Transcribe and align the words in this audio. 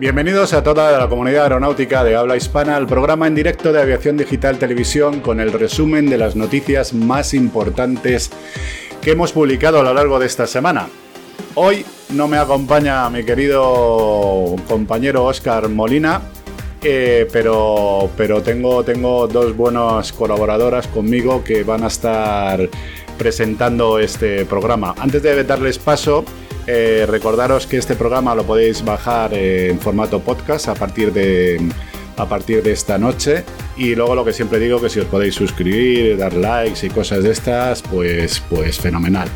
Bienvenidos 0.00 0.54
a 0.54 0.62
toda 0.62 0.98
la 0.98 1.10
comunidad 1.10 1.42
aeronáutica 1.42 2.02
de 2.04 2.16
habla 2.16 2.34
hispana 2.34 2.74
al 2.74 2.86
programa 2.86 3.26
en 3.26 3.34
directo 3.34 3.70
de 3.70 3.82
Aviación 3.82 4.16
Digital 4.16 4.58
Televisión 4.58 5.20
con 5.20 5.40
el 5.40 5.52
resumen 5.52 6.08
de 6.08 6.16
las 6.16 6.36
noticias 6.36 6.94
más 6.94 7.34
importantes 7.34 8.30
que 9.02 9.10
hemos 9.10 9.32
publicado 9.32 9.78
a 9.78 9.82
lo 9.82 9.92
largo 9.92 10.18
de 10.18 10.24
esta 10.24 10.46
semana. 10.46 10.88
Hoy 11.54 11.84
no 12.14 12.28
me 12.28 12.38
acompaña 12.38 13.10
mi 13.10 13.24
querido 13.24 14.56
compañero 14.66 15.26
Oscar 15.26 15.68
Molina, 15.68 16.22
eh, 16.82 17.28
pero, 17.30 18.08
pero 18.16 18.40
tengo, 18.40 18.82
tengo 18.82 19.28
dos 19.28 19.54
buenas 19.54 20.14
colaboradoras 20.14 20.86
conmigo 20.86 21.44
que 21.44 21.62
van 21.62 21.84
a 21.84 21.88
estar 21.88 22.70
presentando 23.18 23.98
este 23.98 24.46
programa. 24.46 24.94
Antes 24.98 25.22
de 25.22 25.44
darles 25.44 25.78
paso, 25.78 26.24
eh, 26.72 27.06
recordaros 27.06 27.66
que 27.66 27.78
este 27.78 27.96
programa 27.96 28.32
lo 28.34 28.44
podéis 28.44 28.84
bajar 28.84 29.34
en 29.34 29.80
formato 29.80 30.20
podcast 30.20 30.68
a 30.68 30.74
partir 30.74 31.12
de 31.12 31.58
a 32.16 32.26
partir 32.26 32.62
de 32.62 32.72
esta 32.72 32.96
noche 32.96 33.44
y 33.76 33.94
luego 33.94 34.14
lo 34.14 34.24
que 34.24 34.32
siempre 34.32 34.58
digo 34.60 34.80
que 34.80 34.88
si 34.88 35.00
os 35.00 35.06
podéis 35.06 35.34
suscribir, 35.34 36.16
dar 36.16 36.34
likes 36.34 36.86
y 36.86 36.90
cosas 36.90 37.24
de 37.24 37.32
estas, 37.32 37.82
pues 37.82 38.40
pues 38.48 38.78
fenomenal. 38.78 39.28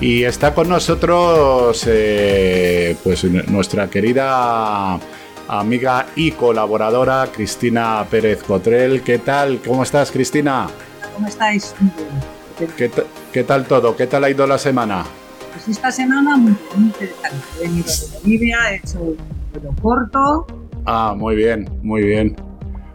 Y 0.00 0.24
está 0.24 0.52
con 0.52 0.68
nosotros 0.68 1.84
eh, 1.86 2.96
pues 3.04 3.22
nuestra 3.24 3.88
querida 3.88 4.98
amiga 5.46 6.06
y 6.16 6.32
colaboradora 6.32 7.28
Cristina 7.32 8.04
Pérez 8.10 8.42
Cotrel. 8.42 9.02
¿Qué 9.02 9.18
tal? 9.18 9.60
¿Cómo 9.64 9.84
estás, 9.84 10.10
Cristina? 10.10 10.68
¿Cómo 11.14 11.28
estáis? 11.28 11.72
¿Qué, 13.32 13.44
tal 13.44 13.66
todo? 13.66 13.96
¿Qué 13.96 14.06
tal 14.06 14.24
ha 14.24 14.30
ido 14.30 14.46
la 14.46 14.58
semana? 14.58 15.04
Pues 15.64 15.76
esta 15.76 15.90
semana 15.92 16.38
muy, 16.38 16.54
interesante. 16.78 17.36
He 17.58 17.64
venido 17.64 17.84
de 17.84 18.18
Bolivia, 18.18 18.58
he 18.70 18.76
hecho 18.76 18.98
un 18.98 19.16
vuelo 19.52 19.74
corto. 19.82 20.46
Ah, 20.86 21.14
muy 21.14 21.36
bien, 21.36 21.68
muy 21.82 22.02
bien. 22.02 22.34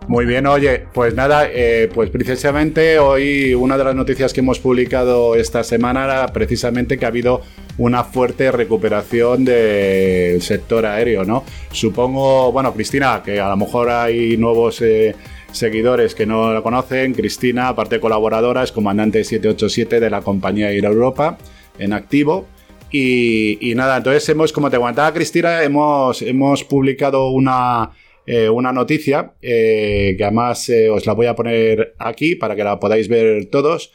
Muy 0.08 0.26
bien, 0.26 0.48
oye, 0.48 0.88
pues 0.94 1.14
nada, 1.14 1.48
eh, 1.48 1.90
pues 1.94 2.10
precisamente 2.10 2.98
hoy 2.98 3.54
una 3.54 3.78
de 3.78 3.84
las 3.84 3.96
noticias 3.96 4.34
que 4.34 4.40
hemos 4.40 4.60
publicado 4.60 5.36
esta 5.36 5.64
semana 5.64 6.06
era 6.06 6.28
precisamente 6.28 6.98
que 6.98 7.06
ha 7.06 7.10
habido 7.10 7.42
una 7.78 8.04
fuerte 8.04 8.52
recuperación 8.52 9.46
del 9.46 10.42
sector 10.42 10.88
aéreo, 10.88 11.24
¿no? 11.24 11.44
Supongo, 11.72 12.52
bueno, 12.52 12.74
Cristina, 12.74 13.22
que 13.24 13.40
a 13.40 13.50
lo 13.50 13.58
mejor 13.58 13.90
hay 13.90 14.38
nuevos 14.38 14.82
eh, 14.82 15.16
seguidores 15.52 16.16
que 16.16 16.26
no 16.26 16.52
la 16.52 16.62
conocen, 16.62 17.14
Cristina, 17.14 17.68
aparte 17.68 18.00
colaboradora, 18.00 18.64
es 18.64 18.72
comandante 18.72 19.24
787 19.24 20.00
de 20.00 20.10
la 20.10 20.22
compañía 20.22 20.72
Air 20.72 20.86
Europa 20.86 21.38
en 21.78 21.94
activo. 21.94 22.48
Y, 22.92 23.74
nada, 23.76 23.98
entonces 23.98 24.28
hemos, 24.30 24.54
como 24.54 24.70
te 24.70 24.78
comentaba 24.78 25.14
Cristina, 25.14 25.64
hemos, 25.64 26.22
hemos 26.22 26.64
publicado 26.64 27.30
una, 27.30 27.92
eh, 28.26 28.50
una 28.50 28.72
noticia 28.72 29.34
eh, 29.42 30.16
que 30.18 30.24
además 30.24 30.70
eh, 30.70 30.90
os 30.90 31.06
la 31.06 31.14
voy 31.14 31.28
a 31.28 31.36
poner 31.36 31.94
aquí 32.00 32.36
para 32.36 32.56
que 32.56 32.64
la 32.64 32.80
podáis 32.80 33.08
ver 33.08 33.46
todos, 33.48 33.92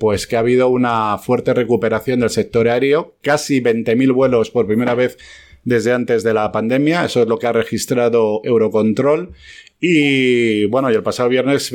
pues 0.00 0.26
que 0.26 0.36
ha 0.36 0.40
habido 0.40 0.68
una 0.68 1.18
fuerte 1.18 1.54
recuperación 1.54 2.20
del 2.20 2.30
sector 2.30 2.68
aéreo, 2.68 3.16
casi 3.22 3.60
20.000 3.60 4.12
vuelos 4.12 4.50
por 4.50 4.66
primera 4.66 4.94
vez 4.94 5.16
desde 5.64 5.92
antes 5.92 6.22
de 6.22 6.32
la 6.32 6.52
pandemia, 6.52 7.04
eso 7.04 7.22
es 7.22 7.28
lo 7.28 7.38
que 7.38 7.48
ha 7.48 7.52
registrado 7.52 8.40
Eurocontrol 8.44 9.32
y 9.80 10.64
bueno, 10.66 10.90
y 10.90 10.94
el 10.94 11.02
pasado 11.02 11.28
viernes, 11.28 11.72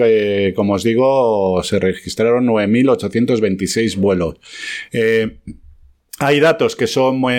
como 0.56 0.74
os 0.74 0.84
digo, 0.84 1.62
se 1.64 1.80
registraron 1.80 2.48
9.826 2.48 3.98
vuelos. 3.98 4.36
Eh, 6.22 6.26
hay 6.26 6.40
datos 6.40 6.76
que 6.76 6.88
son, 6.88 7.20
muy, 7.20 7.34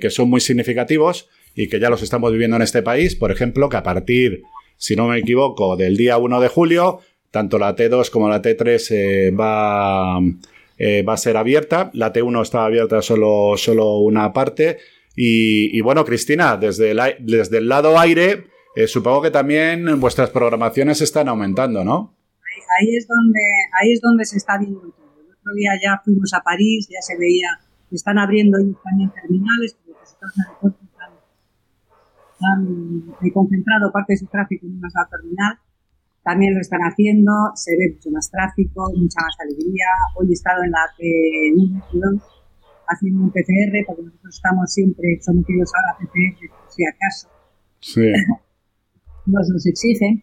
que 0.00 0.10
son 0.10 0.28
muy 0.28 0.40
significativos 0.40 1.28
y 1.54 1.68
que 1.68 1.80
ya 1.80 1.90
los 1.90 2.02
estamos 2.02 2.32
viviendo 2.32 2.56
en 2.56 2.62
este 2.62 2.82
país. 2.82 3.16
Por 3.16 3.30
ejemplo, 3.30 3.68
que 3.68 3.76
a 3.76 3.82
partir, 3.82 4.42
si 4.76 4.96
no 4.96 5.08
me 5.08 5.18
equivoco, 5.18 5.76
del 5.76 5.96
día 5.96 6.18
1 6.18 6.40
de 6.40 6.48
julio, 6.48 7.00
tanto 7.30 7.58
la 7.58 7.74
T2 7.76 8.10
como 8.10 8.28
la 8.28 8.42
T3 8.42 8.86
eh, 8.90 9.30
va, 9.30 10.20
va 10.20 11.12
a 11.12 11.16
ser 11.16 11.36
abierta. 11.36 11.90
La 11.94 12.12
T1 12.12 12.42
está 12.42 12.64
abierta 12.64 13.02
solo, 13.02 13.56
solo 13.56 13.98
una 13.98 14.32
parte. 14.32 14.78
Y, 15.16 15.80
bueno, 15.82 16.04
Cristina, 16.04 16.56
desde 16.56 16.94
desde 17.18 17.58
el 17.58 17.68
lado 17.68 17.98
aire 17.98 18.44
eh, 18.76 18.86
supongo 18.86 19.22
que 19.22 19.30
también 19.30 20.00
vuestras 20.00 20.30
programaciones 20.30 21.00
están 21.00 21.28
aumentando, 21.28 21.84
¿no? 21.84 22.14
Ahí, 22.78 22.96
es 22.96 23.06
donde, 23.08 23.40
ahí 23.80 23.92
es 23.92 24.00
donde 24.00 24.24
se 24.24 24.36
está 24.36 24.58
viendo. 24.58 24.80
El 24.80 25.32
otro 25.32 25.52
día 25.56 25.72
ya 25.82 26.00
fuimos 26.04 26.32
a 26.34 26.40
París, 26.40 26.88
ya 26.88 27.00
se 27.00 27.18
veía 27.18 27.48
están 27.96 28.18
abriendo 28.18 28.58
también 28.84 29.10
terminales, 29.10 29.74
porque 29.74 30.00
los 30.00 30.38
aeropuertos 30.38 30.88
han, 32.42 33.32
concentrado 33.32 33.92
parte 33.92 34.14
de 34.14 34.18
su 34.18 34.26
tráfico 34.26 34.66
en 34.66 34.78
una 34.78 34.90
sola 34.90 35.08
terminal. 35.10 35.58
También 36.22 36.54
lo 36.54 36.60
están 36.60 36.80
haciendo, 36.80 37.32
se 37.54 37.72
ve 37.76 37.94
mucho 37.94 38.10
más 38.10 38.30
tráfico, 38.30 38.90
mucha 38.96 39.20
más 39.22 39.36
alegría. 39.40 39.86
Hoy 40.16 40.28
he 40.30 40.32
estado 40.32 40.62
en 40.64 40.70
la 40.70 40.84
P1 40.98 42.22
haciendo 42.88 43.24
un 43.24 43.30
PCR, 43.30 43.84
porque 43.86 44.02
nosotros 44.02 44.34
estamos 44.34 44.72
siempre 44.72 45.18
sometidos 45.20 45.70
a 45.74 45.92
la 45.92 45.98
PCR, 45.98 46.52
si 46.68 46.84
acaso. 46.84 47.28
Sí. 47.80 48.12
nos 49.26 49.48
los 49.48 49.66
exigen 49.66 50.22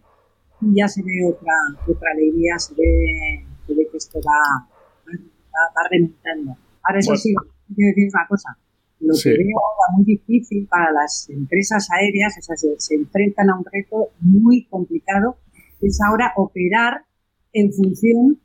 y 0.61 0.75
ya 0.75 0.88
se 0.88 1.01
ve 1.03 1.25
otra, 1.27 1.53
otra 1.88 2.11
alegría, 2.11 2.57
se 2.57 2.73
ve, 2.75 3.45
se 3.66 3.73
ve 3.73 3.88
que 3.91 3.97
esto 3.97 4.19
va, 4.19 4.67
va, 5.07 5.88
remontando. 5.89 6.57
Ahora 6.83 7.00
eso 7.00 7.16
sí, 7.16 7.33
quiero 7.75 7.89
decir 7.95 8.09
una 8.13 8.28
cosa, 8.28 8.57
lo 9.00 9.13
que 9.13 9.29
veo 9.29 9.57
ahora 9.57 9.97
muy 9.97 10.05
difícil 10.05 10.67
para 10.67 10.91
las 10.91 11.29
empresas 11.29 11.88
aéreas, 11.91 12.35
o 12.38 12.41
sea, 12.41 12.55
se, 12.55 12.95
enfrentan 12.95 13.50
a 13.50 13.57
un 13.57 13.66
reto 13.72 14.09
muy 14.22 14.66
complicado, 14.66 15.38
es 15.81 16.00
ahora 16.01 16.33
operar 16.35 17.06
en 17.53 17.72
función 17.72 18.39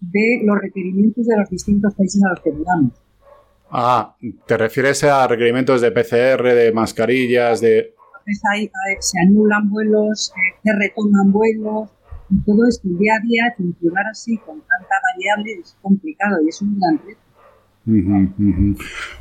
de 0.00 0.42
los 0.44 0.58
requerimientos 0.60 1.26
de 1.26 1.36
los 1.38 1.48
distintos 1.48 1.94
países 1.94 2.22
a 2.24 2.30
los 2.30 2.40
que 2.40 2.50
vamos. 2.50 2.92
Ah, 3.70 4.14
¿te 4.46 4.56
refieres 4.56 5.02
a 5.04 5.26
requerimientos 5.26 5.80
de 5.80 5.90
PCR, 5.90 6.54
de 6.54 6.70
mascarillas, 6.72 7.60
de 7.60 7.94
ahí, 8.52 8.70
se 9.00 9.18
anulan 9.20 9.68
vuelos, 9.70 10.32
eh, 10.36 10.60
se 10.62 10.72
retoman 10.78 11.32
vuelos, 11.32 11.90
y 12.30 12.40
todo 12.44 12.66
esto 12.66 12.88
día 12.88 13.14
a 13.16 13.20
día, 13.20 13.54
funcionar 13.56 14.06
así 14.06 14.36
con 14.38 14.60
tanta 14.60 14.94
variable 15.14 15.60
es 15.60 15.76
complicado 15.82 16.42
y 16.42 16.48
es 16.48 16.62
un 16.62 16.78
gran 16.78 16.98
reto. 16.98 17.23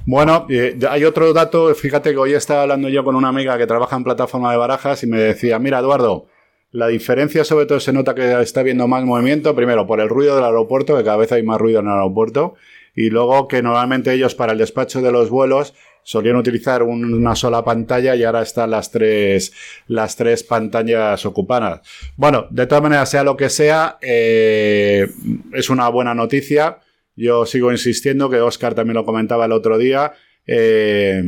Bueno, 0.06 0.48
hay 0.90 1.04
otro 1.04 1.34
dato, 1.34 1.74
fíjate 1.76 2.12
que 2.12 2.18
hoy 2.18 2.34
estaba 2.34 2.64
hablando 2.64 2.90
yo 2.90 3.04
con 3.04 3.16
una 3.16 3.30
amiga 3.30 3.58
que 3.58 3.68
trabaja 3.68 3.96
en 3.96 4.04
plataforma 4.04 4.52
de 4.52 4.58
barajas 4.58 5.04
y 5.04 5.08
me 5.08 5.20
decía, 5.20 5.60
mira 5.60 5.80
Eduardo, 5.80 6.28
la 6.72 6.88
diferencia 6.88 7.44
sobre 7.44 7.66
todo 7.66 7.80
se 7.80 7.94
nota 7.94 8.16
que 8.16 8.42
está 8.42 8.62
habiendo 8.62 8.88
más 8.88 9.04
movimiento, 9.04 9.56
primero 9.56 9.86
por 9.86 10.00
el 10.00 10.10
ruido 10.10 10.36
del 10.36 10.46
aeropuerto, 10.46 10.98
que 10.98 11.04
cada 11.04 11.18
vez 11.18 11.32
hay 11.32 11.44
más 11.44 11.60
ruido 11.60 11.82
en 11.82 11.88
el 11.88 11.94
aeropuerto, 11.94 12.56
y 12.96 13.10
luego 13.10 13.48
que 13.48 13.62
normalmente 13.62 14.14
ellos 14.14 14.34
para 14.36 14.54
el 14.54 14.60
despacho 14.60 15.02
de 15.02 15.12
los 15.12 15.30
vuelos 15.30 15.74
solían 16.04 16.36
utilizar 16.36 16.84
una 16.84 17.36
sola 17.36 17.64
pantalla 17.64 18.16
y 18.16 18.24
ahora 18.24 18.42
están 18.42 18.72
las 18.72 18.92
tres, 18.92 19.54
las 19.88 20.16
tres 20.16 20.44
pantallas 20.44 21.26
ocupadas. 21.26 21.82
Bueno, 22.18 22.48
de 22.50 22.68
todas 22.68 22.84
maneras, 22.84 23.10
sea 23.10 23.24
lo 23.24 23.38
que 23.38 23.50
sea, 23.50 23.98
eh, 24.02 25.08
es 25.54 25.70
una 25.70 25.88
buena 25.90 26.14
noticia. 26.14 26.80
Yo 27.16 27.46
sigo 27.46 27.72
insistiendo, 27.72 28.30
que 28.30 28.42
Oscar 28.42 28.76
también 28.76 28.96
lo 28.96 29.06
comentaba 29.06 29.46
el 29.46 29.52
otro 29.52 29.78
día, 29.78 30.14
eh, 30.48 31.24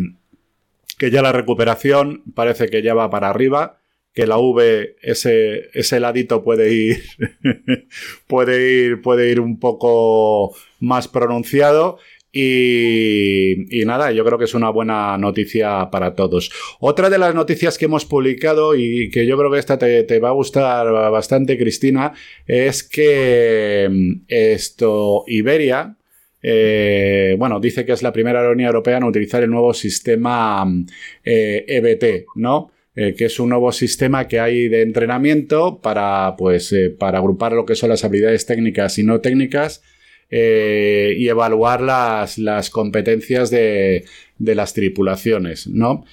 que 0.98 1.12
ya 1.12 1.22
la 1.22 1.32
recuperación 1.32 2.24
parece 2.34 2.68
que 2.68 2.82
ya 2.82 2.94
va 2.94 3.10
para 3.10 3.30
arriba 3.30 3.80
que 4.16 4.26
la 4.26 4.38
V, 4.38 4.96
ese, 5.02 5.70
ese 5.74 6.00
ladito 6.00 6.42
puede 6.42 6.74
ir, 6.74 7.04
puede 8.28 8.72
ir, 8.72 9.02
puede 9.02 9.30
ir 9.30 9.42
un 9.42 9.60
poco 9.60 10.56
más 10.80 11.10
pronunciado 11.10 12.00
y, 12.38 13.86
nada, 13.86 14.12
yo 14.12 14.26
creo 14.26 14.38
que 14.38 14.44
es 14.44 14.54
una 14.54 14.70
buena 14.70 15.18
noticia 15.18 15.90
para 15.90 16.16
todos. 16.16 16.52
Otra 16.82 17.10
de 17.10 17.18
las 17.18 17.34
noticias 17.34 17.78
que 17.78 17.86
hemos 17.86 18.04
publicado 18.04 18.76
y 18.76 19.10
que 19.10 19.26
yo 19.26 19.38
creo 19.38 19.50
que 19.50 19.60
esta 19.60 19.78
te, 19.78 20.20
va 20.20 20.30
a 20.30 20.34
gustar 20.34 20.92
bastante, 21.10 21.58
Cristina, 21.58 22.12
es 22.46 22.84
que 22.84 23.88
mm, 23.90 24.26
esto, 24.28 25.24
Iberia, 25.28 25.96
eh, 26.42 27.38
bueno, 27.40 27.62
dice 27.62 27.86
que 27.86 27.94
es 27.94 28.04
la 28.04 28.12
primera 28.12 28.40
aerolínea 28.42 28.68
europea 28.68 28.98
en 28.98 29.06
utilizar 29.06 29.42
el 29.42 29.50
nuevo 29.50 29.74
sistema 29.74 30.66
EBT, 31.24 32.04
eh, 32.04 32.16
e 32.18 32.26
¿no? 32.36 32.70
Eh, 32.98 33.14
que 33.16 33.26
es 33.26 33.40
un 33.40 33.48
nuevo 33.50 33.72
sistema 33.72 34.28
que 34.28 34.42
hay 34.42 34.68
de 34.68 34.82
entrenamiento 34.82 35.80
para, 35.82 36.36
pues, 36.38 36.76
para 37.00 37.20
agrupar 37.20 37.54
lo 37.54 37.66
que 37.66 37.76
son 37.76 37.90
las 37.90 38.04
habilidades 38.04 38.46
técnicas 38.46 38.98
y 38.98 39.04
no 39.04 39.22
técnicas 39.22 39.82
eh, 40.30 41.16
y 41.18 41.28
evaluar 41.28 41.82
las, 41.82 42.38
las 42.38 42.70
competencias 42.70 43.50
de, 43.50 44.06
de, 44.38 44.56
las 44.56 44.74
tripulaciones, 44.74 45.68
¿no? 45.68 46.06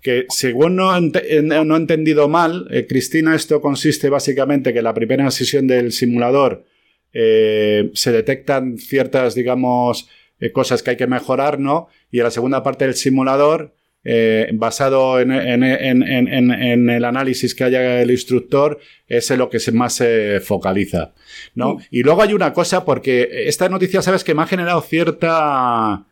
Que 0.00 0.26
según 0.28 0.76
no, 0.76 0.98
no 1.00 1.74
he 1.74 1.78
entendido 1.78 2.28
mal, 2.28 2.66
eh, 2.70 2.86
Cristina, 2.88 3.34
esto 3.34 3.60
consiste 3.60 4.08
básicamente 4.08 4.72
que 4.72 4.78
en 4.78 4.84
la 4.84 4.94
primera 4.94 5.30
sesión 5.30 5.66
del 5.66 5.92
simulador 5.92 6.64
eh, 7.12 7.90
se 7.94 8.12
detectan 8.12 8.78
ciertas, 8.78 9.34
digamos, 9.34 10.08
cosas 10.52 10.82
que 10.82 10.90
hay 10.90 10.96
que 10.96 11.06
mejorar, 11.06 11.60
¿no? 11.60 11.88
Y 12.10 12.18
en 12.18 12.24
la 12.24 12.30
segunda 12.30 12.62
parte 12.62 12.86
del 12.86 12.94
simulador 12.94 13.74
eh, 14.02 14.50
basado 14.54 15.20
en, 15.20 15.32
el 15.32 17.04
análisis 17.04 17.54
que 17.54 17.64
haya 17.64 18.00
el 18.00 18.10
instructor, 18.10 18.78
es 19.06 19.30
en 19.30 19.38
lo 19.38 19.50
que 19.50 19.58
más 19.72 19.94
se 19.94 20.40
focaliza. 20.40 21.12
¿no? 21.54 21.78
Y 21.90 22.02
luego 22.02 22.22
hay 22.22 22.32
una 22.32 22.52
cosa, 22.52 22.84
porque 22.84 23.28
esta 23.46 23.68
noticia, 23.68 24.02
sabes 24.02 24.24
que 24.24 24.34
me 24.34 24.42
ha 24.42 24.46
generado 24.46 24.80
cierta 24.80 26.06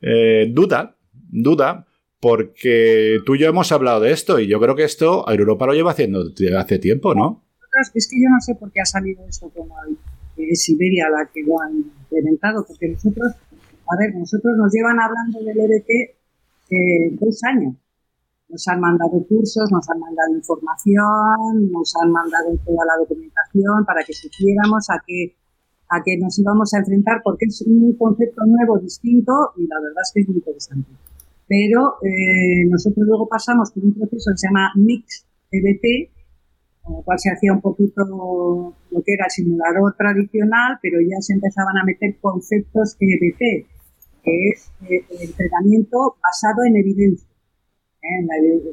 eh, 0.00 0.48
duda, 0.50 0.96
duda, 1.12 1.86
porque 2.20 3.18
tú 3.26 3.34
y 3.34 3.40
yo 3.40 3.48
hemos 3.48 3.70
hablado 3.72 4.00
de 4.00 4.12
esto 4.12 4.40
y 4.40 4.46
yo 4.46 4.58
creo 4.58 4.74
que 4.74 4.84
esto 4.84 5.28
Europa 5.30 5.66
lo 5.66 5.74
lleva 5.74 5.90
haciendo 5.90 6.28
desde 6.28 6.56
hace 6.56 6.78
tiempo, 6.78 7.14
¿no? 7.14 7.44
Es 7.94 8.08
que 8.08 8.16
yo 8.16 8.30
no 8.30 8.40
sé 8.40 8.54
por 8.54 8.72
qué 8.72 8.80
ha 8.80 8.86
salido 8.86 9.22
esto 9.28 9.50
como 9.54 9.76
es 10.38 10.68
Iberia 10.68 11.08
la 11.10 11.28
que 11.32 11.42
lo 11.42 11.60
ha 11.60 11.70
implementado, 11.70 12.64
porque 12.66 12.88
nosotros, 12.88 13.32
a 13.32 13.96
ver, 13.98 14.14
nosotros 14.14 14.56
nos 14.56 14.72
llevan 14.72 14.98
hablando 14.98 15.40
del 15.40 15.58
EBT 15.58 16.15
eh, 16.70 17.10
dos 17.20 17.40
años. 17.44 17.74
Nos 18.48 18.66
han 18.68 18.80
mandado 18.80 19.24
cursos, 19.26 19.70
nos 19.72 19.88
han 19.90 19.98
mandado 19.98 20.34
información, 20.34 21.70
nos 21.70 21.92
han 22.00 22.12
mandado 22.12 22.56
toda 22.64 22.84
la 22.86 22.96
documentación 23.00 23.84
para 23.84 24.02
que 24.04 24.12
supiéramos 24.12 24.88
a 24.90 25.02
qué, 25.04 25.34
a 25.88 26.02
qué 26.04 26.16
nos 26.18 26.38
íbamos 26.38 26.72
a 26.74 26.78
enfrentar, 26.78 27.22
porque 27.24 27.46
es 27.46 27.62
un 27.62 27.92
concepto 27.96 28.44
nuevo, 28.46 28.78
distinto, 28.78 29.32
y 29.56 29.66
la 29.66 29.80
verdad 29.80 30.02
es 30.02 30.12
que 30.14 30.20
es 30.20 30.28
muy 30.28 30.36
interesante. 30.36 30.90
Pero 31.48 31.96
eh, 32.02 32.66
nosotros 32.68 33.06
luego 33.06 33.28
pasamos 33.28 33.72
por 33.72 33.84
un 33.84 33.94
proceso 33.94 34.30
que 34.32 34.38
se 34.38 34.46
llama 34.46 34.72
Mix 34.76 35.26
EBT, 35.50 36.10
con 36.82 36.96
lo 36.96 37.02
cual 37.02 37.18
se 37.18 37.30
hacía 37.30 37.52
un 37.52 37.60
poquito 37.60 38.04
lo 38.04 39.02
que 39.04 39.12
era 39.12 39.24
el 39.24 39.30
simulador 39.30 39.94
tradicional, 39.96 40.78
pero 40.80 40.98
ya 41.00 41.20
se 41.20 41.34
empezaban 41.34 41.76
a 41.78 41.84
meter 41.84 42.16
conceptos 42.20 42.96
EBT, 43.00 43.66
que 44.26 44.48
es 44.48 44.70
eh, 44.90 45.04
el 45.08 45.28
entrenamiento 45.28 46.16
basado 46.20 46.64
en 46.66 46.76
evidencia. 46.76 47.28
¿eh? 48.02 48.72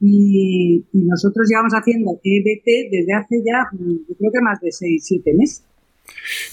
Y, 0.00 0.84
nosotros 0.92 1.46
llevamos 1.48 1.72
haciendo 1.74 2.18
EBT 2.22 2.90
desde 2.90 3.12
hace 3.12 3.42
ya, 3.44 3.66
mm, 3.72 4.08
yo 4.08 4.14
creo 4.16 4.32
que 4.32 4.40
más 4.40 4.60
de 4.60 4.72
6, 4.72 5.04
7 5.04 5.34
meses. 5.34 5.64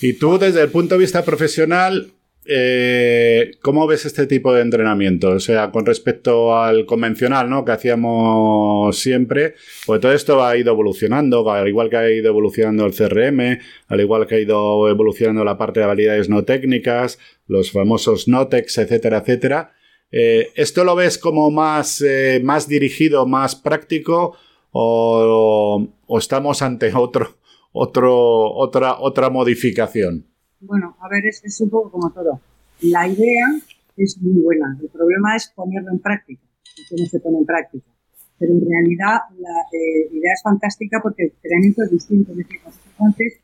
Y 0.02 0.14
tú, 0.14 0.38
desde 0.38 0.62
el 0.62 0.70
punto 0.70 0.96
de 0.96 1.02
vista 1.02 1.24
profesional, 1.24 2.12
eh, 2.52 3.52
¿cómo 3.62 3.86
ves 3.86 4.06
este 4.06 4.26
tipo 4.26 4.54
de 4.54 4.62
entrenamiento? 4.62 5.30
O 5.32 5.40
sea, 5.40 5.72
con 5.72 5.86
respecto 5.86 6.58
al 6.58 6.86
convencional, 6.86 7.50
¿no? 7.50 7.64
Que 7.64 7.74
hacíamos 7.74 8.98
siempre, 8.98 9.54
pues 9.86 10.02
todo 10.02 10.14
esto 10.14 10.44
ha 10.44 10.58
ido 10.58 10.72
evolucionando, 10.72 11.50
al 11.52 11.68
igual 11.68 11.90
que 11.90 11.98
ha 11.98 12.10
ido 12.10 12.30
evolucionando 12.30 12.86
el 12.86 12.94
CRM, 12.94 13.60
al 13.88 14.02
igual 14.02 14.26
que 14.26 14.36
ha 14.36 14.40
ido 14.40 14.90
evolucionando 14.90 15.44
la 15.44 15.58
parte 15.58 15.80
de 15.80 15.86
habilidades 15.86 16.30
no 16.30 16.44
técnicas, 16.44 17.20
los 17.50 17.72
famosos 17.72 18.28
NOTEX, 18.28 18.78
etcétera, 18.78 19.18
etcétera. 19.18 19.74
Eh, 20.12 20.48
¿Esto 20.56 20.84
lo 20.84 20.96
ves 20.96 21.18
como 21.18 21.52
más, 21.52 22.02
eh, 22.02 22.40
más 22.44 22.68
dirigido, 22.68 23.26
más 23.26 23.56
práctico 23.56 24.36
o, 24.72 25.88
estamos 26.18 26.62
ante 26.62 26.94
otro, 26.94 27.38
otro, 27.74 28.52
otra, 28.54 29.00
otra 29.00 29.30
modificación? 29.30 30.26
Bueno, 30.62 30.96
a 31.02 31.10
ver, 31.10 31.26
es, 31.26 31.60
un 31.62 31.70
poco 31.70 31.92
como 31.92 32.12
todo. 32.12 32.40
La 32.82 33.08
idea 33.08 33.48
es 33.98 34.18
muy 34.22 34.42
buena. 34.42 34.78
El 34.80 34.90
problema 34.90 35.36
es 35.36 35.52
ponerlo 35.56 35.92
en 35.92 36.00
práctica. 36.00 36.42
se 36.76 37.20
pone 37.20 37.40
en 37.40 37.46
práctica. 37.46 37.86
Pero 38.38 38.54
en 38.54 38.62
realidad 38.62 39.18
la 39.38 39.60
eh, 39.74 40.08
idea 40.12 40.34
es 40.34 40.42
fantástica 40.44 41.00
porque 41.02 41.24
el 41.24 41.32
entrenamiento 41.32 41.84
es 41.84 41.92
distinto. 41.92 42.32
Es 42.32 42.38
decir, 42.38 42.60
antes 43.00 43.42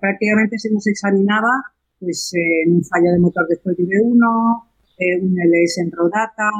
prácticamente 0.00 0.58
se 0.58 0.70
nos 0.70 0.86
examinaba 0.86 1.72
pues, 2.00 2.32
en 2.34 2.76
un 2.76 2.84
fallo 2.84 3.12
de 3.12 3.18
motor 3.18 3.46
después 3.48 3.76
de 3.76 3.84
V1, 3.84 4.64
eh, 4.98 5.20
un 5.20 5.36
LS 5.38 5.78
en 5.82 5.92
Rodata, 5.92 6.50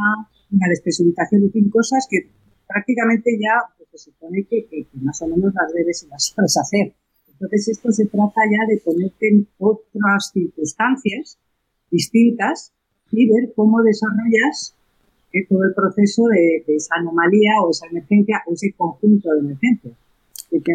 una 0.50 0.68
despresurización, 0.68 1.42
de 1.42 1.50
fin, 1.50 1.70
cosas 1.70 2.06
que 2.08 2.28
prácticamente 2.66 3.36
ya 3.38 3.74
pues, 3.76 3.88
se 3.90 4.10
supone 4.10 4.44
que, 4.44 4.66
que, 4.66 4.86
más 5.00 5.20
o 5.22 5.26
menos 5.26 5.52
las 5.54 5.72
debes 5.72 6.04
y 6.04 6.08
las 6.08 6.32
sabes 6.34 6.56
hacer. 6.56 6.94
Entonces 7.32 7.68
esto 7.68 7.92
se 7.92 8.06
trata 8.06 8.40
ya 8.50 8.66
de 8.68 8.80
ponerte 8.80 9.28
en 9.28 9.46
otras 9.58 10.30
circunstancias 10.32 11.38
distintas 11.90 12.72
y 13.12 13.28
ver 13.28 13.52
cómo 13.54 13.80
desarrollas 13.82 14.74
eh, 15.32 15.46
todo 15.48 15.64
el 15.64 15.74
proceso 15.74 16.24
de, 16.26 16.64
esa 16.74 16.96
anomalía 16.96 17.60
o 17.62 17.70
esa 17.70 17.86
emergencia 17.86 18.42
o 18.46 18.54
ese 18.54 18.72
conjunto 18.76 19.30
de 19.32 19.40
emergencias. 19.40 19.94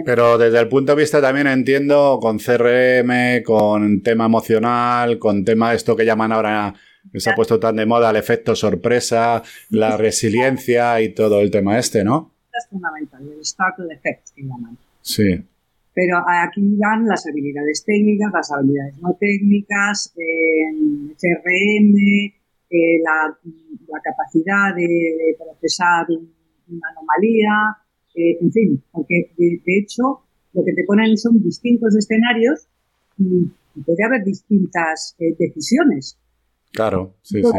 Pero 0.05 0.37
desde 0.37 0.59
el 0.59 0.67
punto 0.67 0.95
de 0.95 1.01
vista 1.01 1.21
también 1.21 1.47
entiendo 1.47 2.19
con 2.21 2.37
CRM, 2.37 3.43
con 3.43 4.01
tema 4.01 4.25
emocional, 4.25 5.17
con 5.19 5.43
tema 5.43 5.73
esto 5.73 5.95
que 5.95 6.05
llaman 6.05 6.31
ahora, 6.31 6.73
que 7.11 7.19
se 7.19 7.31
ha 7.31 7.35
puesto 7.35 7.59
tan 7.59 7.75
de 7.75 7.85
moda, 7.85 8.11
el 8.11 8.17
efecto 8.17 8.55
sorpresa, 8.55 9.41
la 9.69 9.97
resiliencia 9.97 11.01
y 11.01 11.13
todo 11.13 11.41
el 11.41 11.49
tema 11.49 11.79
este, 11.79 12.03
¿no? 12.03 12.31
Es 12.55 12.67
fundamental, 12.69 13.27
el 13.35 13.43
startle 13.43 13.93
effect 13.93 14.29
que 14.35 14.43
llaman. 14.43 14.77
Sí. 15.01 15.43
Pero 15.95 16.17
aquí 16.27 16.75
van 16.77 17.07
las 17.07 17.25
habilidades 17.27 17.83
técnicas, 17.85 18.31
las 18.33 18.51
habilidades 18.51 18.97
no 18.99 19.15
técnicas, 19.19 20.13
CRM, 21.17 21.95
eh, 22.69 22.99
la, 23.03 23.37
capacidad 24.03 24.75
de, 24.75 25.35
procesar 25.37 26.07
una 26.09 26.87
anomalía, 26.89 27.77
eh, 28.15 28.37
en 28.41 28.51
fin, 28.51 28.83
porque 28.91 29.31
de, 29.37 29.61
hecho 29.65 30.21
lo 30.53 30.63
que 30.63 30.73
te 30.73 30.83
ponen 30.85 31.17
son 31.17 31.41
distintos 31.41 31.95
escenarios 31.95 32.67
y, 33.17 33.47
puede 33.85 34.03
haber 34.03 34.23
distintas 34.23 35.15
eh, 35.17 35.35
decisiones. 35.37 36.15
Claro, 36.71 37.15
sí, 37.23 37.41
sí. 37.41 37.49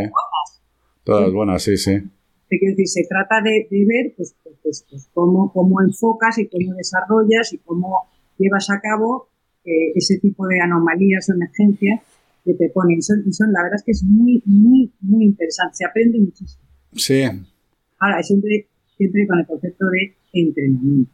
Todas 1.02 1.32
buenas, 1.32 1.62
sí, 1.62 1.76
sí. 1.76 2.00
decir, 2.48 2.88
se 2.88 3.04
trata 3.08 3.42
de, 3.42 3.66
ver 3.70 4.14
pues, 4.16 4.36
pues, 4.44 4.56
pues, 4.62 4.86
pues, 4.88 5.08
cómo, 5.12 5.52
cómo 5.52 5.82
enfocas 5.82 6.38
y 6.38 6.46
cómo 6.46 6.74
desarrollas 6.74 7.52
y 7.52 7.58
cómo 7.58 8.08
llevas 8.38 8.70
a 8.70 8.80
cabo 8.80 9.28
eh, 9.64 9.92
ese 9.94 10.18
tipo 10.18 10.46
de 10.46 10.60
anomalías 10.60 11.28
o 11.28 11.32
emergencias 11.34 12.00
que 12.44 12.54
te 12.54 12.70
ponen. 12.70 12.98
Y 12.98 13.02
son, 13.02 13.52
la 13.52 13.62
verdad 13.62 13.76
es 13.76 13.82
que 13.82 13.92
es 13.92 14.04
muy, 14.04 14.42
muy, 14.46 14.92
muy 15.00 15.24
interesante. 15.24 15.76
Se 15.76 15.84
aprende 15.84 16.18
muchísimo. 16.20 16.62
Sí. 16.92 17.22
Ahora, 17.98 18.22
siempre, 18.22 18.68
siempre 18.96 19.26
con 19.26 19.38
el 19.38 19.46
concepto 19.46 19.86
de 19.90 20.14
entrenamiento. 20.32 21.12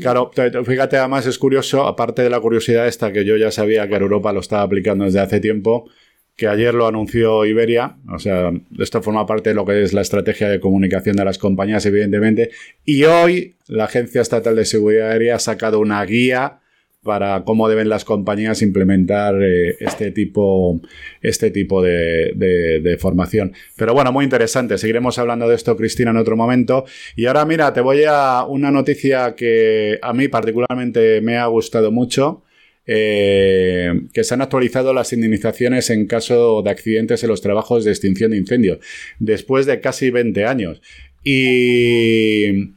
Claro, 0.00 0.30
fíjate, 0.64 0.96
además 0.96 1.26
es 1.26 1.38
curioso, 1.38 1.86
aparte 1.86 2.22
de 2.22 2.30
la 2.30 2.40
curiosidad 2.40 2.86
esta 2.86 3.12
que 3.12 3.24
yo 3.24 3.36
ya 3.36 3.50
sabía 3.50 3.88
que 3.88 3.94
Europa 3.96 4.32
lo 4.32 4.40
estaba 4.40 4.62
aplicando 4.62 5.04
desde 5.04 5.20
hace 5.20 5.40
tiempo, 5.40 5.90
que 6.36 6.46
ayer 6.46 6.74
lo 6.74 6.86
anunció 6.86 7.44
Iberia, 7.44 7.96
o 8.08 8.18
sea, 8.18 8.52
esto 8.78 9.02
forma 9.02 9.26
parte 9.26 9.50
de 9.50 9.54
lo 9.54 9.64
que 9.64 9.82
es 9.82 9.92
la 9.92 10.00
estrategia 10.00 10.48
de 10.48 10.60
comunicación 10.60 11.16
de 11.16 11.24
las 11.24 11.38
compañías, 11.38 11.86
evidentemente, 11.86 12.50
y 12.84 13.04
hoy 13.04 13.56
la 13.66 13.84
Agencia 13.84 14.20
Estatal 14.20 14.54
de 14.54 14.64
Seguridad 14.64 15.10
Aérea 15.10 15.36
ha 15.36 15.40
sacado 15.40 15.80
una 15.80 16.04
guía 16.04 16.60
para 17.04 17.44
cómo 17.44 17.68
deben 17.68 17.88
las 17.88 18.04
compañías 18.04 18.62
implementar 18.62 19.40
eh, 19.40 19.76
este 19.78 20.10
tipo, 20.10 20.80
este 21.20 21.50
tipo 21.50 21.82
de, 21.82 22.96
formación. 22.98 23.52
Pero 23.76 23.94
bueno, 23.94 24.10
muy 24.10 24.24
interesante. 24.24 24.78
Seguiremos 24.78 25.18
hablando 25.18 25.48
de 25.48 25.54
esto, 25.54 25.76
Cristina, 25.76 26.10
en 26.10 26.16
otro 26.16 26.36
momento. 26.36 26.84
Y 27.14 27.26
ahora, 27.26 27.44
mira, 27.44 27.72
te 27.72 27.80
voy 27.80 28.04
a 28.08 28.44
una 28.48 28.70
noticia 28.70 29.34
que 29.34 29.98
a 30.02 30.12
mí 30.12 30.28
particularmente 30.28 31.20
me 31.20 31.36
ha 31.36 31.46
gustado 31.46 31.92
mucho. 31.92 32.42
Eh, 32.86 34.08
que 34.12 34.24
se 34.24 34.34
han 34.34 34.42
actualizado 34.42 34.92
las 34.92 35.10
indemnizaciones 35.14 35.88
en 35.88 36.06
caso 36.06 36.60
de 36.60 36.68
accidentes 36.68 37.22
en 37.22 37.30
los 37.30 37.40
trabajos 37.40 37.82
de 37.84 37.90
extinción 37.90 38.32
de 38.32 38.36
incendios, 38.36 38.78
después 39.18 39.64
de 39.64 39.80
casi 39.80 40.10
20 40.10 40.44
años. 40.44 40.82
Y 41.24 42.74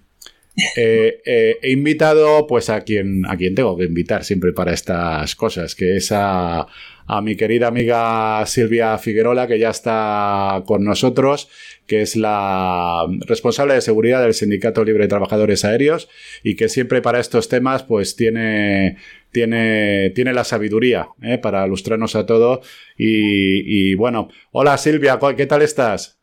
eh, 0.75 1.21
eh, 1.23 1.59
he 1.61 1.71
invitado 1.71 2.47
pues 2.47 2.69
a 2.69 2.81
quien, 2.81 3.25
a 3.27 3.37
quien 3.37 3.53
tengo 3.53 3.77
que 3.77 3.85
invitar 3.85 4.23
siempre 4.23 4.53
para 4.53 4.73
estas 4.73 5.35
cosas, 5.35 5.75
que 5.75 5.97
es 5.97 6.11
a, 6.11 6.65
a 7.05 7.21
mi 7.21 7.35
querida 7.35 7.67
amiga 7.67 8.43
Silvia 8.47 8.97
Figuerola, 8.97 9.47
que 9.47 9.59
ya 9.59 9.69
está 9.69 10.63
con 10.65 10.83
nosotros, 10.83 11.47
que 11.85 12.01
es 12.01 12.15
la 12.15 13.05
responsable 13.27 13.75
de 13.75 13.81
seguridad 13.81 14.23
del 14.23 14.33
Sindicato 14.33 14.83
Libre 14.83 15.03
de 15.03 15.09
Trabajadores 15.09 15.63
Aéreos 15.63 16.09
y 16.43 16.55
que 16.55 16.69
siempre 16.69 17.03
para 17.03 17.19
estos 17.19 17.49
temas 17.49 17.83
pues 17.83 18.15
tiene, 18.15 18.97
tiene, 19.31 20.11
tiene 20.15 20.33
la 20.33 20.43
sabiduría 20.43 21.09
¿eh? 21.21 21.37
para 21.37 21.67
ilustrarnos 21.67 22.15
a 22.15 22.25
todo. 22.25 22.61
Y, 22.97 23.91
y 23.91 23.93
bueno, 23.93 24.29
hola 24.51 24.75
Silvia, 24.79 25.19
¿qué 25.37 25.45
tal 25.45 25.61
estás? 25.61 26.16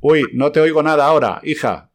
Uy, 0.00 0.24
no 0.32 0.50
te 0.50 0.60
oigo 0.60 0.82
nada 0.82 1.06
ahora, 1.06 1.40
hija. 1.42 1.90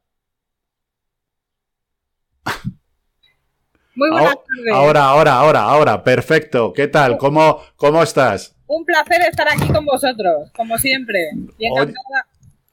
Muy 3.95 4.09
buenas 4.09 4.35
tardes. 4.35 4.73
Ahora, 4.73 5.05
ahora, 5.05 5.33
ahora, 5.33 5.61
ahora. 5.61 6.03
Perfecto. 6.03 6.73
¿Qué 6.73 6.87
tal? 6.87 7.17
¿Cómo, 7.17 7.61
cómo 7.75 8.03
estás? 8.03 8.55
Un 8.67 8.83
placer 8.85 9.21
estar 9.21 9.47
aquí 9.47 9.67
con 9.71 9.85
vosotros, 9.85 10.51
como 10.55 10.77
siempre. 10.77 11.29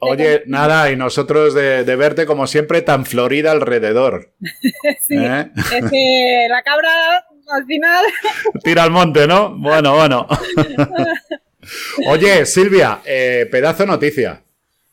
Oye, 0.00 0.42
nada, 0.46 0.90
y 0.90 0.96
nosotros 0.96 1.54
de, 1.54 1.84
verte 1.96 2.26
como 2.26 2.46
siempre 2.46 2.82
tan 2.82 3.06
florida 3.06 3.52
alrededor. 3.52 4.34
sí, 5.00 5.16
¿Eh? 5.16 5.50
es 5.54 5.90
que 5.90 6.46
la 6.48 6.62
cabra 6.62 7.24
al 7.52 7.64
final... 7.66 8.04
Tira 8.64 8.82
al 8.82 8.90
monte, 8.90 9.26
¿no? 9.26 9.56
Bueno, 9.56 9.94
bueno. 9.94 10.26
Oye, 12.08 12.44
Silvia, 12.46 13.00
eh, 13.04 13.46
pedazo 13.50 13.86
noticia. 13.86 14.42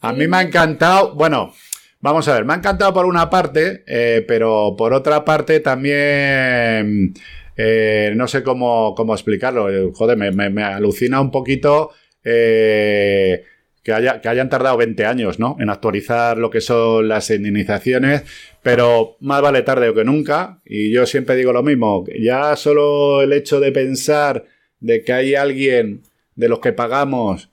A 0.02 0.14
mí 0.14 0.28
me 0.28 0.38
ha 0.38 0.42
encantado, 0.42 1.14
bueno, 1.14 1.54
vamos 2.00 2.28
a 2.28 2.34
ver, 2.36 2.46
me 2.46 2.54
ha 2.54 2.58
encantado 2.58 2.94
por 2.94 3.06
una 3.06 3.30
parte, 3.30 3.84
eh, 3.86 4.24
pero 4.26 4.76
por 4.78 4.94
otra 4.94 5.26
parte 5.26 5.60
también, 5.60 7.14
eh, 7.58 8.14
no 8.16 8.28
sé 8.28 8.42
cómo, 8.42 8.94
cómo 8.96 9.14
explicarlo, 9.14 9.92
joder, 9.94 10.18
me, 10.18 10.64
alucina 10.64 11.20
un 11.20 11.32
poquito 11.32 11.92
que, 12.24 13.44
haya, 13.92 14.22
que, 14.22 14.30
hayan 14.30 14.50
tardado 14.50 14.78
20 14.78 15.06
años 15.06 15.40
¿no? 15.40 15.58
en 15.60 15.70
actualizar 15.70 16.38
lo 16.38 16.50
que 16.50 16.62
son 16.62 17.10
las 17.10 17.30
indemnizaciones, 17.30 18.24
pero 18.62 19.18
más 19.20 19.42
vale 19.42 19.64
tarde 19.64 19.94
que 19.94 20.06
nunca, 20.06 20.62
y 20.64 20.94
yo 20.94 21.06
siempre 21.06 21.36
digo 21.36 21.52
lo 21.52 21.64
mismo, 21.64 22.06
ya 22.18 22.56
solo 22.56 23.22
el 23.22 23.34
hecho 23.34 23.60
de 23.60 23.74
pensar 23.74 24.46
de 24.80 25.04
que 25.04 25.12
hay 25.12 25.36
alguien 25.36 26.04
de 26.36 26.48
los 26.48 26.60
que 26.60 26.72
pagamos 26.72 27.49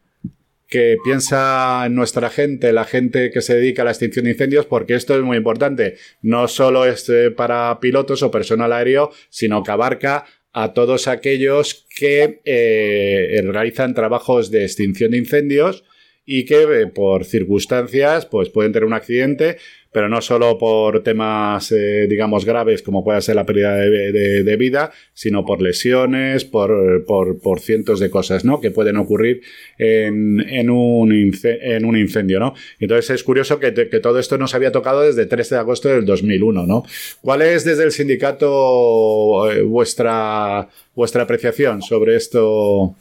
que 0.76 0.98
piensa 1.02 1.84
en 1.86 1.94
nuestra 1.94 2.28
gente, 2.28 2.70
la 2.70 2.84
gente 2.84 3.30
que 3.30 3.40
se 3.40 3.54
dedica 3.54 3.80
a 3.80 3.86
la 3.86 3.92
extinción 3.92 4.26
de 4.26 4.32
incendios, 4.32 4.66
porque 4.66 4.94
esto 4.94 5.16
es 5.16 5.22
muy 5.22 5.38
importante. 5.38 5.96
No 6.20 6.48
solo 6.48 6.84
es 6.84 7.08
eh, 7.08 7.30
para 7.30 7.80
pilotos 7.80 8.22
o 8.22 8.30
personal 8.30 8.74
aéreo, 8.74 9.10
sino 9.30 9.62
que 9.62 9.70
abarca 9.70 10.26
a 10.52 10.74
todos 10.74 11.08
aquellos 11.08 11.86
que 11.96 12.42
eh, 12.44 13.40
realizan 13.42 13.94
trabajos 13.94 14.50
de 14.50 14.64
extinción 14.64 15.12
de 15.12 15.16
incendios 15.16 15.82
y 16.26 16.44
que 16.44 16.64
eh, 16.64 16.86
por 16.88 17.24
circunstancias 17.24 18.26
pues 18.26 18.50
pueden 18.50 18.72
tener 18.72 18.86
un 18.86 18.92
accidente 18.92 19.56
pero 19.96 20.10
no 20.10 20.20
solo 20.20 20.58
por 20.58 21.02
temas, 21.02 21.72
eh, 21.72 22.06
digamos, 22.06 22.44
graves 22.44 22.82
como 22.82 23.02
puede 23.02 23.22
ser 23.22 23.34
la 23.34 23.46
pérdida 23.46 23.76
de, 23.76 24.56
vida, 24.58 24.92
sino 25.14 25.46
por 25.46 25.62
lesiones, 25.62 26.44
por, 26.44 27.06
por, 27.06 27.60
cientos 27.60 27.98
de 27.98 28.10
cosas, 28.10 28.44
¿no? 28.44 28.60
Que 28.60 28.70
pueden 28.70 28.98
ocurrir 28.98 29.40
en, 29.78 30.46
en, 30.50 30.68
un, 30.68 31.32
en 31.42 31.84
un 31.86 31.96
incendio, 31.96 32.38
¿no? 32.38 32.52
Entonces 32.78 33.08
es 33.08 33.24
curioso 33.24 33.58
que, 33.58 33.72
que, 33.72 34.00
todo 34.00 34.18
esto 34.18 34.36
no 34.36 34.46
se 34.48 34.56
había 34.58 34.70
tocado 34.70 35.00
desde 35.00 35.24
13 35.24 35.54
de 35.54 35.60
agosto 35.62 35.88
del 35.88 36.04
2001, 36.04 36.66
¿no? 36.66 36.84
¿Cuál 37.22 37.40
es 37.40 37.64
desde 37.64 37.84
el 37.84 37.90
sindicato 37.90 39.50
eh, 39.50 39.62
vuestra, 39.62 40.68
vuestra 40.94 41.22
apreciación 41.22 41.80
sobre 41.80 42.16
esto? 42.16 42.96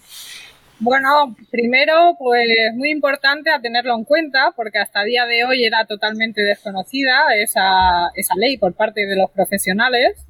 Bueno, 0.79 1.36
primero, 1.51 2.15
pues 2.20 2.48
muy 2.75 2.91
importante 2.91 3.50
a 3.50 3.62
tenerlo 3.62 3.96
en 3.96 4.03
cuenta, 4.03 4.51
porque 4.55 4.79
hasta 4.79 5.03
el 5.03 5.10
día 5.10 5.25
de 5.25 5.46
hoy 5.46 5.63
era 5.65 5.86
totalmente 5.86 6.41
desconocida 6.41 7.34
esa, 7.36 8.12
esa 8.15 8.36
ley 8.36 8.58
por 8.58 8.74
parte 8.74 9.05
de 9.05 9.15
los 9.15 9.32
profesionales 9.32 10.25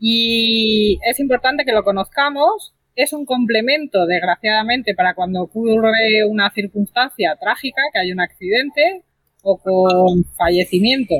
y 0.00 0.98
es 1.06 1.20
importante 1.20 1.64
que 1.64 1.72
lo 1.72 1.84
conozcamos. 1.84 2.74
Es 2.96 3.12
un 3.12 3.24
complemento, 3.26 4.06
desgraciadamente, 4.06 4.94
para 4.94 5.14
cuando 5.14 5.42
ocurre 5.42 6.24
una 6.28 6.50
circunstancia 6.50 7.36
trágica, 7.40 7.82
que 7.92 8.00
hay 8.00 8.12
un 8.12 8.20
accidente 8.20 9.02
o 9.42 9.58
con 9.58 10.24
fallecimiento 10.36 11.14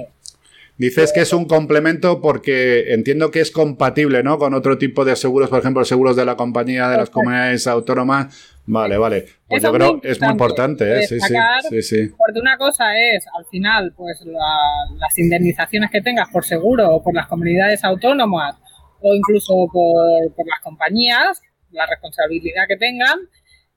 Dices 0.78 1.12
que 1.12 1.20
es 1.20 1.32
un 1.32 1.44
complemento 1.44 2.20
porque 2.20 2.92
entiendo 2.94 3.30
que 3.30 3.40
es 3.40 3.50
compatible, 3.50 4.22
¿no? 4.22 4.38
Con 4.38 4.54
otro 4.54 4.78
tipo 4.78 5.04
de 5.04 5.14
seguros, 5.16 5.50
por 5.50 5.60
ejemplo, 5.60 5.84
seguros 5.84 6.16
de 6.16 6.24
la 6.24 6.36
compañía 6.36 6.88
de 6.88 6.96
las 6.96 7.10
comunidades 7.10 7.66
autónomas. 7.66 8.52
Vale, 8.64 8.96
vale. 8.96 9.26
Pues 9.48 9.62
yo 9.62 9.72
creo 9.72 10.00
que 10.00 10.10
es 10.10 10.20
muy 10.20 10.30
importante, 10.30 10.98
¿eh? 10.98 11.06
Sí, 11.06 11.18
sí, 11.20 11.82
sí, 11.82 12.08
Porque 12.16 12.40
una 12.40 12.56
cosa 12.56 12.98
es, 12.98 13.24
al 13.36 13.44
final, 13.46 13.92
pues 13.96 14.24
las 14.24 15.18
indemnizaciones 15.18 15.90
que 15.90 16.00
tengas 16.00 16.28
por 16.30 16.44
seguro 16.44 16.88
o 16.90 17.02
por 17.02 17.14
las 17.14 17.26
comunidades 17.26 17.84
autónomas 17.84 18.56
o 19.00 19.14
incluso 19.14 19.54
por, 19.72 20.34
por 20.34 20.46
las 20.46 20.60
compañías, 20.60 21.42
la 21.70 21.86
responsabilidad 21.86 22.64
que 22.66 22.76
tengan. 22.76 23.18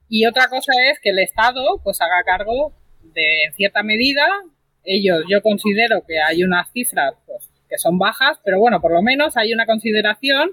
Y 0.07 0.25
otra 0.27 0.47
cosa 0.47 0.71
es 0.91 0.99
que 0.99 1.09
el 1.09 1.19
Estado, 1.19 1.81
pues, 1.83 1.99
haga 1.99 2.23
cargo 2.25 2.73
de, 3.01 3.43
en 3.47 3.53
cierta 3.53 3.83
medida, 3.83 4.25
ellos, 4.85 5.23
yo 5.29 5.41
considero 5.41 6.03
que 6.07 6.19
hay 6.21 6.43
unas 6.43 6.71
cifras 6.71 7.13
pues, 7.25 7.49
que 7.69 7.77
son 7.77 7.97
bajas, 7.97 8.39
pero 8.43 8.59
bueno, 8.59 8.81
por 8.81 8.91
lo 8.91 9.01
menos 9.01 9.37
hay 9.37 9.53
una 9.53 9.65
consideración 9.65 10.51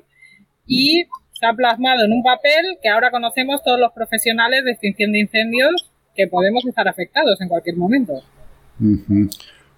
y 0.66 1.04
se 1.32 1.46
ha 1.46 1.52
plasmado 1.54 2.04
en 2.04 2.12
un 2.12 2.22
papel 2.22 2.78
que 2.82 2.88
ahora 2.88 3.10
conocemos 3.10 3.62
todos 3.62 3.78
los 3.78 3.92
profesionales 3.92 4.64
de 4.64 4.72
extinción 4.72 5.12
de 5.12 5.20
incendios 5.20 5.90
que 6.14 6.28
podemos 6.28 6.64
estar 6.66 6.88
afectados 6.88 7.40
en 7.40 7.48
cualquier 7.48 7.76
momento. 7.76 8.22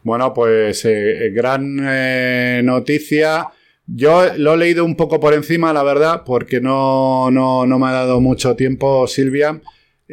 Bueno, 0.02 0.34
pues 0.34 0.84
eh, 0.84 1.30
gran 1.32 1.78
eh, 1.82 2.60
noticia. 2.62 3.48
Yo 3.86 4.34
lo 4.36 4.54
he 4.54 4.56
leído 4.56 4.84
un 4.84 4.96
poco 4.96 5.20
por 5.20 5.34
encima, 5.34 5.72
la 5.72 5.82
verdad, 5.82 6.22
porque 6.24 6.60
no, 6.60 7.30
no, 7.30 7.66
no 7.66 7.78
me 7.78 7.86
ha 7.86 7.92
dado 7.92 8.20
mucho 8.20 8.56
tiempo, 8.56 9.06
Silvia. 9.06 9.60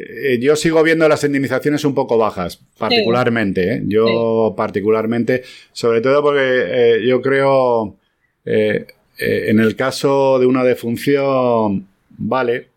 Eh, 0.08 0.38
yo 0.40 0.56
sigo 0.56 0.82
viendo 0.82 1.08
las 1.08 1.24
indemnizaciones 1.24 1.84
un 1.84 1.94
poco 1.94 2.18
bajas, 2.18 2.60
particularmente. 2.78 3.74
¿eh? 3.74 3.82
Yo 3.86 4.54
particularmente, 4.56 5.42
sobre 5.72 6.00
todo 6.00 6.22
porque 6.22 6.40
eh, 6.42 7.06
yo 7.06 7.20
creo, 7.22 7.96
en 8.44 9.60
el 9.60 9.76
caso 9.76 10.38
de 10.38 10.46
una 10.46 10.64
defunción, 10.64 11.86
vale, 12.10 12.68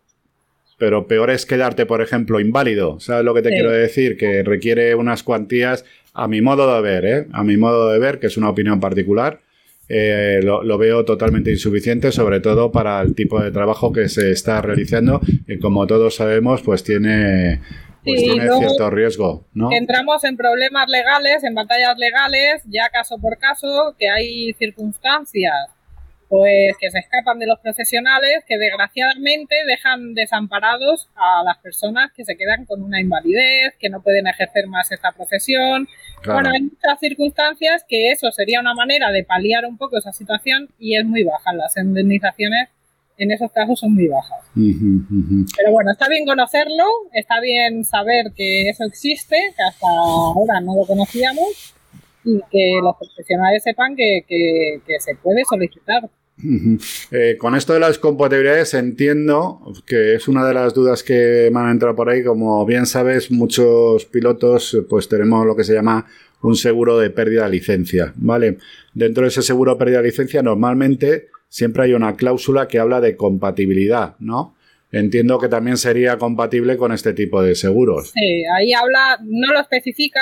pero 0.78 1.06
peor 1.06 1.30
es 1.30 1.46
quedarte, 1.46 1.86
por 1.86 2.02
ejemplo, 2.02 2.40
inválido. 2.40 3.00
¿Sabes 3.00 3.24
lo 3.24 3.34
que 3.34 3.42
te 3.42 3.50
quiero 3.50 3.70
decir? 3.70 4.16
Que 4.16 4.42
requiere 4.42 4.94
unas 4.94 5.22
cuantías, 5.22 5.84
a 6.12 6.28
mi 6.28 6.42
modo 6.42 6.74
de 6.74 6.82
ver, 6.82 7.04
¿eh? 7.04 7.26
a 7.32 7.42
mi 7.44 7.56
modo 7.56 7.90
de 7.90 7.98
ver, 7.98 8.18
que 8.18 8.26
es 8.26 8.36
una 8.36 8.50
opinión 8.50 8.80
particular, 8.80 9.40
eh, 9.88 10.40
lo, 10.42 10.78
veo 10.78 11.04
totalmente 11.04 11.50
insuficiente, 11.50 12.10
sobre 12.12 12.40
todo 12.40 12.72
para 12.72 13.00
el 13.00 13.14
tipo 13.14 13.40
de 13.40 13.50
trabajo 13.52 13.92
que 13.92 14.08
se 14.08 14.30
está 14.30 14.60
realizando 14.60 15.20
y 15.46 15.58
como 15.58 15.86
todos 15.86 16.16
sabemos, 16.16 16.62
pues 16.62 16.82
tiene, 16.82 17.60
pues 18.04 18.20
cierto 18.20 18.90
riesgo. 18.90 19.46
¿no? 19.54 19.70
Entramos 19.72 20.24
en 20.24 20.36
problemas 20.36 20.88
legales, 20.88 21.44
en 21.44 21.54
batallas 21.54 21.96
legales, 21.98 22.62
ya 22.66 22.88
caso 22.88 23.18
por 23.18 23.38
caso, 23.38 23.94
que 23.98 24.08
hay 24.08 24.52
circunstancias 24.54 25.54
pues 26.28 26.76
que 26.80 26.90
se 26.90 26.98
escapan 26.98 27.38
de 27.38 27.46
los 27.46 27.60
profesionales 27.60 28.42
que 28.46 28.58
desgraciadamente 28.58 29.54
dejan 29.66 30.14
desamparados 30.14 31.08
a 31.14 31.44
las 31.44 31.58
personas 31.58 32.10
que 32.12 32.24
se 32.24 32.36
quedan 32.36 32.64
con 32.64 32.82
una 32.82 33.00
invalidez, 33.00 33.74
que 33.78 33.88
no 33.88 34.02
pueden 34.02 34.26
ejercer 34.26 34.66
más 34.66 34.90
esta 34.90 35.12
profesión. 35.12 35.88
Bueno, 36.24 36.50
hay 36.50 36.62
muchas 36.62 36.98
circunstancias 36.98 37.84
que 37.88 38.10
eso 38.10 38.30
sería 38.32 38.60
una 38.60 38.74
manera 38.74 39.10
de 39.12 39.24
paliar 39.24 39.64
un 39.66 39.76
poco 39.76 39.98
esa 39.98 40.12
situación 40.12 40.68
y 40.78 40.96
es 40.96 41.04
muy 41.04 41.22
baja. 41.22 41.52
Las 41.52 41.76
indemnizaciones 41.76 42.68
en 43.18 43.30
esos 43.30 43.50
casos 43.52 43.78
son 43.78 43.94
muy 43.94 44.08
bajas. 44.08 44.38
Pero 44.54 45.72
bueno, 45.72 45.92
está 45.92 46.08
bien 46.08 46.26
conocerlo, 46.26 46.84
está 47.12 47.40
bien 47.40 47.84
saber 47.84 48.32
que 48.36 48.68
eso 48.68 48.84
existe, 48.84 49.36
que 49.56 49.62
hasta 49.62 49.86
ahora 49.88 50.60
no 50.60 50.76
lo 50.76 50.86
conocíamos 50.86 51.74
y 52.24 52.40
que 52.50 52.78
los 52.82 52.96
profesionales 52.96 53.62
sepan 53.62 53.94
que, 53.96 54.24
que, 54.26 55.00
se 55.00 55.14
puede 55.16 55.44
solicitar. 55.48 56.08
Eh, 57.10 57.36
con 57.38 57.54
esto 57.54 57.72
de 57.72 57.80
las 57.80 57.98
compatibilidades 57.98 58.74
entiendo 58.74 59.62
que 59.86 60.16
es 60.16 60.28
una 60.28 60.46
de 60.46 60.52
las 60.52 60.74
dudas 60.74 61.02
que 61.02 61.50
me 61.52 61.60
han 61.60 61.70
entrado 61.70 61.96
por 61.96 62.10
ahí. 62.10 62.22
Como 62.22 62.64
bien 62.66 62.86
sabes, 62.86 63.30
muchos 63.30 64.04
pilotos 64.04 64.76
pues 64.88 65.08
tenemos 65.08 65.46
lo 65.46 65.56
que 65.56 65.64
se 65.64 65.74
llama 65.74 66.06
un 66.42 66.56
seguro 66.56 66.98
de 66.98 67.10
pérdida 67.10 67.44
de 67.44 67.50
licencia, 67.50 68.12
¿vale? 68.16 68.58
Dentro 68.94 69.22
de 69.22 69.28
ese 69.28 69.42
seguro 69.42 69.72
de 69.72 69.78
pérdida 69.78 69.98
de 69.98 70.08
licencia 70.08 70.42
normalmente 70.42 71.28
siempre 71.48 71.84
hay 71.84 71.94
una 71.94 72.16
cláusula 72.16 72.68
que 72.68 72.78
habla 72.78 73.00
de 73.00 73.16
compatibilidad, 73.16 74.16
¿no? 74.18 74.54
Entiendo 74.92 75.38
que 75.38 75.48
también 75.48 75.76
sería 75.76 76.16
compatible 76.16 76.76
con 76.76 76.92
este 76.92 77.12
tipo 77.12 77.42
de 77.42 77.54
seguros. 77.54 78.10
Sí, 78.10 78.44
ahí 78.56 78.72
habla, 78.72 79.18
no 79.24 79.52
lo 79.52 79.60
especifica, 79.60 80.20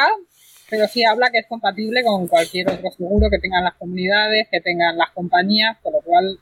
pero 0.71 0.87
sí 0.89 1.05
habla 1.05 1.31
que 1.31 1.39
es 1.39 1.47
compatible 1.47 2.03
con 2.05 2.27
cualquier 2.27 2.71
otro 2.71 2.91
seguro 2.91 3.29
que 3.31 3.39
tengan 3.39 3.65
las 3.65 3.75
comunidades, 3.75 4.49
que 4.51 4.61
tengan 4.61 4.97
las 4.97 5.11
compañías, 5.11 5.77
con 5.83 5.93
lo 5.93 6.01
cual 6.01 6.39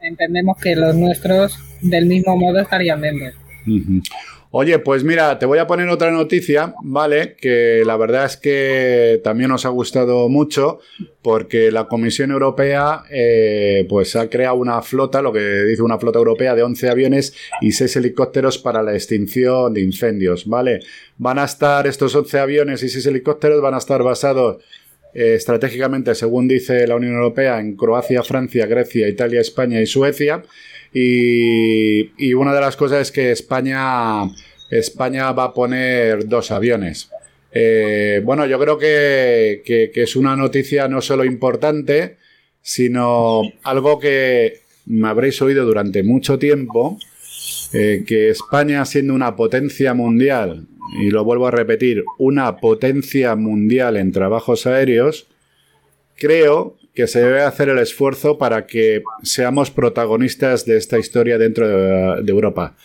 entendemos 0.00 0.58
que 0.58 0.76
los 0.76 0.94
nuestros 0.94 1.58
del 1.80 2.06
mismo 2.06 2.36
modo 2.36 2.60
estarían 2.60 3.00
dentro. 3.00 3.30
Oye, 4.54 4.78
pues 4.80 5.02
mira, 5.02 5.38
te 5.38 5.46
voy 5.46 5.58
a 5.58 5.66
poner 5.66 5.88
otra 5.88 6.10
noticia, 6.10 6.74
¿vale? 6.82 7.36
Que 7.40 7.84
la 7.86 7.96
verdad 7.96 8.26
es 8.26 8.36
que 8.36 9.18
también 9.24 9.48
nos 9.48 9.64
ha 9.64 9.70
gustado 9.70 10.28
mucho 10.28 10.78
porque 11.22 11.72
la 11.72 11.88
Comisión 11.88 12.30
Europea 12.30 13.02
eh, 13.10 13.86
pues 13.88 14.14
ha 14.14 14.28
creado 14.28 14.56
una 14.56 14.82
flota, 14.82 15.22
lo 15.22 15.32
que 15.32 15.64
dice 15.64 15.80
una 15.80 15.98
flota 15.98 16.18
europea 16.18 16.54
de 16.54 16.64
11 16.64 16.90
aviones 16.90 17.34
y 17.62 17.72
6 17.72 17.96
helicópteros 17.96 18.58
para 18.58 18.82
la 18.82 18.92
extinción 18.92 19.72
de 19.72 19.80
incendios, 19.80 20.46
¿vale? 20.46 20.80
Van 21.16 21.38
a 21.38 21.44
estar 21.44 21.86
estos 21.86 22.14
11 22.14 22.38
aviones 22.38 22.82
y 22.82 22.90
6 22.90 23.06
helicópteros, 23.06 23.62
van 23.62 23.72
a 23.72 23.78
estar 23.78 24.02
basados 24.02 24.58
eh, 25.14 25.32
estratégicamente, 25.34 26.14
según 26.14 26.46
dice 26.46 26.86
la 26.86 26.96
Unión 26.96 27.14
Europea, 27.14 27.58
en 27.58 27.74
Croacia, 27.74 28.22
Francia, 28.22 28.66
Grecia, 28.66 29.08
Italia, 29.08 29.40
España 29.40 29.80
y 29.80 29.86
Suecia. 29.86 30.42
Y, 30.92 32.34
una 32.34 32.54
de 32.54 32.60
las 32.60 32.76
cosas 32.76 33.02
es 33.02 33.12
que 33.12 33.30
España, 33.30 34.24
España 34.70 35.32
va 35.32 35.44
a 35.44 35.54
poner 35.54 36.28
dos 36.28 36.50
aviones. 36.50 37.10
Eh, 37.52 38.20
bueno, 38.24 38.46
yo 38.46 38.58
creo 38.58 38.78
que, 38.78 39.62
es 39.94 40.16
una 40.16 40.36
noticia 40.36 40.88
no 40.88 41.00
solo 41.00 41.24
importante, 41.24 42.16
sino 42.60 43.42
algo 43.62 43.98
que 43.98 44.60
me 44.86 45.08
habréis 45.08 45.40
oído 45.42 45.64
durante 45.64 46.02
mucho 46.02 46.38
tiempo 46.38 46.98
eh, 47.72 48.04
que 48.06 48.30
España 48.30 48.84
siendo 48.84 49.14
una 49.14 49.34
potencia 49.34 49.94
mundial, 49.94 50.66
y 51.00 51.10
lo 51.10 51.24
vuelvo 51.24 51.46
a 51.46 51.50
repetir, 51.50 52.04
una 52.18 52.56
potencia 52.58 53.34
mundial 53.34 53.96
en 53.96 54.12
trabajos 54.12 54.66
aéreos, 54.66 55.26
creo 56.16 56.76
que 56.94 57.06
se 57.06 57.20
debe 57.20 57.42
hacer 57.42 57.68
el 57.68 57.78
esfuerzo 57.78 58.38
para 58.38 58.66
que 58.66 59.02
seamos 59.22 59.70
protagonistas 59.70 60.66
de 60.66 60.76
esta 60.76 60.98
historia 60.98 61.38
dentro 61.38 61.66
de, 62.22 62.30
Europa. 62.30 62.76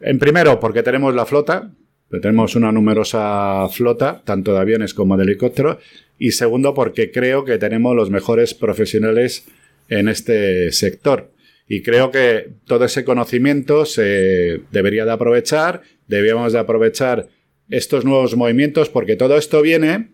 En 0.00 0.18
primero, 0.18 0.60
porque 0.60 0.82
tenemos 0.82 1.14
la 1.14 1.24
flota, 1.24 1.70
tenemos 2.10 2.56
una 2.56 2.72
numerosa 2.72 3.66
flota, 3.70 4.22
tanto 4.24 4.52
de 4.52 4.58
aviones 4.58 4.94
como 4.94 5.16
de 5.16 5.24
helicópteros, 5.24 5.78
y 6.18 6.32
segundo, 6.32 6.74
porque 6.74 7.10
creo 7.10 7.44
que 7.44 7.58
tenemos 7.58 7.96
los 7.96 8.10
mejores 8.10 8.54
profesionales 8.54 9.46
en 9.88 10.08
este 10.08 10.72
sector. 10.72 11.30
Y 11.66 11.82
creo 11.82 12.10
que 12.10 12.50
todo 12.66 12.84
ese 12.84 13.04
conocimiento 13.04 13.84
se 13.84 14.62
debería 14.70 15.04
de 15.04 15.12
aprovechar, 15.12 15.82
debíamos 16.06 16.52
de 16.52 16.58
aprovechar 16.58 17.28
estos 17.70 18.04
nuevos 18.04 18.36
movimientos, 18.36 18.88
porque 18.88 19.16
todo 19.16 19.36
esto 19.36 19.60
viene, 19.62 20.08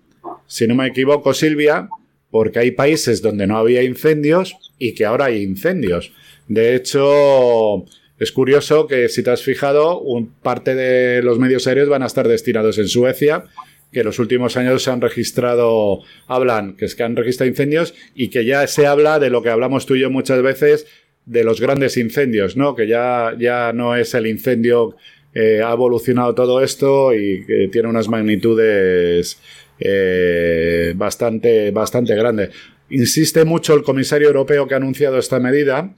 si 0.46 0.66
no 0.66 0.74
me 0.74 0.86
equivoco, 0.86 1.32
Silvia, 1.32 1.88
porque 2.34 2.58
hay 2.58 2.72
países 2.72 3.22
donde 3.22 3.46
no 3.46 3.56
había 3.56 3.84
incendios 3.84 4.56
y 4.76 4.94
que 4.94 5.04
ahora 5.04 5.26
hay 5.26 5.40
incendios. 5.40 6.10
De 6.48 6.74
hecho, 6.74 7.84
es 8.18 8.32
curioso 8.32 8.88
que 8.88 9.08
si 9.08 9.22
te 9.22 9.30
has 9.30 9.44
fijado, 9.44 10.02
parte 10.42 10.74
de 10.74 11.22
los 11.22 11.38
medios 11.38 11.68
aéreos 11.68 11.88
van 11.88 12.02
a 12.02 12.06
estar 12.06 12.26
destinados 12.26 12.76
en 12.78 12.88
Suecia, 12.88 13.44
que 13.92 14.00
en 14.00 14.06
los 14.06 14.18
últimos 14.18 14.56
años 14.56 14.82
se 14.82 14.90
han 14.90 15.00
registrado, 15.00 16.00
hablan, 16.26 16.74
que 16.76 16.86
es 16.86 16.96
que 16.96 17.04
han 17.04 17.14
registrado 17.14 17.50
incendios 17.50 17.94
y 18.16 18.30
que 18.30 18.44
ya 18.44 18.66
se 18.66 18.88
habla 18.88 19.20
de 19.20 19.30
lo 19.30 19.40
que 19.40 19.50
hablamos 19.50 19.86
tú 19.86 19.94
y 19.94 20.00
yo 20.00 20.10
muchas 20.10 20.42
veces, 20.42 20.88
de 21.26 21.44
los 21.44 21.60
grandes 21.60 21.96
incendios, 21.96 22.56
¿no? 22.56 22.74
Que 22.74 22.88
ya, 22.88 23.36
ya 23.38 23.72
no 23.72 23.94
es 23.94 24.12
el 24.12 24.26
incendio, 24.26 24.96
eh, 25.34 25.62
ha 25.64 25.72
evolucionado 25.72 26.34
todo 26.34 26.64
esto 26.64 27.14
y 27.14 27.46
que 27.46 27.68
tiene 27.70 27.86
unas 27.88 28.08
magnitudes 28.08 29.38
eh, 29.78 30.92
bastante, 30.96 31.70
bastante 31.70 32.14
grandes. 32.14 32.50
Insiste 32.90 33.44
mucho 33.44 33.74
el 33.74 33.82
comisario 33.82 34.28
europeo 34.28 34.68
que 34.68 34.74
ha 34.74 34.78
anunciado 34.78 35.18
esta 35.18 35.40
medida, 35.40 35.94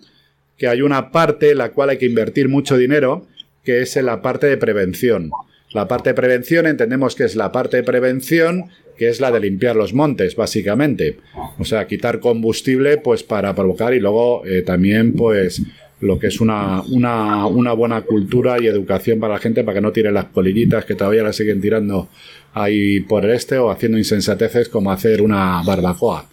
que 0.56 0.68
hay 0.68 0.82
una 0.82 1.10
parte 1.10 1.50
en 1.50 1.58
la 1.58 1.70
cual 1.70 1.90
hay 1.90 1.98
que 1.98 2.06
invertir 2.06 2.48
mucho 2.48 2.76
dinero, 2.76 3.26
que 3.64 3.82
es 3.82 3.96
en 3.96 4.06
la 4.06 4.22
parte 4.22 4.46
de 4.46 4.56
prevención. 4.56 5.30
La 5.72 5.88
parte 5.88 6.10
de 6.10 6.14
prevención 6.14 6.66
entendemos 6.66 7.14
que 7.14 7.24
es 7.24 7.36
la 7.36 7.52
parte 7.52 7.78
de 7.78 7.82
prevención 7.82 8.70
que 8.96 9.08
es 9.08 9.20
la 9.20 9.30
de 9.30 9.40
limpiar 9.40 9.76
los 9.76 9.92
montes, 9.94 10.36
básicamente. 10.36 11.18
O 11.58 11.64
sea, 11.64 11.86
quitar 11.86 12.20
combustible, 12.20 12.98
pues 12.98 13.22
para 13.22 13.54
provocar 13.54 13.94
y 13.94 14.00
luego 14.00 14.44
eh, 14.46 14.62
también, 14.62 15.12
pues, 15.12 15.62
lo 16.00 16.18
que 16.18 16.28
es 16.28 16.40
una, 16.40 16.82
una, 16.82 17.46
una, 17.46 17.72
buena 17.72 18.02
cultura 18.02 18.58
y 18.60 18.66
educación 18.66 19.20
para 19.20 19.34
la 19.34 19.40
gente 19.40 19.64
para 19.64 19.76
que 19.76 19.80
no 19.80 19.92
tire 19.92 20.12
las 20.12 20.26
colillitas 20.26 20.84
que 20.84 20.94
todavía 20.94 21.22
la 21.22 21.32
siguen 21.32 21.60
tirando 21.60 22.08
ahí 22.56 23.00
por 23.00 23.24
el 23.24 23.32
este 23.32 23.58
o 23.58 23.70
haciendo 23.70 23.98
insensateces 23.98 24.70
como 24.70 24.90
hacer 24.90 25.20
una 25.20 25.62
barbacoa. 25.62 26.26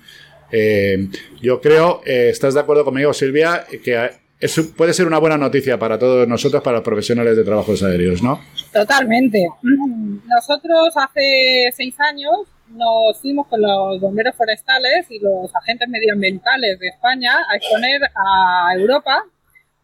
Eh, 0.50 1.10
yo 1.42 1.60
creo, 1.60 2.02
eh, 2.06 2.30
¿estás 2.30 2.54
de 2.54 2.62
acuerdo 2.62 2.86
conmigo, 2.86 3.14
Silvia? 3.14 3.66
Que 3.84 4.10
eso 4.40 4.74
puede 4.76 4.94
ser 4.94 5.06
una 5.06 5.18
buena 5.20 5.38
noticia 5.38 5.78
para 5.78 6.00
todos 6.00 6.26
nosotros, 6.26 6.64
para 6.64 6.78
los 6.78 6.86
profesionales 6.86 7.36
de 7.36 7.44
trabajos 7.44 7.84
aéreos, 7.84 8.24
¿no? 8.24 8.40
Totalmente. 8.72 9.46
Nosotros 10.26 10.96
hace 10.96 11.70
seis 11.76 11.96
años 12.00 12.32
nos 12.70 13.20
fuimos 13.20 13.48
con 13.48 13.62
los 13.62 14.00
bomberos 14.00 14.36
forestales 14.36 15.06
y 15.10 15.20
los 15.20 15.54
agentes 15.54 15.90
medioambientales 15.90 16.80
de 16.80 16.88
España 16.88 17.34
a 17.52 17.58
exponer 17.58 18.02
a 18.16 18.74
Europa, 18.78 19.24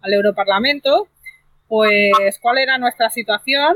al 0.02 0.13
Europarlamento, 0.13 1.10
pues 1.67 2.39
cuál 2.41 2.60
era 2.60 2.78
nuestra 2.78 3.10
situación 3.10 3.75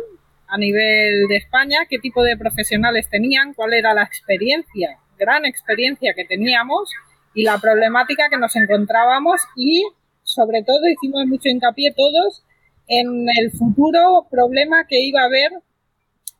a 0.53 0.57
nivel 0.59 1.27
de 1.27 1.37
España, 1.37 1.79
qué 1.89 1.97
tipo 1.97 2.21
de 2.21 2.37
profesionales 2.37 3.09
tenían, 3.09 3.55
cuál 3.55 3.73
era 3.73 3.95
la 3.95 4.03
experiencia, 4.03 4.99
gran 5.17 5.45
experiencia 5.45 6.13
que 6.15 6.25
teníamos 6.25 6.91
y 7.33 7.43
la 7.43 7.57
problemática 7.57 8.29
que 8.29 8.37
nos 8.37 8.55
encontrábamos 8.55 9.41
y 9.55 9.83
sobre 10.21 10.61
todo 10.61 10.87
hicimos 10.87 11.25
mucho 11.25 11.49
hincapié 11.49 11.91
todos 11.97 12.43
en 12.87 13.25
el 13.39 13.51
futuro 13.51 14.27
problema 14.29 14.85
que 14.87 15.01
iba 15.01 15.21
a 15.21 15.25
haber 15.25 15.53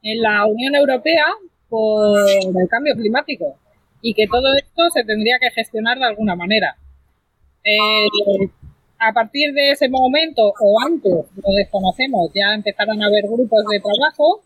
en 0.03 0.21
la 0.21 0.45
Unión 0.45 0.75
Europea 0.75 1.25
por 1.67 2.19
el 2.29 2.69
cambio 2.69 2.93
climático 2.93 3.57
y 4.03 4.13
que 4.13 4.27
todo 4.27 4.53
esto 4.53 4.91
se 4.93 5.03
tendría 5.05 5.39
que 5.39 5.49
gestionar 5.49 5.97
de 5.97 6.05
alguna 6.05 6.35
manera. 6.35 6.77
Eh, 7.63 8.07
a 9.05 9.13
partir 9.13 9.53
de 9.53 9.71
ese 9.71 9.89
momento 9.89 10.53
o 10.59 10.79
antes, 10.85 11.11
lo 11.11 11.53
desconocemos, 11.57 12.31
ya 12.33 12.53
empezaron 12.53 13.01
a 13.01 13.07
haber 13.07 13.23
grupos 13.23 13.63
de 13.69 13.79
trabajo 13.79 14.41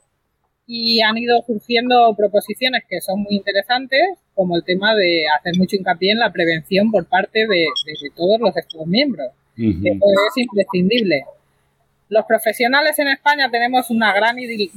y 0.66 1.02
han 1.02 1.18
ido 1.18 1.42
surgiendo 1.46 2.14
proposiciones 2.16 2.84
que 2.90 3.00
son 3.00 3.22
muy 3.22 3.36
interesantes, 3.36 4.02
como 4.34 4.58
el 4.58 4.64
tema 4.64 4.96
de 4.96 5.24
hacer 5.38 5.58
mucho 5.58 5.76
hincapié 5.76 6.12
en 6.12 6.20
la 6.20 6.32
prevención 6.32 6.92
por 6.92 7.08
parte 7.08 7.48
de, 7.48 7.66
todos 8.16 8.40
los 8.40 8.56
Estados 8.56 8.88
miembros. 8.88 9.28
es 9.56 10.38
imprescindible. 10.38 11.24
Los 12.10 12.26
profesionales 12.26 12.98
en 13.00 13.10
España 13.10 13.50
tenemos 13.50 13.90
una 13.90 14.14
gran 14.14 14.38
y 14.40 14.70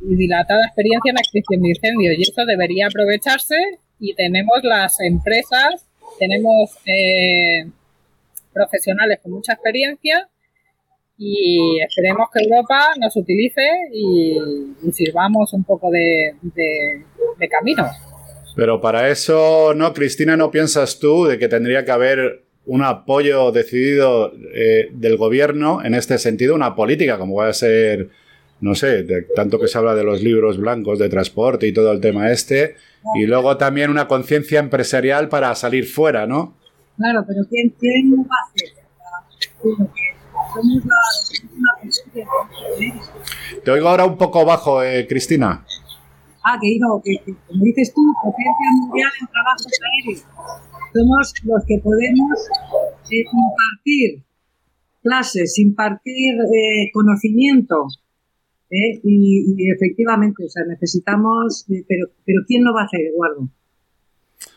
dilatada 0.00 0.66
experiencia 0.66 1.10
en 1.10 1.14
la 1.14 1.20
extinción 1.20 1.62
de 1.62 1.68
incendios 1.68 2.18
y 2.18 2.22
esto 2.22 2.44
debería 2.46 2.86
aprovecharse 2.86 3.56
y 4.00 4.14
tenemos 4.14 4.62
las 4.62 5.00
empresas, 5.00 5.86
tenemos 6.18 6.70
eh, 6.86 7.66
profesionales 8.58 9.20
con 9.22 9.32
mucha 9.32 9.52
experiencia 9.52 10.28
y 11.16 11.80
esperemos 11.80 12.28
que 12.32 12.44
Europa 12.44 12.90
nos 13.00 13.16
utilice 13.16 13.62
y, 13.92 14.36
sirvamos 14.92 15.52
un 15.52 15.64
poco 15.64 15.90
de, 15.90 16.34
de, 16.42 17.48
camino. 17.48 17.86
Pero 18.56 18.80
para 18.80 19.08
eso, 19.08 19.74
¿no, 19.74 19.92
Cristina, 19.92 20.36
no 20.36 20.50
piensas 20.50 20.98
tú 20.98 21.26
de 21.26 21.38
que 21.38 21.48
tendría 21.48 21.84
que 21.84 21.90
haber 21.90 22.44
un 22.66 22.82
apoyo 22.82 23.50
decidido 23.52 24.32
eh, 24.54 24.88
del 24.92 25.16
gobierno 25.16 25.84
en 25.84 25.94
este 25.94 26.18
sentido, 26.18 26.54
una 26.54 26.74
política 26.74 27.18
como 27.18 27.36
va 27.36 27.48
a 27.48 27.52
ser 27.52 28.10
no 28.60 28.74
sé, 28.74 29.04
de, 29.04 29.22
tanto 29.34 29.60
que 29.60 29.68
se 29.68 29.78
habla 29.78 29.94
de 29.94 30.04
los 30.04 30.22
libros 30.22 30.58
blancos 30.58 30.98
de 30.98 31.08
transporte 31.08 31.66
y 31.66 31.72
todo 31.72 31.92
el 31.92 32.00
tema 32.00 32.30
este, 32.32 32.74
y 33.14 33.26
luego 33.26 33.56
también 33.56 33.90
una 33.90 34.08
conciencia 34.08 34.58
empresarial 34.58 35.28
para 35.28 35.54
salir 35.54 35.86
fuera, 35.86 36.26
¿no? 36.26 36.56
Claro, 36.98 37.24
pero 37.26 37.40
¿quién, 37.48 37.70
quién 37.78 38.12
va 38.12 38.36
a 38.36 38.44
hacer? 38.44 38.68
Te 43.64 43.70
oigo 43.70 43.88
ahora 43.88 44.04
un 44.04 44.18
poco 44.18 44.44
bajo, 44.44 44.82
eh, 44.82 45.06
Cristina. 45.08 45.64
Ah, 46.44 46.58
que 46.60 46.66
digo, 46.66 47.00
que, 47.02 47.16
como 47.24 47.64
dices 47.64 47.92
tú, 47.94 48.02
potencia 48.22 48.70
mundial 48.80 49.10
en 49.20 49.26
trabajos 49.28 49.66
aéreos. 49.92 50.24
Somos 50.92 51.34
los 51.44 51.64
que 51.66 51.78
podemos 51.82 52.38
eh, 53.10 53.24
impartir 53.32 54.24
clases, 55.02 55.58
impartir 55.58 56.34
eh, 56.34 56.90
conocimiento 56.92 57.86
¿eh? 58.70 59.00
Y, 59.02 59.70
efectivamente, 59.72 60.44
o 60.44 60.48
sea, 60.48 60.64
necesitamos, 60.64 61.64
eh, 61.70 61.84
pero, 61.86 62.08
pero 62.24 62.42
¿quién 62.46 62.64
lo 62.64 62.74
va 62.74 62.82
a 62.82 62.84
hacer, 62.84 63.00
Eduardo? 63.00 63.48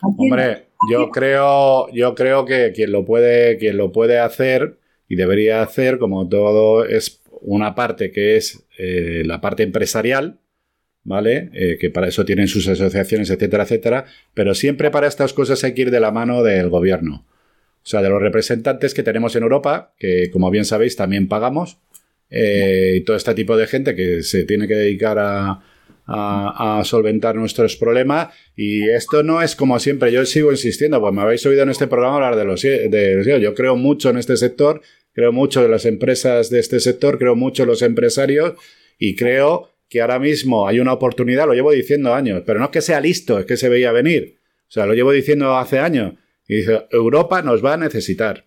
Hombre, 0.02 0.68
yo 0.90 1.10
creo, 1.10 1.90
yo 1.92 2.16
creo 2.16 2.46
que 2.46 2.72
quien 2.74 2.92
lo 2.92 3.06
puede, 3.06 3.58
quien 3.58 3.78
lo 3.78 3.92
puede 3.92 4.20
hacer 4.20 4.78
y 5.08 5.16
debería 5.16 5.62
hacer, 5.62 6.00
como 6.00 6.28
todo, 6.30 6.86
es 6.86 7.22
una 7.42 7.76
parte 7.76 8.12
que 8.12 8.38
es 8.38 8.66
eh, 8.78 9.24
la 9.26 9.42
parte 9.42 9.64
empresarial, 9.64 10.40
¿vale? 11.04 11.50
que 11.80 11.90
para 11.90 12.08
eso 12.08 12.26
tienen 12.26 12.48
sus 12.48 12.68
asociaciones, 12.68 13.30
etcétera, 13.30 13.64
etcétera. 13.64 14.06
Pero 14.34 14.54
siempre 14.54 14.92
para 14.92 15.08
estas 15.08 15.34
cosas 15.34 15.64
hay 15.64 15.74
que 15.74 15.84
ir 15.84 15.92
de 15.92 16.00
la 16.00 16.12
mano 16.12 16.44
del 16.44 16.70
gobierno. 16.70 17.26
O 17.84 17.88
sea, 17.88 18.02
de 18.02 18.10
los 18.10 18.22
representantes 18.22 18.94
que 18.94 19.02
tenemos 19.04 19.36
en 19.36 19.44
Europa, 19.44 19.94
que 19.98 20.30
como 20.32 20.52
bien 20.52 20.66
sabéis 20.66 20.96
también 20.96 21.28
pagamos, 21.28 21.80
eh, 22.30 22.94
y 22.98 23.02
todo 23.02 23.18
este 23.18 23.34
tipo 23.34 23.58
de 23.58 23.68
gente 23.68 23.96
que 23.96 24.24
se 24.24 24.46
tiene 24.46 24.68
que 24.68 24.76
dedicar 24.76 25.18
a, 25.20 25.62
solventar 26.84 27.36
nuestros 27.36 27.76
problemas. 27.76 28.34
Y 28.56 28.90
esto 28.90 29.24
no 29.24 29.42
es 29.42 29.56
como 29.56 29.80
siempre, 29.80 30.12
yo 30.12 30.26
sigo 30.26 30.52
insistiendo, 30.52 31.00
pues 31.00 31.14
me 31.14 31.22
habéis 31.22 31.46
oído 31.46 31.64
en 31.64 31.70
este 31.70 31.88
programa 31.88 32.16
hablar 32.16 32.36
de 32.36 32.46
los, 32.46 32.62
de 32.62 33.40
Yo 33.42 33.54
creo 33.54 33.76
mucho 33.76 34.10
en 34.10 34.18
este 34.18 34.38
sector, 34.38 34.82
creo 35.14 35.32
mucho 35.32 35.64
en 35.64 35.72
las 35.72 35.86
empresas 35.86 36.50
de 36.50 36.60
este 36.60 36.80
sector, 36.80 37.18
creo 37.18 37.36
mucho 37.36 37.64
en 37.64 37.70
los 37.70 37.82
empresarios 37.82 38.54
y 38.98 39.16
creo 39.16 39.70
que 39.90 40.02
ahora 40.02 40.20
mismo 40.20 40.68
hay 40.68 40.80
una 40.80 40.94
oportunidad, 40.94 41.48
lo 41.48 41.54
llevo 41.54 41.72
diciendo 41.72 42.14
años, 42.14 42.44
pero 42.46 42.60
no 42.60 42.66
es 42.66 42.72
que 42.72 42.82
sea 42.82 43.02
listo, 43.02 43.40
es 43.40 43.46
que 43.46 43.58
se 43.58 43.70
veía 43.70 43.92
venir. 43.92 44.38
O 44.68 44.72
sea, 44.72 44.86
lo 44.86 44.94
llevo 44.94 45.12
diciendo 45.12 45.58
hace 45.58 45.80
años. 45.80 46.14
Y 46.48 46.58
dice, 46.58 46.86
Europa 46.92 47.42
nos 47.42 47.64
va 47.64 47.74
a 47.74 47.78
necesitar. 47.78 48.46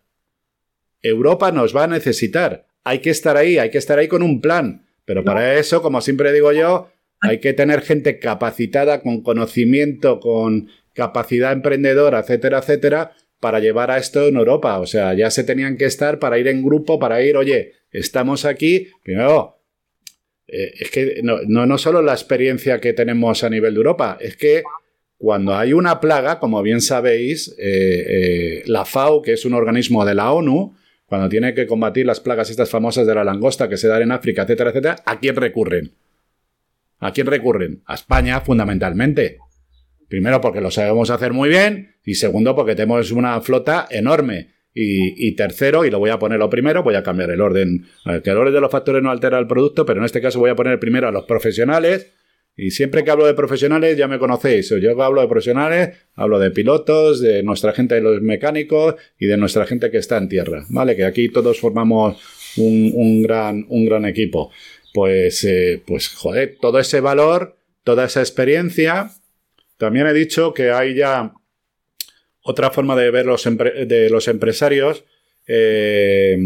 Europa 1.02 1.52
nos 1.52 1.76
va 1.76 1.84
a 1.84 1.86
necesitar 1.86 2.66
hay 2.84 2.98
que 3.00 3.10
estar 3.10 3.36
ahí, 3.36 3.58
hay 3.58 3.70
que 3.70 3.78
estar 3.78 3.98
ahí 3.98 4.06
con 4.06 4.22
un 4.22 4.40
plan. 4.40 4.86
Pero 5.06 5.24
para 5.24 5.58
eso, 5.58 5.82
como 5.82 6.00
siempre 6.00 6.32
digo 6.32 6.52
yo, 6.52 6.90
hay 7.24 7.38
que 7.38 7.52
tener 7.52 7.80
gente 7.80 8.18
capacitada, 8.18 9.00
con 9.00 9.22
conocimiento, 9.22 10.20
con 10.20 10.68
capacidad 10.92 11.52
emprendedora, 11.52 12.20
etcétera, 12.20 12.58
etcétera, 12.58 13.12
para 13.40 13.60
llevar 13.60 13.90
a 13.90 13.98
esto 13.98 14.26
en 14.26 14.36
Europa. 14.36 14.78
O 14.78 14.86
sea, 14.86 15.14
ya 15.14 15.30
se 15.30 15.44
tenían 15.44 15.76
que 15.76 15.86
estar 15.86 16.18
para 16.18 16.38
ir 16.38 16.48
en 16.48 16.62
grupo, 16.62 16.98
para 16.98 17.22
ir, 17.22 17.36
oye, 17.36 17.72
estamos 17.90 18.44
aquí. 18.44 18.88
Primero, 19.02 19.58
eh, 20.46 20.72
es 20.78 20.90
que 20.90 21.20
no, 21.22 21.38
no, 21.46 21.78
solo 21.78 22.02
la 22.02 22.12
experiencia 22.12 22.80
que 22.80 22.92
tenemos 22.92 23.42
a 23.42 23.50
nivel 23.50 23.74
de 23.74 23.78
Europa, 23.78 24.18
es 24.20 24.36
que 24.36 24.62
cuando 25.16 25.54
hay 25.54 25.72
una 25.72 26.00
plaga, 26.00 26.38
como 26.38 26.62
bien 26.62 26.80
sabéis, 26.80 27.54
eh, 27.58 28.04
eh, 28.08 28.62
la 28.66 28.84
FAO, 28.84 29.22
que 29.22 29.32
es 29.32 29.44
un 29.44 29.54
organismo 29.54 30.04
de 30.04 30.14
la 30.14 30.32
ONU, 30.32 30.76
cuando 31.06 31.28
tiene 31.28 31.54
que 31.54 31.66
combatir 31.66 32.06
las 32.06 32.20
plagas 32.20 32.50
estas 32.50 32.70
famosas 32.70 33.06
de 33.06 33.14
la 33.14 33.24
langosta 33.24 33.68
que 33.68 33.76
se 33.76 33.88
dan 33.88 34.02
en 34.02 34.12
África, 34.12 34.42
etcétera, 34.42 34.70
etcétera, 34.70 34.96
¿a 35.06 35.18
quién 35.20 35.36
recurren? 35.36 35.92
¿A 37.00 37.12
quién 37.12 37.26
recurren? 37.26 37.82
A 37.86 37.94
España, 37.94 38.40
fundamentalmente. 38.40 39.38
Primero 40.08 40.40
porque 40.40 40.60
lo 40.60 40.70
sabemos 40.70 41.10
hacer 41.10 41.32
muy 41.32 41.48
bien 41.48 41.96
y 42.04 42.14
segundo 42.14 42.54
porque 42.54 42.74
tenemos 42.74 43.10
una 43.10 43.40
flota 43.40 43.86
enorme. 43.90 44.54
Y, 44.76 45.36
tercero, 45.36 45.84
y 45.84 45.90
lo 45.90 46.00
voy 46.00 46.10
a 46.10 46.18
poner 46.18 46.40
lo 46.40 46.50
primero, 46.50 46.82
voy 46.82 46.96
a 46.96 47.02
cambiar 47.04 47.30
el 47.30 47.40
orden, 47.40 47.86
que 48.24 48.30
el 48.30 48.36
orden 48.36 48.54
de 48.54 48.60
los 48.60 48.72
factores 48.72 49.04
no 49.04 49.10
altera 49.12 49.38
el 49.38 49.46
producto, 49.46 49.86
pero 49.86 50.00
en 50.00 50.04
este 50.04 50.20
caso 50.20 50.40
voy 50.40 50.50
a 50.50 50.56
poner 50.56 50.80
primero 50.80 51.06
a 51.06 51.12
los 51.12 51.26
profesionales. 51.26 52.10
Y 52.56 52.70
siempre 52.70 53.04
que 53.04 53.10
hablo 53.10 53.26
de 53.26 53.34
profesionales 53.34 53.96
ya 53.96 54.08
me 54.08 54.18
conocéis. 54.18 54.72
Yo 54.80 55.02
hablo 55.02 55.20
de 55.20 55.28
profesionales, 55.28 55.96
hablo 56.14 56.38
de 56.38 56.50
pilotos, 56.50 57.20
de 57.20 57.42
nuestra 57.42 57.72
gente 57.72 57.96
de 57.96 58.00
los 58.00 58.20
mecánicos 58.20 58.96
y 59.18 59.26
de 59.26 59.36
nuestra 59.36 59.66
gente 59.66 59.90
que 59.90 59.98
está 59.98 60.18
en 60.18 60.28
tierra. 60.28 60.64
¿Vale? 60.68 60.94
Que 60.96 61.04
aquí 61.04 61.28
todos 61.28 61.58
formamos 61.58 62.16
un, 62.56 63.22
gran, 63.22 63.66
un 63.68 63.84
gran 63.84 64.04
equipo. 64.04 64.50
Pues, 64.94 65.42
eh, 65.42 65.82
pues, 65.84 66.08
joder, 66.08 66.56
todo 66.60 66.78
ese 66.78 67.00
valor, 67.00 67.56
toda 67.82 68.04
esa 68.04 68.20
experiencia, 68.20 69.10
también 69.76 70.06
he 70.06 70.12
dicho 70.12 70.54
que 70.54 70.70
hay 70.70 70.94
ya 70.94 71.32
otra 72.42 72.70
forma 72.70 72.94
de 72.94 73.10
ver 73.10 73.26
los, 73.26 73.42
de 73.42 74.08
los 74.08 74.28
empresarios. 74.28 75.04
Eh, 75.48 76.38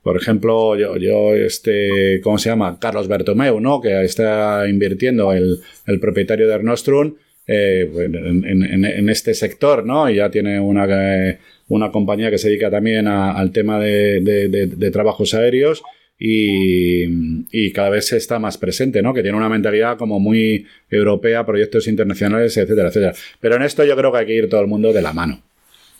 por 0.00 0.16
ejemplo, 0.16 0.76
yo, 0.76 0.96
yo, 0.96 1.34
este, 1.34 2.20
¿cómo 2.22 2.38
se 2.38 2.50
llama? 2.50 2.78
Carlos 2.78 3.08
Bertomeu, 3.08 3.58
¿no? 3.58 3.80
Que 3.80 4.00
está 4.04 4.68
invirtiendo 4.68 5.32
el, 5.32 5.58
el 5.84 5.98
propietario 5.98 6.46
de 6.46 6.54
Ernostrum 6.54 7.16
eh, 7.48 7.90
en, 7.92 9.08
este 9.08 9.34
sector, 9.34 9.84
¿no? 9.84 10.08
Y 10.08 10.16
ya 10.16 10.30
tiene 10.30 10.60
una, 10.60 10.86
eh, 11.30 11.40
una 11.66 11.90
compañía 11.90 12.30
que 12.30 12.38
se 12.38 12.48
dedica 12.48 12.70
también 12.70 13.08
al 13.08 13.50
tema 13.50 13.80
de, 13.80 14.20
de 14.20 14.90
trabajos 14.92 15.34
aéreos 15.34 15.82
y, 16.24 17.72
cada 17.72 17.90
vez 17.90 18.12
está 18.12 18.38
más 18.38 18.56
presente, 18.56 19.02
¿no? 19.02 19.12
Que 19.12 19.22
tiene 19.22 19.36
una 19.36 19.48
mentalidad 19.48 19.98
como 19.98 20.20
muy 20.20 20.66
europea, 20.88 21.44
proyectos 21.44 21.88
internacionales, 21.88 22.56
etcétera, 22.56 22.88
etcétera. 22.88 23.14
Pero 23.40 23.56
en 23.56 23.62
esto 23.62 23.84
yo 23.84 23.96
creo 23.96 24.12
que 24.12 24.18
hay 24.18 24.26
que 24.26 24.34
ir 24.36 24.48
todo 24.48 24.60
el 24.60 24.68
mundo 24.68 24.92
de 24.92 25.02
la 25.02 25.12
mano. 25.12 25.40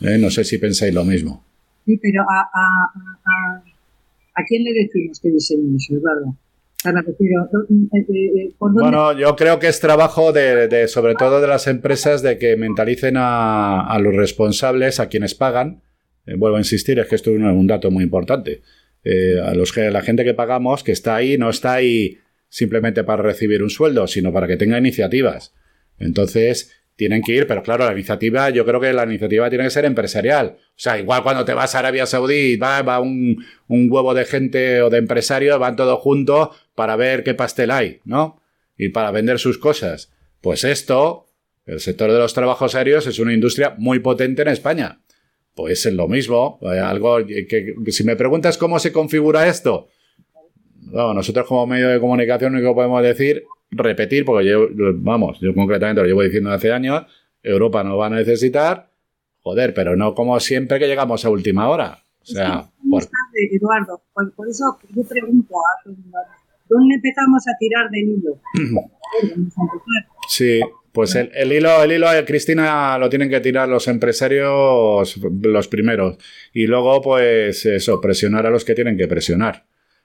¿eh? 0.01 0.19
No 0.19 0.31
sé 0.31 0.45
si 0.45 0.59
pensáis 0.59 0.95
lo 0.95 1.05
mismo. 1.05 1.45
Sí, 1.85 1.99
pero 2.01 2.23
¿a, 2.23 2.41
a, 2.41 3.63
a, 4.35 4.45
quién 4.47 4.63
le 4.63 4.73
decimos 4.73 5.19
que 5.21 5.31
diseñe 5.31 5.77
eso, 5.77 5.95
Eduardo? 5.97 6.37
Eh, 6.85 8.49
eh, 8.49 8.53
bueno, 8.59 9.17
yo 9.17 9.37
creo 9.37 9.59
que 9.61 9.69
es 9.69 9.81
trabajo 9.81 10.33
de, 10.33 10.87
sobre 10.89 11.15
todo 11.15 11.41
de 11.41 11.49
las 11.49 11.67
empresas, 11.67 12.23
de 12.23 12.39
que 12.39 12.57
mentalicen 12.57 13.15
a, 13.17 13.99
los 14.01 14.15
responsables, 14.15 15.01
a 15.01 15.09
quienes 15.09 15.35
pagan. 15.35 15.81
vuelvo 16.37 16.57
a 16.57 16.61
insistir, 16.61 17.01
es 17.01 17.09
que 17.09 17.17
esto 17.17 17.31
es 17.31 17.37
un 17.39 17.67
dato 17.67 17.91
muy 17.91 18.05
importante 18.05 18.63
eh, 19.05 19.41
a 19.43 19.55
los 19.55 19.77
la 19.77 20.03
gente 20.03 20.25
que 20.25 20.35
pagamos, 20.35 20.85
que 20.85 20.93
está 20.93 21.17
ahí, 21.17 21.39
no 21.39 21.51
está 21.51 21.75
ahí 21.75 22.19
simplemente 22.49 23.05
para 23.05 23.23
recibir 23.23 23.63
un 23.63 23.71
sueldo, 23.71 24.07
sino 24.07 24.33
para 24.33 24.47
que 24.47 24.57
tenga 24.57 24.79
iniciativas. 24.79 25.55
Entonces, 25.99 26.71
tienen 26.97 27.23
que 27.23 27.33
ir, 27.33 27.47
pero 27.47 27.63
claro, 27.63 27.87
la 27.87 27.93
iniciativa, 27.93 28.51
yo 28.51 28.65
creo 28.65 28.81
que 28.81 28.93
la 28.93 29.05
iniciativa 29.05 29.49
tiene 29.49 29.65
que 29.65 29.71
ser 29.71 29.85
empresarial. 29.85 30.57
O 30.59 30.75
sea, 30.77 30.99
igual 30.99 31.23
cuando 31.23 31.45
te 31.45 31.55
vas 31.55 31.75
a 31.75 31.79
Arabia 31.79 32.07
Saudí, 32.07 32.57
va, 32.57 32.83
va 32.83 33.01
un, 33.01 33.45
un 33.69 33.89
huevo 33.91 34.15
de 34.15 34.25
gente 34.25 34.83
o 34.83 34.91
de 34.91 34.99
empresarios, 34.99 35.59
van 35.59 35.77
todos 35.77 35.99
juntos 36.01 36.51
para 36.75 36.97
ver 36.97 37.25
qué 37.25 37.35
pastel 37.35 37.71
hay, 37.71 38.01
¿no? 38.05 38.41
Y 38.77 38.91
para 38.91 39.11
vender 39.11 39.39
sus 39.39 39.59
cosas. 39.59 40.13
Pues 40.41 40.65
esto, 40.65 41.27
el 41.65 41.81
sector 41.81 42.13
de 42.13 42.19
los 42.19 42.35
trabajos 42.35 42.75
aéreos 42.75 43.07
es 43.07 43.19
una 43.19 43.33
industria 43.33 43.75
muy 43.79 44.01
potente 44.01 44.43
en 44.43 44.49
España. 44.49 45.01
Pues 45.55 45.85
es 45.87 45.95
lo 45.95 46.09
mismo. 46.09 46.59
Algo 46.63 47.19
que, 47.27 47.75
si 47.89 48.05
me 48.05 48.17
preguntas 48.17 48.57
cómo 48.57 48.79
se 48.79 48.93
configura 48.93 49.47
esto, 49.47 49.89
nosotros 50.93 51.47
como 51.47 51.67
medio 51.67 51.89
de 51.89 52.01
comunicación 52.01 52.53
lo 52.53 52.59
único 52.59 52.73
que 52.73 52.77
podemos 52.77 53.03
decir, 53.03 53.45
repetir, 53.71 54.25
porque 54.25 54.49
yo, 54.49 54.69
vamos, 54.95 55.39
yo 55.41 55.55
concretamente 55.55 56.01
lo 56.03 56.07
llevo 56.07 56.23
diciendo 56.23 56.51
hace 56.51 56.73
años, 56.73 57.05
Europa 57.43 57.83
no 57.83 57.97
va 57.97 58.07
a 58.07 58.11
necesitar, 58.11 58.91
joder, 59.41 59.75
pero 59.75 59.97
no 59.97 60.15
como 60.15 60.39
siempre 60.41 60.79
que 60.79 60.87
llegamos 60.87 61.25
a 61.25 61.31
última 61.31 61.69
hora. 61.69 62.05
O 62.23 62.25
sea, 62.25 62.71
por... 62.89 63.03
Eduardo, 63.51 64.03
por, 64.15 64.49
eso 64.49 64.79
yo 64.95 65.03
pregunto 65.05 65.55
a 65.57 65.91
¿dónde 66.69 66.95
empezamos 66.95 67.43
a 67.49 67.59
tirar 67.59 67.91
del 67.91 68.09
hilo? 68.09 68.41
sí, 70.29 70.61
pues 70.93 71.15
el, 71.15 71.53
hilo, 71.53 71.83
el 71.83 71.93
hilo, 71.93 72.09
Cristina, 72.27 72.99
lo 72.99 73.09
tienen 73.09 73.31
que 73.31 73.41
tirar 73.41 73.69
los 73.69 73.89
empresarios 73.89 75.17
los 75.17 75.69
primeros. 75.69 76.19
Y 76.53 76.67
luego, 76.67 77.01
pues 77.01 77.65
eso, 77.65 78.01
presionar 78.01 78.47
a 78.47 78.51
los 78.51 78.65
que 78.65 78.75
tienen 78.75 78.99
que 78.99 79.09
presionar. 79.09 79.65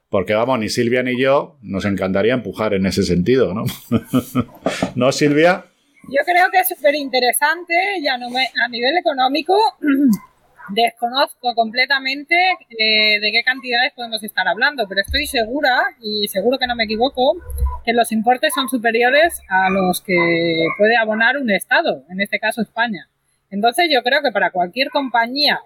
Porque 0.10 0.34
vamos, 0.34 0.60
ni 0.60 0.70
Silvia 0.70 1.04
ni 1.04 1.20
yo 1.20 1.58
nos 1.62 1.84
encantaría 1.84 2.34
empujar 2.34 2.74
en 2.74 2.86
ese 2.86 3.04
sentido, 3.04 3.54
¿no? 3.54 3.66
¿No, 4.96 5.12
Silvia? 5.12 5.66
Yo 6.04 6.22
creo 6.26 6.50
que 6.50 6.62
es 6.62 6.70
súper 6.70 6.96
interesante 6.96 7.74
ya 8.02 8.14
a 8.14 8.70
nivel 8.70 8.98
económico 8.98 9.54
Desconozco 10.70 11.56
completamente 11.56 12.36
eh, 12.78 13.20
de 13.22 13.32
qué 13.32 13.42
cantidades 13.44 13.94
podemos 13.94 14.22
estar 14.22 14.48
hablando, 14.48 14.86
pero 14.88 15.00
estoy 15.00 15.26
segura, 15.26 15.96
y 16.02 16.28
seguro 16.28 16.58
que 16.58 16.68
no 16.68 16.76
me 16.76 16.84
equivoco, 16.84 17.38
que 17.86 17.94
los 17.94 18.12
importes 18.12 18.54
son 18.54 18.68
superiores 18.68 19.42
a 19.50 19.70
los 19.70 20.02
que 20.02 20.68
puede 20.78 20.98
abonar 20.98 21.38
un 21.38 21.50
Estado, 21.52 22.04
en 22.10 22.20
este 22.20 22.40
caso 22.40 22.62
España. 22.62 23.08
Entonces 23.50 23.88
yo 23.90 24.04
creo 24.04 24.22
que 24.22 24.32
para 24.32 24.52
cualquier 24.52 24.90
compañía 24.90 25.62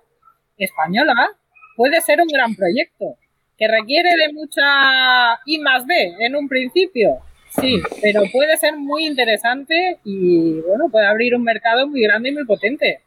española 0.57 1.29
puede 1.75 1.99
ser 2.01 2.21
un 2.21 2.27
gran 2.27 2.55
proyecto, 2.55 3.15
que 3.57 3.67
requiere 3.67 4.09
de 4.09 4.33
mucha 4.33 5.39
I 5.45 5.57
más 5.59 5.87
D 5.87 6.13
en 6.19 6.35
un 6.35 6.47
principio, 6.47 7.17
sí, 7.49 7.81
pero 8.03 8.21
puede 8.31 8.55
ser 8.57 8.77
muy 8.77 9.07
interesante 9.07 9.97
y 10.03 10.61
bueno, 10.61 10.89
puede 10.91 11.07
abrir 11.07 11.35
un 11.35 11.43
mercado 11.43 11.87
muy 11.87 12.03
grande 12.03 12.29
y 12.29 12.33
muy 12.33 12.45
potente. 12.45 12.99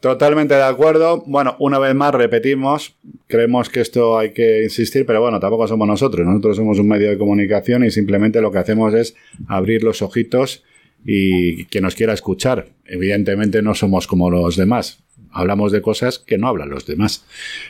Totalmente 0.00 0.54
de 0.54 0.62
acuerdo. 0.62 1.22
Bueno, 1.26 1.56
una 1.58 1.78
vez 1.78 1.94
más 1.94 2.14
repetimos, 2.14 2.94
creemos 3.26 3.70
que 3.70 3.80
esto 3.80 4.18
hay 4.18 4.32
que 4.32 4.62
insistir, 4.64 5.06
pero 5.06 5.22
bueno, 5.22 5.40
tampoco 5.40 5.66
somos 5.66 5.88
nosotros. 5.88 6.26
Nosotros 6.26 6.58
somos 6.58 6.78
un 6.78 6.88
medio 6.88 7.08
de 7.08 7.16
comunicación 7.16 7.84
y 7.84 7.90
simplemente 7.90 8.42
lo 8.42 8.52
que 8.52 8.58
hacemos 8.58 8.92
es 8.92 9.14
abrir 9.48 9.82
los 9.82 10.02
ojitos 10.02 10.62
y 11.04 11.64
que 11.66 11.80
nos 11.80 11.94
quiera 11.94 12.12
escuchar. 12.12 12.68
Evidentemente 12.84 13.62
no 13.62 13.74
somos 13.74 14.06
como 14.06 14.30
los 14.30 14.56
demás. 14.56 15.02
Hablamos 15.30 15.72
de 15.72 15.82
cosas 15.82 16.18
que 16.18 16.38
no 16.38 16.48
hablan 16.48 16.70
los 16.70 16.86
demás. 16.86 17.24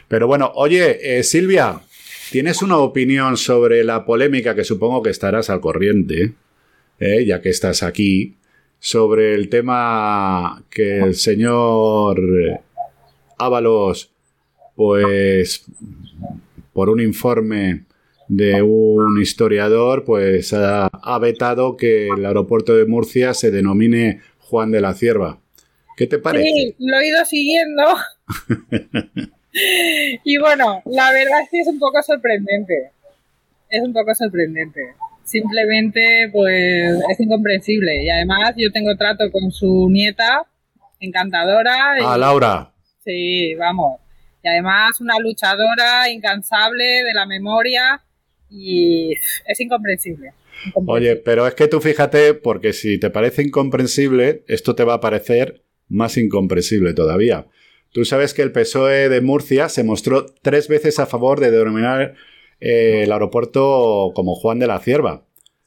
Pero 0.09 0.27
bueno, 0.27 0.50
oye, 0.57 1.18
eh, 1.18 1.22
Silvia, 1.22 1.81
¿tienes 2.31 2.62
una 2.62 2.79
opinión 2.79 3.37
sobre 3.37 3.85
la 3.85 4.05
polémica 4.05 4.55
que 4.55 4.64
supongo 4.64 5.03
que 5.03 5.11
estarás 5.11 5.50
al 5.50 5.61
corriente, 5.61 6.33
eh, 6.98 7.24
ya 7.24 7.40
que 7.40 7.50
estás 7.50 7.83
aquí? 7.83 8.35
Sobre 8.84 9.32
el 9.34 9.48
tema 9.48 10.62
que 10.68 10.98
el 10.98 11.14
señor 11.14 12.20
Ábalos, 13.38 14.12
pues 14.76 15.64
por 16.74 16.90
un 16.90 17.00
informe 17.00 17.86
de 18.28 18.60
un 18.60 19.18
historiador, 19.22 20.04
pues 20.04 20.52
ha, 20.52 21.18
vetado 21.18 21.78
que 21.78 22.08
el 22.08 22.26
aeropuerto 22.26 22.76
de 22.76 22.84
Murcia 22.84 23.32
se 23.32 23.50
denomine 23.50 24.20
Juan 24.38 24.70
de 24.70 24.82
la 24.82 24.92
Cierva. 24.92 25.40
¿Qué 25.96 26.06
te 26.06 26.18
parece? 26.18 26.44
Sí, 26.44 26.76
lo 26.78 26.98
he 26.98 27.08
ido 27.08 27.24
siguiendo. 27.24 27.84
y 30.24 30.36
bueno, 30.36 30.82
la 30.84 31.10
verdad 31.10 31.40
es 31.42 31.48
que 31.50 31.60
es 31.60 31.68
un 31.68 31.78
poco 31.78 32.02
sorprendente. 32.02 32.90
Es 33.70 33.82
un 33.82 33.94
poco 33.94 34.14
sorprendente 34.14 34.94
simplemente 35.24 36.28
pues 36.32 36.94
es 37.10 37.20
incomprensible. 37.20 38.04
Y 38.04 38.10
además 38.10 38.54
yo 38.56 38.70
tengo 38.72 38.96
trato 38.96 39.30
con 39.30 39.50
su 39.50 39.88
nieta, 39.90 40.42
encantadora. 41.00 41.94
ah, 42.02 42.18
Laura. 42.18 42.72
Sí, 43.04 43.54
vamos. 43.54 44.00
Y 44.42 44.48
además 44.48 45.00
una 45.00 45.18
luchadora 45.18 46.10
incansable 46.10 46.84
de 46.84 47.14
la 47.14 47.26
memoria 47.26 48.02
y 48.50 49.12
es 49.46 49.60
incomprensible. 49.60 50.32
Oye, 50.87 51.16
pero 51.16 51.46
es 51.46 51.54
que 51.54 51.68
tú 51.68 51.80
fíjate, 51.80 52.34
porque 52.34 52.72
si 52.72 52.98
te 52.98 53.10
parece 53.10 53.42
incomprensible, 53.42 54.44
esto 54.46 54.74
te 54.74 54.84
va 54.84 54.94
a 54.94 55.00
parecer 55.00 55.62
más 55.88 56.16
incomprensible 56.16 56.94
todavía. 56.94 57.46
Tú 57.92 58.04
sabes 58.04 58.34
que 58.34 58.42
el 58.42 58.52
PSOE 58.52 59.08
de 59.08 59.20
Murcia 59.20 59.68
se 59.68 59.84
mostró 59.84 60.26
tres 60.42 60.68
veces 60.68 60.98
a 60.98 61.06
favor 61.06 61.40
de 61.40 61.50
denominar 61.50 62.14
el 62.64 63.12
aeropuerto 63.12 64.12
como 64.14 64.35
Juan 64.35 64.59
de 64.59 64.66
la 64.66 64.79
Cierva. 64.81 65.27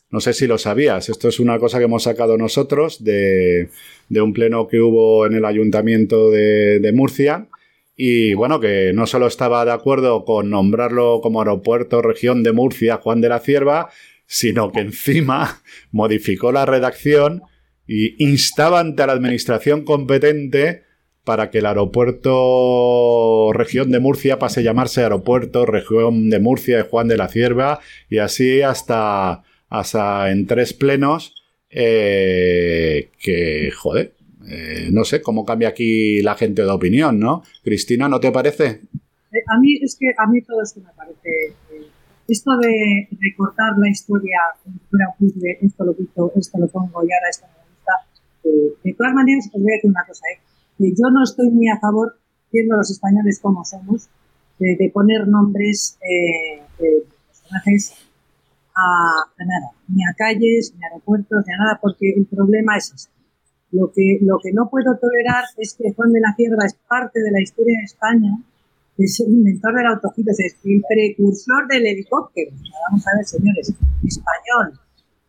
No 0.09 0.19
sé 0.19 0.33
si 0.33 0.47
lo 0.47 0.57
sabías, 0.57 1.09
esto 1.09 1.27
es 1.27 1.39
una 1.39 1.59
cosa 1.59 1.77
que 1.77 1.83
hemos 1.83 2.03
sacado 2.03 2.37
nosotros 2.37 3.03
de, 3.03 3.69
un 4.09 4.33
pleno 4.33 4.67
que 4.67 4.79
hubo 4.79 5.27
en 5.27 5.35
el 5.35 5.45
ayuntamiento 5.45 6.31
de, 6.31 6.79
de 6.79 6.91
Murcia 6.93 7.49
y 7.95 8.33
bueno, 8.33 8.59
que 8.59 8.93
no 8.93 9.05
solo 9.05 9.27
estaba 9.27 9.63
de 9.65 9.71
acuerdo 9.71 10.23
con 10.23 10.49
nombrarlo 10.49 11.19
como 11.21 11.41
aeropuerto 11.41 12.01
región 12.01 12.41
de 12.41 12.53
Murcia 12.53 12.97
Juan 12.97 13.21
de 13.21 13.29
la 13.29 13.39
Cierva, 13.39 13.89
sino 14.25 14.71
que 14.71 14.79
encima 14.79 15.61
modificó 15.91 16.51
la 16.51 16.65
redacción 16.65 17.43
y 17.85 18.23
instaba 18.23 18.79
ante 18.79 19.05
la 19.05 19.13
administración 19.13 19.83
competente 19.83 20.86
para 21.27 21.49
que 21.49 21.57
el 21.57 21.65
aeropuerto 21.65 23.51
región 23.51 23.91
de 23.91 23.99
Murcia 23.99 24.39
pase 24.39 24.61
a 24.61 24.63
llamarse 24.63 25.03
aeropuerto 25.03 25.65
región 25.65 26.29
de 26.29 26.39
Murcia 26.39 26.77
de 26.77 26.83
Juan 26.83 27.09
de 27.09 27.17
la 27.17 27.27
Cierva 27.27 27.81
y 28.09 28.19
así 28.19 28.61
hasta, 28.61 29.43
hasta 29.67 30.31
en 30.31 30.47
tres 30.47 30.71
plenos 30.71 31.35
eh, 31.69 33.09
que, 33.19 33.71
joder, 33.75 34.13
eh, 34.47 34.87
no 34.89 35.03
sé 35.03 35.21
cómo 35.21 35.45
cambia 35.45 35.67
aquí 35.67 36.21
la 36.21 36.35
gente 36.35 36.61
de 36.61 36.71
opinión, 36.71 37.19
¿no? 37.19 37.43
Cristina, 37.61 38.07
¿no 38.07 38.21
te 38.21 38.31
parece? 38.31 38.65
Eh, 38.65 39.43
a 39.47 39.59
mí 39.59 39.77
es 39.81 39.97
que 39.99 40.07
a 40.17 40.27
mí 40.31 40.41
todo 40.43 40.61
esto 40.63 40.79
me 40.79 40.93
parece 40.95 41.53
esto 42.29 42.51
de 42.57 43.09
recortar 43.19 43.77
la 43.77 43.89
historia 43.89 44.39
esto 45.61 45.83
lo 45.83 45.93
quito, 45.93 46.31
esto 46.37 46.57
lo 46.57 46.67
pongo 46.67 47.03
y 47.03 47.11
ahora 47.11 47.29
esto 47.29 47.47
me 47.47 47.63
gusta. 47.75 47.93
Eh, 48.45 48.73
de 48.81 48.93
todas 48.93 49.13
maneras, 49.13 49.49
os 49.53 49.61
voy 49.61 49.73
a 49.73 49.75
decir 49.75 49.91
una 49.91 50.05
cosa, 50.05 50.23
¿eh? 50.33 50.39
Que 50.77 50.91
yo 50.91 51.09
no 51.11 51.23
estoy 51.23 51.49
muy 51.49 51.67
a 51.69 51.79
favor, 51.79 52.17
siendo 52.51 52.77
los 52.77 52.89
españoles 52.91 53.39
como 53.41 53.63
somos, 53.65 54.09
de, 54.59 54.91
poner 54.93 55.27
nombres 55.27 55.97
eh, 56.01 56.63
de 56.79 57.03
personajes 57.27 57.93
a, 58.75 59.43
nada, 59.45 59.71
ni 59.87 60.03
a 60.03 60.13
calles, 60.15 60.73
ni 60.75 60.83
a 60.83 60.87
aeropuertos, 60.87 61.43
ni 61.45 61.53
a 61.53 61.57
nada, 61.57 61.79
porque 61.81 62.13
el 62.15 62.25
problema 62.25 62.77
es 62.77 62.93
este. 62.93 63.17
Lo 63.71 63.91
que, 63.91 64.19
lo 64.21 64.39
que 64.41 64.53
no 64.53 64.69
puedo 64.69 64.97
tolerar 64.97 65.43
es 65.57 65.73
que 65.73 65.91
Juan 65.93 66.13
de 66.13 66.21
la 66.21 66.33
Cierva 66.35 66.65
es 66.65 66.75
parte 66.87 67.19
de 67.19 67.31
la 67.31 67.41
historia 67.41 67.77
de 67.79 67.83
España, 67.83 68.31
es 68.97 69.19
el 69.19 69.33
inventor 69.33 69.75
del 69.75 69.87
autogiro, 69.87 70.31
es 70.31 70.55
el 70.63 70.83
precursor 70.87 71.67
del 71.67 71.85
helicóptero. 71.85 72.51
Vamos 72.89 73.05
a 73.07 73.17
ver, 73.17 73.25
señores, 73.25 73.73
español. 74.03 74.79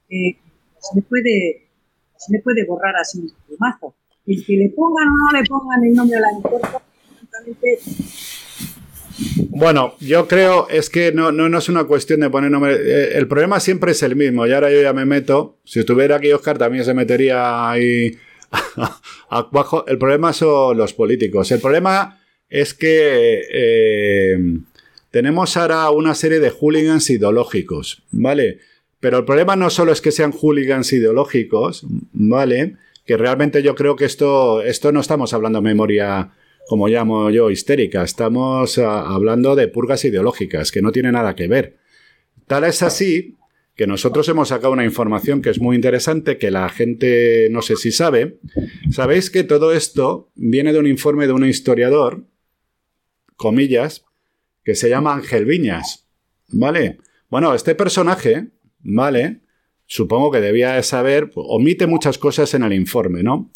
Eh, 0.09 0.39
se 0.79 0.97
le 0.97 1.03
puede, 1.03 1.69
se 2.17 2.33
le 2.33 2.41
puede 2.41 2.65
borrar 2.65 2.95
así 2.97 3.21
un 3.21 3.31
plumazo. 3.47 3.95
El 4.29 4.45
que 4.45 4.57
le 4.57 4.69
pongan 4.77 5.09
o 5.09 5.33
no 5.33 5.41
le 5.41 5.45
pongan 5.49 5.85
el 5.85 5.95
nombre 5.95 6.17
al 6.19 6.25
aeropuerto, 6.25 6.83
bueno, 9.51 9.95
yo 10.01 10.29
creo 10.29 10.69
es 10.69 10.91
que 10.91 11.13
no, 11.13 11.33
no, 11.33 11.59
es 11.59 11.69
una 11.69 11.85
cuestión 11.85 12.21
de 12.21 12.31
poner 12.31 12.51
nombre. 12.51 12.75
Eh, 12.75 13.19
el 13.19 13.27
problema 13.27 13.59
siempre 13.59 13.93
es 13.93 14.03
el 14.03 14.15
mismo. 14.15 14.47
Y 14.47 14.53
ahora 14.53 14.71
yo 14.71 14.81
ya 14.81 14.93
me 14.93 15.05
meto. 15.05 15.59
Si 15.65 15.81
estuviera 15.81 16.17
aquí 16.17 16.31
Oscar 16.33 16.59
también 16.59 16.85
se 16.85 16.95
metería 16.95 17.69
ahí 17.71 18.17
a, 19.31 19.49
cuajo. 19.51 19.87
El 19.87 19.99
problema 19.99 20.33
son 20.33 20.77
los 20.77 20.93
políticos. 20.93 21.51
El 21.51 21.61
problema 21.61 22.21
es 22.49 22.75
que 22.75 23.43
eh, 23.51 24.39
tenemos 25.11 25.57
ahora 25.57 25.91
una 25.91 26.15
serie 26.15 26.39
de 26.39 26.51
hooligans 26.51 27.11
ideológicos, 27.11 28.03
¿vale? 28.13 28.59
Pero 29.01 29.19
el 29.19 29.25
problema 29.25 29.57
no 29.57 29.71
solo 29.71 29.93
es 29.93 30.01
que 30.01 30.13
sean 30.13 30.33
hooligans 30.33 30.93
ideológicos, 30.93 31.85
¿vale? 32.13 32.77
Que 33.09 33.17
realmente 33.17 33.63
yo 33.63 33.75
creo 33.75 33.97
que 33.97 34.05
esto, 34.05 34.61
esto 34.61 34.93
no 34.93 35.01
estamos 35.01 35.33
hablando 35.33 35.61
de 35.61 35.65
memoria, 35.65 36.31
como 36.69 36.89
llamo 36.89 37.31
yo, 37.31 37.51
histérica, 37.51 38.03
estamos 38.03 38.77
ah, 38.77 39.09
hablando 39.09 39.57
de 39.57 39.67
purgas 39.67 40.05
ideológicas, 40.05 40.71
que 40.71 40.83
no 40.83 40.93
tiene 40.93 41.11
nada 41.11 41.35
que 41.35 41.49
ver. 41.49 41.79
Tal 42.47 42.65
es 42.65 42.83
así 42.83 43.39
que 43.75 43.87
nosotros 43.87 44.29
hemos 44.29 44.49
sacado 44.49 44.75
una 44.75 44.85
información 44.85 45.41
que 45.41 45.49
es 45.49 45.59
muy 45.59 45.75
interesante, 45.75 46.37
que 46.37 46.51
la 46.51 46.69
gente 46.69 47.49
no 47.51 47.63
sé 47.63 47.77
si 47.77 47.93
sabe. 47.93 48.41
Sabéis 48.91 49.31
que 49.31 49.43
todo 49.43 49.73
esto 49.73 50.31
viene 50.35 50.75
de 50.75 50.79
un 50.79 50.87
informe 50.87 51.27
de 51.27 51.33
un 51.33 51.47
historiador 51.47 52.27
comillas, 53.37 54.05
que 54.65 54.75
se 54.75 54.91
llama 54.91 55.15
Ángel 55.15 55.47
Viñas. 55.47 56.07
¿Vale? 56.49 56.99
Bueno, 57.31 57.55
este 57.55 57.75
personaje, 57.75 58.49
¿vale? 58.81 59.41
Supongo 59.91 60.31
que 60.31 60.43
debía 60.43 60.81
saber, 60.83 61.31
omite 61.35 61.87
muchas 61.87 62.19
cosas 62.19 62.53
en 62.53 62.63
el 62.63 62.75
informe, 62.75 63.23
¿no? 63.23 63.51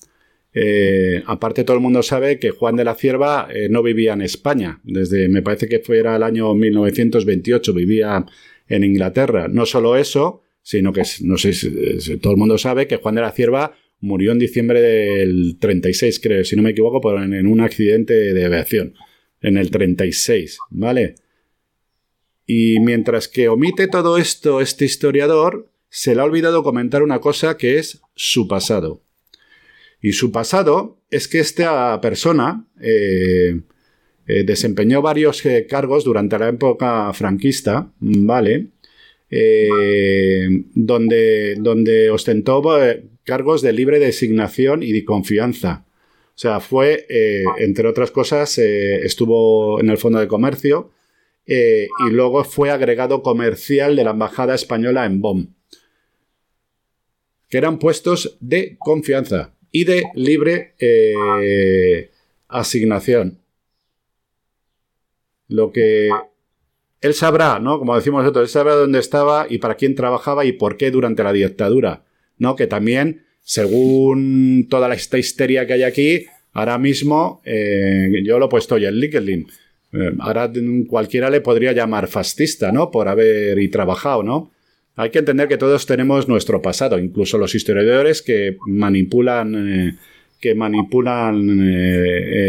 Eh, 0.54 1.22
aparte, 1.26 1.62
todo 1.62 1.76
el 1.76 1.82
mundo 1.82 2.02
sabe 2.02 2.38
que 2.38 2.50
Juan 2.50 2.74
de 2.74 2.84
la 2.84 2.94
Cierva 2.94 3.48
eh, 3.52 3.68
no 3.68 3.82
vivía 3.82 4.14
en 4.14 4.22
España. 4.22 4.80
Desde, 4.82 5.28
me 5.28 5.42
parece 5.42 5.68
que 5.68 5.80
fuera 5.80 6.16
el 6.16 6.22
año 6.22 6.54
1928, 6.54 7.74
vivía 7.74 8.24
en 8.66 8.82
Inglaterra. 8.82 9.46
No 9.48 9.66
solo 9.66 9.94
eso, 9.94 10.40
sino 10.62 10.94
que, 10.94 11.02
no 11.20 11.36
sé 11.36 11.52
si, 11.52 12.16
todo 12.16 12.32
el 12.32 12.38
mundo 12.38 12.56
sabe 12.56 12.86
que 12.86 12.96
Juan 12.96 13.14
de 13.14 13.20
la 13.20 13.32
Cierva 13.32 13.76
murió 14.00 14.32
en 14.32 14.38
diciembre 14.38 14.80
del 14.80 15.58
36, 15.60 16.18
creo, 16.18 16.44
si 16.44 16.56
no 16.56 16.62
me 16.62 16.70
equivoco, 16.70 17.02
por, 17.02 17.22
en 17.22 17.46
un 17.46 17.60
accidente 17.60 18.14
de 18.14 18.44
aviación 18.46 18.94
en 19.42 19.58
el 19.58 19.70
36, 19.70 20.58
¿vale? 20.70 21.16
Y 22.46 22.80
mientras 22.80 23.28
que 23.28 23.48
omite 23.48 23.86
todo 23.86 24.16
esto 24.16 24.62
este 24.62 24.86
historiador, 24.86 25.71
se 25.94 26.14
le 26.14 26.22
ha 26.22 26.24
olvidado 26.24 26.62
comentar 26.62 27.02
una 27.02 27.20
cosa 27.20 27.58
que 27.58 27.78
es 27.78 28.00
su 28.14 28.48
pasado. 28.48 29.02
Y 30.00 30.12
su 30.12 30.32
pasado 30.32 31.02
es 31.10 31.28
que 31.28 31.38
esta 31.38 32.00
persona 32.00 32.66
eh, 32.80 33.60
eh, 34.26 34.42
desempeñó 34.44 35.02
varios 35.02 35.44
eh, 35.44 35.66
cargos 35.68 36.04
durante 36.04 36.38
la 36.38 36.48
época 36.48 37.12
franquista, 37.12 37.92
¿vale? 38.00 38.68
donde, 40.74 41.56
donde 41.58 42.10
ostentó 42.10 42.62
cargos 43.24 43.62
de 43.62 43.72
libre 43.72 43.98
designación 43.98 44.82
y 44.82 44.92
de 44.92 45.06
confianza. 45.06 45.86
O 46.34 46.38
sea, 46.38 46.60
fue, 46.60 47.06
entre 47.58 47.88
otras 47.88 48.10
cosas, 48.10 48.58
estuvo 48.58 49.80
en 49.80 49.88
el 49.88 49.96
Fondo 49.96 50.20
de 50.20 50.28
Comercio 50.28 50.90
y 51.46 52.10
luego 52.10 52.44
fue 52.44 52.70
agregado 52.70 53.22
comercial 53.22 53.96
de 53.96 54.04
la 54.04 54.10
Embajada 54.10 54.54
Española 54.54 55.06
en 55.06 55.22
Bonn, 55.22 55.56
que 57.52 57.58
eran 57.58 57.78
puestos 57.78 58.38
de 58.40 58.76
confianza 58.78 59.52
y 59.70 59.84
de 59.84 60.04
libre 60.14 60.74
asignación. 62.48 63.40
Lo 65.48 65.70
que 65.70 66.08
él 67.02 67.12
sabrá, 67.12 67.58
¿no? 67.58 67.78
Como 67.78 67.94
decimos 67.94 68.22
nosotros, 68.22 68.44
él 68.44 68.48
sabrá 68.48 68.74
dónde 68.74 69.00
estaba 69.00 69.44
y 69.50 69.58
para 69.58 69.74
quién 69.74 69.94
trabajaba 69.94 70.46
y 70.46 70.52
por 70.52 70.78
qué 70.78 70.90
durante 70.90 71.22
la 71.22 71.30
dictadura, 71.34 72.06
¿no? 72.38 72.56
Que 72.56 72.66
también 72.66 73.26
según 73.42 74.66
toda 74.70 74.90
esta 74.94 75.18
histeria 75.18 75.66
que 75.66 75.74
hay 75.74 75.82
aquí, 75.82 76.24
ahora 76.54 76.78
mismo 76.78 77.42
eh, 77.44 78.22
yo 78.24 78.38
lo 78.38 78.46
he 78.46 78.48
puesto 78.48 78.78
ya 78.78 78.88
en 78.88 78.94
LinkedIn. 78.94 79.46
Eh, 79.92 80.12
ahora 80.20 80.50
cualquiera 80.88 81.28
le 81.28 81.42
podría 81.42 81.72
llamar 81.72 82.08
fascista, 82.08 82.72
¿no? 82.72 82.90
Por 82.90 83.08
haber 83.08 83.58
y 83.58 83.68
trabajado, 83.68 84.22
¿no? 84.22 84.51
Hay 84.96 85.10
que 85.10 85.20
entender 85.20 85.48
que 85.48 85.56
todos 85.56 85.86
tenemos 85.86 86.28
nuestro 86.28 86.60
pasado, 86.60 86.98
incluso 86.98 87.38
los 87.38 87.54
historiadores 87.54 88.22
que 88.22 88.58
manipulan, 88.66 89.68
eh, 89.68 89.94
que 90.40 90.54
manipulan, 90.54 91.46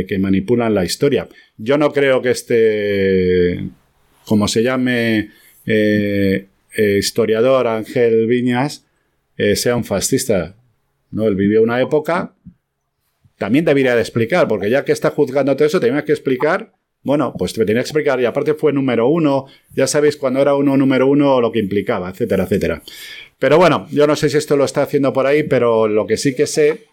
que 0.07 0.17
manipulan 0.19 0.73
la 0.73 0.83
historia. 0.83 1.27
Yo 1.57 1.77
no 1.77 1.93
creo 1.93 2.21
que 2.21 2.31
este, 2.31 3.69
como 4.25 4.47
se 4.47 4.63
llame, 4.63 5.29
historiador 6.75 7.67
Ángel 7.67 8.25
Viñas, 8.25 8.87
sea 9.53 9.75
un 9.75 9.83
fascista. 9.83 10.55
¿no? 11.11 11.27
Él 11.27 11.35
vivió 11.35 11.61
una 11.61 11.79
época, 11.79 12.33
también 13.37 13.65
debería 13.65 13.95
de 13.95 14.01
explicar, 14.01 14.47
porque 14.47 14.69
ya 14.69 14.83
que 14.83 14.91
está 14.91 15.09
juzgando 15.09 15.55
todo 15.55 15.67
eso, 15.67 15.79
tenía 15.79 16.03
que 16.03 16.11
explicar, 16.11 16.73
bueno, 17.03 17.33
pues 17.37 17.53
te 17.53 17.65
tenía 17.65 17.81
que 17.81 17.87
explicar, 17.87 18.19
y 18.19 18.25
aparte 18.25 18.53
fue 18.53 18.73
número 18.73 19.07
uno, 19.07 19.45
ya 19.75 19.87
sabéis 19.87 20.17
cuando 20.17 20.41
era 20.41 20.55
uno 20.55 20.77
número 20.77 21.07
uno 21.07 21.41
lo 21.41 21.51
que 21.51 21.59
implicaba, 21.59 22.09
etcétera, 22.09 22.43
etcétera. 22.43 22.81
Pero 23.39 23.57
bueno, 23.57 23.87
yo 23.91 24.07
no 24.07 24.15
sé 24.15 24.29
si 24.29 24.37
esto 24.37 24.55
lo 24.55 24.65
está 24.65 24.83
haciendo 24.83 25.11
por 25.11 25.25
ahí, 25.25 25.43
pero 25.43 25.87
lo 25.87 26.07
que 26.07 26.17
sí 26.17 26.35
que 26.35 26.47
sé 26.47 26.85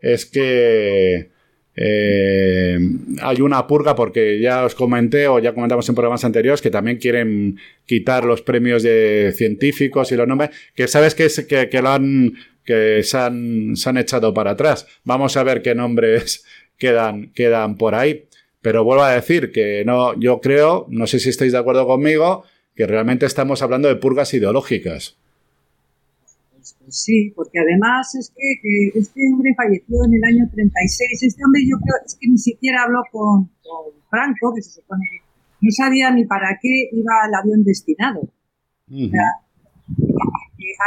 es 0.00 0.26
que 0.26 1.30
eh, 1.74 2.78
hay 3.20 3.40
una 3.40 3.66
purga 3.66 3.94
porque 3.94 4.40
ya 4.40 4.64
os 4.64 4.74
comenté 4.74 5.28
o 5.28 5.38
ya 5.38 5.54
comentamos 5.54 5.88
en 5.88 5.94
programas 5.94 6.24
anteriores 6.24 6.60
que 6.60 6.70
también 6.70 6.98
quieren 6.98 7.58
quitar 7.86 8.24
los 8.24 8.42
premios 8.42 8.82
de 8.82 9.32
científicos 9.36 10.12
y 10.12 10.16
los 10.16 10.28
nombres, 10.28 10.50
que 10.74 10.88
sabes 10.88 11.14
que, 11.14 11.28
que, 11.46 11.68
que 11.68 11.82
lo 11.82 11.90
han 11.90 12.34
que 12.64 13.02
se 13.02 13.18
han, 13.18 13.76
se 13.76 13.88
han 13.88 13.98
echado 13.98 14.32
para 14.32 14.52
atrás. 14.52 14.86
Vamos 15.04 15.36
a 15.36 15.42
ver 15.42 15.62
qué 15.62 15.74
nombres 15.74 16.44
quedan, 16.78 17.32
quedan 17.32 17.76
por 17.76 17.94
ahí. 17.94 18.26
Pero 18.62 18.84
vuelvo 18.84 19.02
a 19.02 19.14
decir 19.14 19.52
que 19.52 19.84
no, 19.84 20.18
yo 20.18 20.40
creo, 20.40 20.86
no 20.88 21.06
sé 21.06 21.18
si 21.18 21.28
estáis 21.28 21.52
de 21.52 21.58
acuerdo 21.58 21.86
conmigo, 21.86 22.44
que 22.74 22.86
realmente 22.86 23.26
estamos 23.26 23.60
hablando 23.60 23.88
de 23.88 23.96
purgas 23.96 24.32
ideológicas. 24.34 25.16
Pues, 26.54 26.76
pues 26.78 26.96
sí, 26.96 27.32
porque 27.34 27.58
además 27.58 28.14
es 28.14 28.32
que, 28.34 28.98
este 28.98 29.20
hombre 29.32 29.52
falleció 29.56 30.04
en 30.04 30.14
el 30.14 30.24
año 30.24 30.50
36. 30.52 31.22
Este 31.22 31.44
hombre 31.44 31.62
yo 31.68 31.76
creo 31.76 31.96
es 32.06 32.16
que 32.18 32.28
ni 32.28 32.38
siquiera 32.38 32.84
habló 32.84 33.02
con, 33.10 33.50
Franco, 34.08 34.54
que 34.54 34.62
se 34.62 34.80
supone 34.80 35.04
que 35.10 35.18
no 35.60 35.70
sabía 35.70 36.10
ni 36.12 36.24
para 36.24 36.58
qué 36.62 36.88
iba 36.92 37.12
el 37.26 37.34
avión 37.34 37.64
destinado 37.64 38.22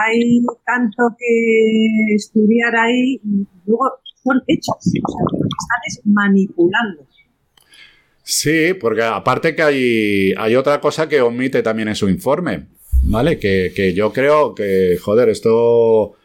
hay 0.04 0.42
tanto 0.66 1.16
que 1.18 2.16
estudiar 2.16 2.76
ahí 2.76 3.20
y 3.24 3.48
luego 3.66 3.86
son 4.24 4.42
hechos, 4.48 4.76
o 4.76 4.82
sea, 4.82 5.78
están 5.88 6.14
manipulando. 6.14 7.06
Sí, 8.28 8.74
porque 8.74 9.04
aparte 9.04 9.56
que 9.56 9.62
hay, 9.62 10.34
hay 10.36 10.56
otra 10.56 10.82
cosa 10.82 11.08
que 11.08 11.22
omite 11.22 11.62
también 11.62 11.90
en 11.90 11.96
su 11.96 12.10
informe, 12.10 12.66
¿vale? 13.04 13.38
Que, 13.38 13.72
que 13.76 13.94
yo 13.94 14.12
creo 14.12 14.56
que, 14.56 14.98
joder, 15.00 15.30
esto 15.30 16.16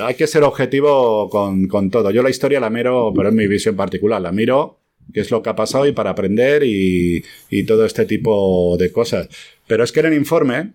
hay 0.00 0.14
que 0.14 0.26
ser 0.26 0.44
objetivo 0.44 1.28
con, 1.28 1.68
con, 1.68 1.90
todo. 1.90 2.10
Yo 2.10 2.22
la 2.22 2.30
historia 2.30 2.58
la 2.58 2.70
miro, 2.70 3.12
pero 3.14 3.28
es 3.28 3.34
mi 3.34 3.46
visión 3.46 3.76
particular, 3.76 4.22
la 4.22 4.32
miro 4.32 4.78
qué 5.12 5.20
es 5.20 5.30
lo 5.30 5.42
que 5.42 5.50
ha 5.50 5.56
pasado 5.56 5.86
y 5.86 5.92
para 5.92 6.10
aprender 6.10 6.62
y, 6.64 7.22
y 7.50 7.64
todo 7.64 7.84
este 7.84 8.06
tipo 8.06 8.76
de 8.78 8.90
cosas. 8.90 9.28
Pero 9.66 9.84
es 9.84 9.92
que 9.92 10.00
en 10.00 10.06
el 10.06 10.14
informe 10.14 10.72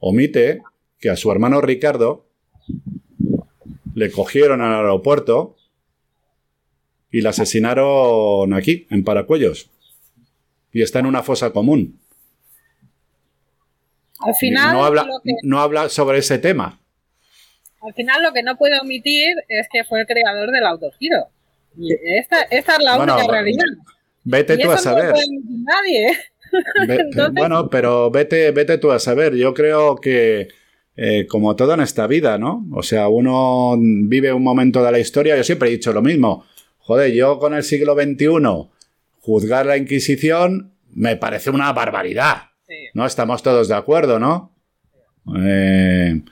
omite 0.00 0.62
que 0.98 1.10
a 1.10 1.16
su 1.16 1.30
hermano 1.30 1.60
Ricardo 1.60 2.26
le 3.94 4.10
cogieron 4.10 4.62
al 4.62 4.74
aeropuerto 4.74 5.54
y 7.12 7.20
la 7.20 7.30
asesinaron 7.30 8.52
aquí, 8.54 8.86
en 8.90 9.04
Paracuellos. 9.04 9.70
Y 10.72 10.82
está 10.82 10.98
en 10.98 11.06
una 11.06 11.22
fosa 11.22 11.52
común. 11.52 12.00
Al 14.18 14.34
final. 14.34 14.72
No 14.72 14.84
habla, 14.84 15.06
no 15.42 15.60
habla 15.60 15.88
sobre 15.90 16.18
ese 16.18 16.38
tema. 16.38 16.80
Al 17.82 17.92
final, 17.94 18.22
lo 18.22 18.32
que 18.32 18.42
no 18.42 18.56
puede 18.56 18.80
omitir 18.80 19.34
es 19.48 19.68
que 19.70 19.84
fue 19.84 20.00
el 20.00 20.06
creador 20.06 20.50
del 20.50 20.64
autogiro. 20.64 21.28
Y 21.76 21.92
esta, 22.18 22.42
esta 22.42 22.76
es 22.76 22.84
la 22.84 22.98
única 22.98 23.26
realidad. 23.28 23.64
Vete 24.24 24.56
tú 24.56 24.70
a 24.70 24.78
saber. 24.78 25.06
No 25.06 25.12
puede 25.12 25.26
nadie. 25.64 26.06
Bueno, 27.32 27.70
pero 27.70 28.10
vete, 28.10 28.50
vete 28.50 28.76
tú 28.76 28.92
a 28.92 28.98
saber. 28.98 29.34
Yo 29.34 29.54
creo 29.54 29.96
que. 29.96 30.48
Eh, 30.94 31.26
como 31.26 31.56
todo 31.56 31.72
en 31.72 31.80
esta 31.80 32.06
vida, 32.06 32.36
¿no? 32.36 32.66
O 32.74 32.82
sea, 32.82 33.08
uno 33.08 33.74
vive 33.78 34.30
un 34.30 34.42
momento 34.42 34.84
de 34.84 34.92
la 34.92 34.98
historia, 34.98 35.34
yo 35.34 35.42
siempre 35.42 35.70
he 35.70 35.72
dicho 35.72 35.90
lo 35.94 36.02
mismo, 36.02 36.44
Joder, 36.82 37.12
yo 37.12 37.38
con 37.38 37.54
el 37.54 37.62
siglo 37.62 37.94
XXI 37.94 38.26
juzgar 39.20 39.66
la 39.66 39.76
Inquisición 39.76 40.72
me 40.94 41.16
parece 41.16 41.50
una 41.50 41.72
barbaridad. 41.72 42.50
¿No? 42.94 43.06
Estamos 43.06 43.42
todos 43.42 43.68
de 43.68 43.74
acuerdo, 43.74 44.18
¿no? 44.18 44.50
Eh, 45.36 46.22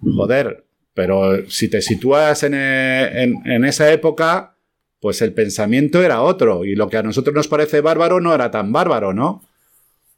joder, 0.00 0.64
pero 0.94 1.48
si 1.50 1.68
te 1.68 1.82
sitúas 1.82 2.42
eh, 2.44 3.32
en, 3.44 3.64
esa 3.64 3.92
época, 3.92 4.56
pues 5.00 5.22
el 5.22 5.32
pensamiento 5.32 6.02
era 6.02 6.22
otro 6.22 6.64
y 6.64 6.74
lo 6.76 6.88
que 6.88 6.98
a 6.98 7.02
nosotros 7.02 7.34
nos 7.34 7.48
parece 7.48 7.80
bárbaro 7.80 8.20
no 8.20 8.34
era 8.34 8.50
tan 8.50 8.72
bárbaro, 8.72 9.12
¿no? 9.12 9.42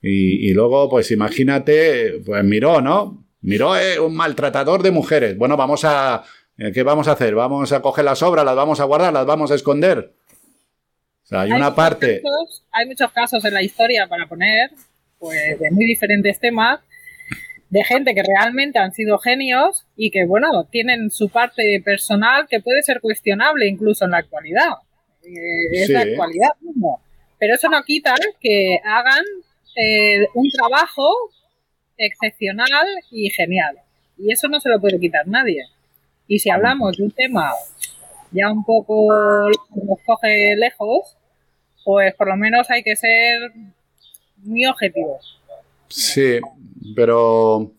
Y, 0.07 0.53
luego, 0.53 0.91
pues 0.91 1.11
imagínate, 1.13 2.21
pues 2.27 2.45
Miró, 2.45 2.83
¿no? 2.83 3.25
Miró 3.41 3.75
es 3.75 3.99
un 3.99 4.15
maltratador 4.15 4.83
de 4.83 4.91
mujeres. 4.91 5.39
Bueno, 5.39 5.57
vamos 5.57 5.83
a, 5.85 6.17
eh, 6.17 6.27
¿Qué 6.57 6.83
vamos 6.83 7.09
a 7.09 7.13
hacer? 7.13 7.35
¿Vamos 7.35 7.73
a 7.73 7.83
coger 7.83 8.05
las 8.05 8.23
obras, 8.23 8.45
las 8.45 8.55
vamos 8.55 8.79
a 8.81 8.85
guardar, 8.85 9.13
las 9.13 9.27
vamos 9.27 9.51
a 9.51 9.57
esconder? 9.57 10.13
O 11.25 11.27
sea, 11.27 11.41
hay, 11.41 11.53
una 11.53 11.75
parte... 11.75 12.23
hay 12.71 12.87
muchos 12.87 13.11
casos 13.13 13.45
en 13.45 13.55
la 13.55 13.63
historia 13.63 14.07
para 14.07 14.27
poner, 14.27 14.71
pues, 15.19 15.59
de 15.59 15.71
muy 15.71 15.85
diferentes 15.85 16.39
temas, 16.39 16.81
de 17.71 17.83
gente 17.83 18.15
que 18.15 18.23
realmente 18.23 18.79
han 18.79 18.93
sido 18.93 19.19
genios 19.19 19.85
y 19.97 20.11
que, 20.11 20.27
bueno, 20.27 20.65
tienen 20.71 21.11
su 21.11 21.29
parte 21.29 21.83
personal 21.85 22.47
que 22.49 22.61
puede 22.61 22.83
ser 22.83 23.01
cuestionable 23.01 23.67
incluso 23.67 24.05
en 24.05 24.13
la 24.13 24.19
actualidad. 24.19 24.75
Eh, 25.25 25.83
es 25.83 25.89
la 25.89 26.03
actualidad 26.03 26.51
mismo. 26.61 27.01
Pero 27.39 27.55
eso 27.55 27.69
no 27.69 27.83
quita 27.83 28.15
que 28.41 28.79
hagan 28.85 29.25
eh, 29.77 30.29
un 30.35 30.49
trabajo 30.51 31.09
excepcional 31.97 32.87
y 33.11 33.31
genial. 33.31 33.79
Y 34.19 34.33
eso 34.33 34.47
no 34.49 34.61
se 34.61 34.69
lo 34.69 34.81
puede 34.81 35.01
quitar 35.01 35.27
nadie. 35.27 35.65
Y 36.27 36.39
si 36.39 36.51
hablamos 36.51 36.97
de 36.97 37.05
un 37.05 37.11
tema 37.11 37.51
ya 38.35 38.51
un 38.51 38.65
poco 38.65 39.49
nos 39.75 39.99
coge 40.05 40.57
lejos, 40.57 41.17
pues 41.85 42.15
por 42.15 42.29
lo 42.29 42.37
menos 42.37 42.71
hay 42.71 42.83
que 42.83 42.97
ser 42.97 43.53
muy 44.39 44.67
objetivos. 44.67 45.39
Sí, 45.89 46.41
pero 46.97 47.73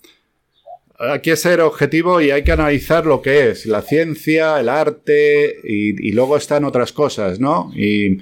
hay 0.98 1.20
que 1.20 1.36
ser 1.36 1.60
objetivo 1.60 2.22
y 2.22 2.32
hay 2.32 2.44
que 2.44 2.54
analizar 2.54 3.06
lo 3.06 3.22
que 3.22 3.50
es 3.50 3.66
la 3.66 3.82
ciencia, 3.82 4.60
el 4.60 4.70
arte 4.70 5.56
y, 5.64 6.12
luego 6.14 6.38
están 6.38 6.64
otras 6.64 6.94
cosas, 6.94 7.40
¿no? 7.40 7.72
Y, 7.76 8.20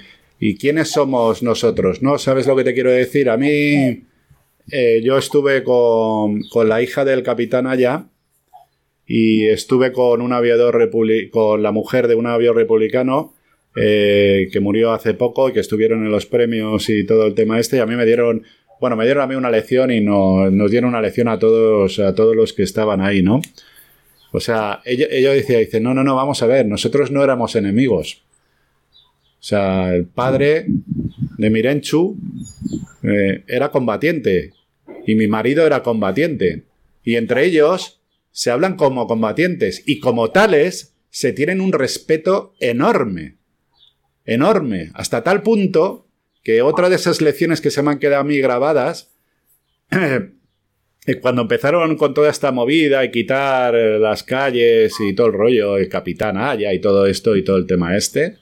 quiénes 0.58 0.90
somos 0.90 1.42
nosotros, 1.42 2.02
¿no? 2.02 2.18
¿Sabes 2.18 2.46
lo 2.46 2.54
que 2.54 2.64
te 2.64 2.74
quiero 2.74 2.90
decir? 2.90 3.30
A 3.30 3.38
mí, 3.38 4.04
eh, 4.70 5.00
yo 5.02 5.16
estuve 5.16 5.64
con, 5.64 6.42
con 6.50 6.68
la 6.68 6.82
hija 6.82 7.02
del 7.02 7.22
capitán 7.22 7.66
allá 7.66 8.04
y 9.06 9.46
estuve 9.46 9.92
con 9.92 10.20
un 10.20 10.32
aviador 10.32 10.90
con 11.30 11.62
la 11.62 11.72
mujer 11.72 12.08
de 12.08 12.14
un 12.14 12.26
avión 12.26 12.56
republicano 12.56 13.34
eh, 13.76 14.48
que 14.52 14.60
murió 14.60 14.92
hace 14.92 15.14
poco 15.14 15.48
y 15.48 15.52
que 15.52 15.60
estuvieron 15.60 16.04
en 16.04 16.10
los 16.10 16.26
premios 16.26 16.88
y 16.88 17.04
todo 17.04 17.26
el 17.26 17.34
tema 17.34 17.58
este 17.58 17.76
y 17.76 17.80
a 17.80 17.86
mí 17.86 17.96
me 17.96 18.06
dieron 18.06 18.44
bueno 18.80 18.96
me 18.96 19.04
dieron 19.04 19.22
a 19.22 19.26
mí 19.26 19.34
una 19.34 19.50
lección 19.50 19.90
y 19.90 20.00
nos 20.00 20.70
dieron 20.70 20.90
una 20.90 21.02
lección 21.02 21.28
a 21.28 21.38
todos 21.38 21.98
a 21.98 22.14
todos 22.14 22.34
los 22.34 22.52
que 22.52 22.62
estaban 22.62 23.00
ahí 23.00 23.22
no 23.22 23.42
o 24.32 24.40
sea 24.40 24.80
ella, 24.84 25.32
decía 25.32 25.58
dice 25.58 25.80
no 25.80 25.92
no 25.92 26.04
no 26.04 26.16
vamos 26.16 26.42
a 26.42 26.46
ver 26.46 26.66
nosotros 26.66 27.10
no 27.10 27.22
éramos 27.22 27.56
enemigos 27.56 28.22
o 29.40 29.46
sea 29.46 29.94
el 29.94 30.06
padre 30.06 30.66
de 31.36 31.50
Mirenchu 31.50 32.16
eh, 33.02 33.44
era 33.46 33.70
combatiente 33.70 34.52
y 35.06 35.14
mi 35.14 35.26
marido 35.26 35.66
era 35.66 35.82
combatiente. 35.82 36.64
Y 37.02 37.16
entre 37.16 37.44
ellos 37.44 38.00
se 38.34 38.50
hablan 38.50 38.74
como 38.74 39.06
combatientes 39.06 39.84
y 39.86 40.00
como 40.00 40.32
tales 40.32 40.96
se 41.08 41.32
tienen 41.32 41.60
un 41.60 41.72
respeto 41.72 42.56
enorme, 42.58 43.36
enorme, 44.24 44.90
hasta 44.94 45.22
tal 45.22 45.44
punto 45.44 46.08
que 46.42 46.60
otra 46.60 46.88
de 46.88 46.96
esas 46.96 47.20
lecciones 47.20 47.60
que 47.60 47.70
se 47.70 47.80
me 47.80 47.92
han 47.92 48.00
quedado 48.00 48.22
a 48.22 48.24
mí 48.24 48.38
grabadas, 48.38 49.14
cuando 51.22 51.42
empezaron 51.42 51.96
con 51.96 52.12
toda 52.12 52.28
esta 52.28 52.50
movida 52.50 53.04
y 53.04 53.12
quitar 53.12 53.72
las 53.74 54.24
calles 54.24 54.96
y 54.98 55.14
todo 55.14 55.28
el 55.28 55.34
rollo, 55.34 55.76
el 55.76 55.88
capitán 55.88 56.36
Aya 56.36 56.74
y 56.74 56.80
todo 56.80 57.06
esto 57.06 57.36
y 57.36 57.44
todo 57.44 57.56
el 57.56 57.68
tema 57.68 57.96
este, 57.96 58.38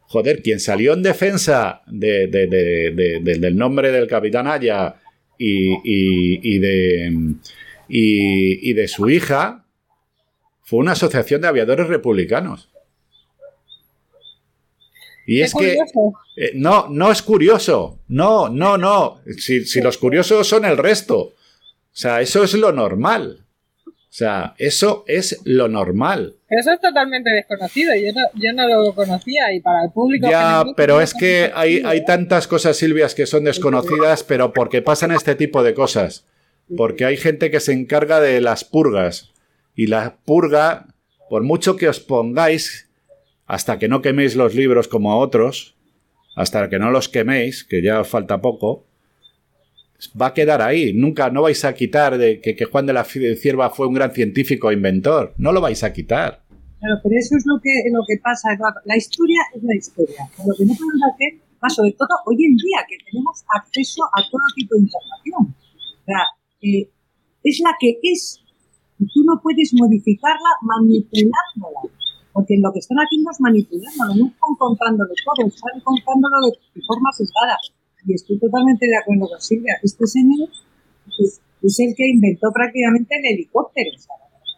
joder, 0.00 0.40
quien 0.40 0.58
salió 0.58 0.94
en 0.94 1.02
defensa 1.02 1.82
del 1.86 3.56
nombre 3.56 3.92
del 3.92 4.06
capitán 4.06 4.46
Aya 4.46 4.94
y 5.36 6.58
de 6.60 7.36
y, 7.88 8.72
de 8.72 8.88
su 8.88 9.08
hija 9.08 9.64
fue 10.62 10.80
una 10.80 10.92
asociación 10.92 11.40
de 11.40 11.48
aviadores 11.48 11.88
republicanos. 11.88 12.70
Y 15.26 15.42
es 15.42 15.54
que 15.54 15.76
eh, 16.36 16.52
no, 16.54 16.88
no 16.88 17.10
es 17.10 17.22
curioso. 17.22 18.00
No, 18.08 18.48
no, 18.48 18.78
no. 18.78 19.20
Si, 19.36 19.64
si, 19.66 19.80
los 19.80 19.98
curiosos 19.98 20.46
son 20.46 20.64
el 20.64 20.78
resto. 20.78 21.18
O 21.18 21.34
sea, 21.92 22.20
eso 22.20 22.44
es 22.44 22.54
lo 22.54 22.72
normal. 22.72 23.44
O 23.86 24.12
sea, 24.18 24.54
eso 24.56 25.04
es 25.06 25.38
lo 25.44 25.68
normal. 25.68 26.36
Eso 26.48 26.72
es 26.72 26.80
totalmente 26.80 27.30
desconocido. 27.30 27.94
Yo 27.94 28.12
no, 28.14 28.22
yo 28.34 28.52
no 28.54 28.66
lo 28.66 28.94
conocía 28.94 29.52
y 29.52 29.60
para 29.60 29.84
el 29.84 29.90
público. 29.92 30.30
Ya, 30.30 30.64
pero 30.76 31.02
es 31.02 31.12
que 31.12 31.52
hay, 31.54 31.82
hay 31.84 32.04
tantas 32.06 32.48
cosas, 32.48 32.78
Silvias, 32.78 33.14
que 33.14 33.26
son 33.26 33.44
desconocidas, 33.44 34.24
pero 34.24 34.54
porque 34.54 34.80
pasan 34.80 35.12
este 35.12 35.34
tipo 35.34 35.62
de 35.62 35.74
cosas. 35.74 36.24
Porque 36.76 37.04
hay 37.04 37.16
gente 37.16 37.50
que 37.50 37.60
se 37.60 37.72
encarga 37.72 38.20
de 38.20 38.40
las 38.40 38.64
purgas. 38.64 39.32
Y 39.74 39.86
la 39.86 40.16
purga, 40.24 40.86
por 41.30 41.42
mucho 41.42 41.76
que 41.76 41.88
os 41.88 42.00
pongáis, 42.00 42.88
hasta 43.46 43.78
que 43.78 43.88
no 43.88 44.02
queméis 44.02 44.36
los 44.36 44.54
libros 44.54 44.88
como 44.88 45.12
a 45.12 45.16
otros, 45.16 45.76
hasta 46.36 46.68
que 46.68 46.78
no 46.78 46.90
los 46.90 47.08
queméis, 47.08 47.64
que 47.64 47.82
ya 47.82 48.04
falta 48.04 48.40
poco, 48.40 48.86
va 50.20 50.28
a 50.28 50.34
quedar 50.34 50.62
ahí. 50.62 50.92
Nunca, 50.92 51.30
no 51.30 51.42
vais 51.42 51.64
a 51.64 51.74
quitar 51.74 52.18
de 52.18 52.40
que, 52.40 52.64
Juan 52.64 52.86
de 52.86 52.92
la 52.92 53.04
Cierva 53.04 53.70
fue 53.70 53.86
un 53.86 53.94
gran 53.94 54.12
científico 54.12 54.70
e 54.70 54.74
inventor. 54.74 55.34
No 55.38 55.52
lo 55.52 55.60
vais 55.60 55.82
a 55.82 55.92
quitar. 55.92 56.42
Claro, 56.78 57.00
pero 57.02 57.14
eso 57.18 57.34
es 57.36 57.44
lo 57.46 57.60
que, 57.60 57.72
lo 57.90 58.02
que 58.06 58.20
pasa. 58.22 58.48
La 58.84 58.96
historia 58.96 59.40
es 59.54 59.62
la 59.62 59.74
historia. 59.74 60.22
Lo 60.46 60.54
que 60.54 60.64
no 60.64 60.74
podemos 60.74 61.02
hacer, 61.12 61.42
más 61.60 61.74
sobre 61.74 61.92
todo 61.92 62.08
hoy 62.26 62.36
en 62.38 62.56
día, 62.56 62.78
que 62.88 62.96
tenemos 63.10 63.44
acceso 63.56 64.04
a 64.14 64.22
todo 64.30 64.42
tipo 64.54 64.76
de 64.76 64.82
información. 64.82 65.42
O 65.50 66.04
sea, 66.04 66.22
eh, 66.62 66.88
es 67.44 67.60
la 67.60 67.74
que 67.78 67.98
es. 68.02 68.40
Y 68.98 69.06
tú 69.06 69.22
no 69.24 69.40
puedes 69.42 69.72
modificarla 69.74 70.50
manipulándola. 70.62 71.94
Porque 72.32 72.56
lo 72.58 72.72
que 72.72 72.80
están 72.80 72.98
haciendo 72.98 73.30
es 73.30 73.40
manipulándola, 73.40 74.14
no 74.14 74.26
están 74.26 74.54
contándolo 74.58 75.10
todo, 75.24 75.46
están 75.46 75.80
contándolo 75.82 76.46
de 76.74 76.82
forma 76.86 77.10
sesgada. 77.12 77.56
Y 78.06 78.14
estoy 78.14 78.38
totalmente 78.38 78.86
de 78.86 78.96
acuerdo 78.96 79.28
con 79.28 79.40
Silvia. 79.40 79.74
Este 79.82 80.06
señor 80.06 80.48
es, 81.18 81.40
el 81.80 81.94
que 81.96 82.08
inventó 82.08 82.50
prácticamente 82.52 83.14
el 83.18 83.34
helicóptero, 83.34 83.90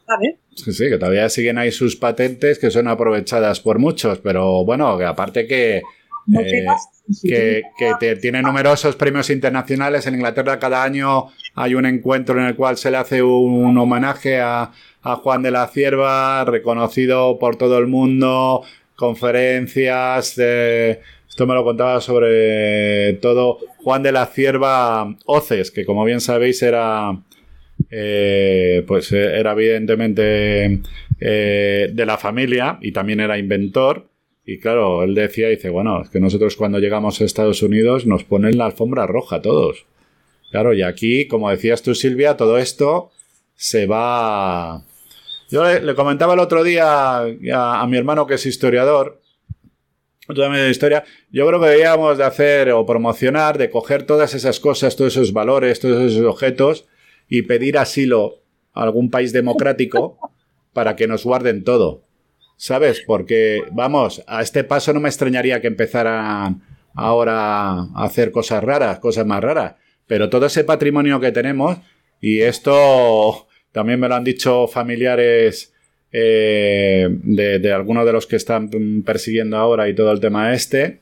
¿sabes? 0.06 0.36
Sí, 0.56 0.72
sí, 0.72 0.88
que 0.88 0.98
todavía 0.98 1.28
siguen 1.28 1.58
ahí 1.58 1.70
sus 1.70 1.96
patentes 1.96 2.58
que 2.58 2.70
son 2.70 2.88
aprovechadas 2.88 3.60
por 3.60 3.78
muchos, 3.78 4.18
pero 4.18 4.64
bueno, 4.64 4.98
que 4.98 5.04
aparte 5.04 5.46
que 5.46 5.80
eh, 7.24 7.62
que, 7.78 8.16
tiene 8.16 8.42
numerosos 8.42 8.96
premios 8.96 9.30
internacionales. 9.30 10.06
En 10.06 10.14
Inglaterra 10.14 10.58
cada 10.58 10.82
año 10.82 11.26
hay 11.54 11.74
un 11.74 11.86
encuentro 11.86 12.38
en 12.40 12.46
el 12.46 12.56
cual 12.56 12.76
se 12.76 12.90
le 12.90 12.96
hace 12.96 13.22
un, 13.22 13.76
homenaje 13.76 14.40
a, 14.40 14.72
Juan 15.02 15.42
de 15.42 15.50
la 15.50 15.66
Cierva, 15.68 16.44
reconocido 16.44 17.38
por 17.38 17.56
todo 17.56 17.78
el 17.78 17.86
mundo, 17.86 18.62
conferencias, 18.96 20.36
esto 20.36 21.46
me 21.46 21.54
lo 21.54 21.64
contaba 21.64 22.02
sobre 22.02 23.14
todo 23.14 23.58
Juan 23.78 24.02
de 24.02 24.12
la 24.12 24.26
Cierva 24.26 25.16
Oces, 25.24 25.70
que 25.70 25.86
como 25.86 26.04
bien 26.04 26.20
sabéis 26.20 26.62
era, 26.62 27.18
eh, 27.90 28.84
pues 28.86 29.10
era 29.12 29.52
evidentemente 29.52 30.80
eh, 31.20 31.90
de 31.92 32.06
la 32.06 32.18
familia 32.18 32.78
y 32.82 32.92
también 32.92 33.20
era 33.20 33.38
inventor. 33.38 34.10
Y 34.44 34.58
claro, 34.58 35.04
él 35.04 35.14
decía, 35.14 35.48
dice, 35.48 35.70
bueno, 35.70 36.02
es 36.02 36.10
que 36.10 36.18
nosotros 36.18 36.56
cuando 36.56 36.78
llegamos 36.78 37.20
a 37.20 37.24
Estados 37.24 37.62
Unidos 37.62 38.06
nos 38.06 38.24
ponen 38.24 38.58
la 38.58 38.66
alfombra 38.66 39.06
roja 39.06 39.40
todos. 39.40 39.86
Claro, 40.50 40.74
y 40.74 40.82
aquí, 40.82 41.28
como 41.28 41.50
decías 41.50 41.82
tú, 41.82 41.94
Silvia, 41.94 42.36
todo 42.36 42.58
esto 42.58 43.10
se 43.54 43.86
va 43.86 44.84
yo 45.50 45.64
le, 45.64 45.94
comentaba 45.96 46.34
el 46.34 46.40
otro 46.40 46.62
día 46.62 47.18
a, 47.18 47.86
mi 47.88 47.96
hermano 47.96 48.26
que 48.26 48.34
es 48.34 48.46
historiador, 48.46 49.20
de 50.28 50.70
historia, 50.70 51.02
yo 51.32 51.44
creo 51.48 51.60
que 51.60 51.66
deberíamos 51.66 52.18
de 52.18 52.24
hacer 52.24 52.70
o 52.70 52.86
promocionar, 52.86 53.58
de 53.58 53.68
coger 53.68 54.04
todas 54.04 54.32
esas 54.34 54.60
cosas, 54.60 54.94
todos 54.94 55.16
esos 55.16 55.32
valores, 55.32 55.80
todos 55.80 56.12
esos 56.12 56.24
objetos 56.24 56.86
y 57.28 57.42
pedir 57.42 57.78
asilo 57.78 58.44
a 58.72 58.84
algún 58.84 59.10
país 59.10 59.32
democrático 59.32 60.18
para 60.72 60.94
que 60.94 61.08
nos 61.08 61.24
guarden 61.24 61.64
todo. 61.64 62.04
¿Sabes? 62.56 63.02
Porque, 63.04 63.64
vamos, 63.72 64.22
a 64.28 64.42
este 64.42 64.62
paso 64.62 64.92
no 64.92 65.00
me 65.00 65.08
extrañaría 65.08 65.60
que 65.60 65.66
empezaran 65.66 66.62
ahora 66.94 67.70
a 67.72 68.04
hacer 68.04 68.30
cosas 68.30 68.62
raras, 68.62 69.00
cosas 69.00 69.26
más 69.26 69.42
raras. 69.42 69.74
Pero 70.10 70.28
todo 70.28 70.46
ese 70.46 70.64
patrimonio 70.64 71.20
que 71.20 71.30
tenemos, 71.30 71.78
y 72.20 72.40
esto 72.40 73.46
también 73.70 74.00
me 74.00 74.08
lo 74.08 74.16
han 74.16 74.24
dicho 74.24 74.66
familiares 74.66 75.72
eh, 76.10 77.06
de, 77.08 77.72
algunos 77.72 78.04
de 78.04 78.12
los 78.12 78.26
que 78.26 78.34
están 78.34 78.68
persiguiendo 79.06 79.56
ahora 79.56 79.88
y 79.88 79.94
todo 79.94 80.10
el 80.10 80.18
tema 80.18 80.52
este, 80.52 80.98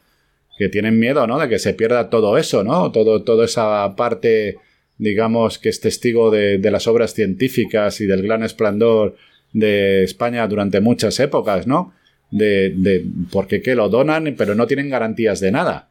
que 0.59 0.69
tienen 0.69 0.99
miedo, 0.99 1.27
¿no? 1.27 1.39
De 1.39 1.49
que 1.49 1.59
se 1.59 1.73
pierda 1.73 2.11
todo 2.11 2.37
eso, 2.37 2.63
¿no? 2.63 2.93
Todo, 2.93 3.25
toda 3.25 3.47
esa 3.47 3.97
parte, 3.97 4.59
digamos, 4.99 5.59
que 5.59 5.71
es 5.71 5.81
testigo 5.81 6.31
de, 6.31 6.61
las 6.71 6.87
obras 6.87 7.15
científicas 7.15 8.03
y 8.03 8.07
del 8.07 8.21
gran 8.21 8.43
esplendor 8.43 9.17
de 9.55 10.05
España 10.05 10.47
durante 10.49 10.83
muchas 10.83 11.19
épocas, 11.19 11.67
¿no? 11.67 11.95
De, 12.31 12.75
de 12.77 13.07
porque 13.33 13.63
que 13.63 13.75
lo 13.75 13.89
donan, 13.89 14.35
pero 14.37 14.55
no 14.55 14.67
tienen 14.67 14.91
garantías 14.91 15.41
de 15.41 15.51
nada. 15.51 15.89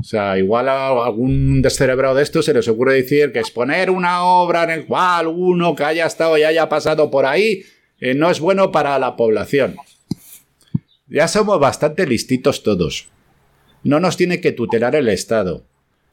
O 0.00 0.02
sea, 0.02 0.38
igual 0.38 0.68
a 0.68 0.88
algún 0.88 1.60
descerebrado 1.60 2.14
de 2.14 2.22
esto 2.22 2.42
se 2.42 2.54
les 2.54 2.66
ocurre 2.68 2.94
decir 2.94 3.32
que 3.32 3.38
exponer 3.38 3.90
una 3.90 4.24
obra 4.24 4.64
en 4.64 4.70
el 4.70 4.86
cual 4.86 5.26
uno 5.26 5.74
que 5.74 5.84
haya 5.84 6.06
estado 6.06 6.38
y 6.38 6.42
haya 6.42 6.70
pasado 6.70 7.10
por 7.10 7.26
ahí 7.26 7.62
eh, 8.00 8.14
no 8.14 8.30
es 8.30 8.40
bueno 8.40 8.72
para 8.72 8.98
la 8.98 9.14
población. 9.14 9.76
Ya 11.06 11.28
somos 11.28 11.60
bastante 11.60 12.06
listitos 12.06 12.62
todos. 12.62 13.10
No 13.84 14.00
nos 14.00 14.16
tiene 14.16 14.40
que 14.40 14.52
tutelar 14.52 14.94
el 14.94 15.08
Estado. 15.08 15.64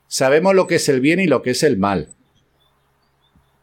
Sabemos 0.08 0.56
lo 0.56 0.68
que 0.68 0.76
es 0.76 0.90
el 0.90 1.02
bien 1.02 1.20
y 1.20 1.28
lo 1.28 1.42
que 1.42 1.52
es 1.52 1.64
el 1.64 1.78
mal. 1.78 2.10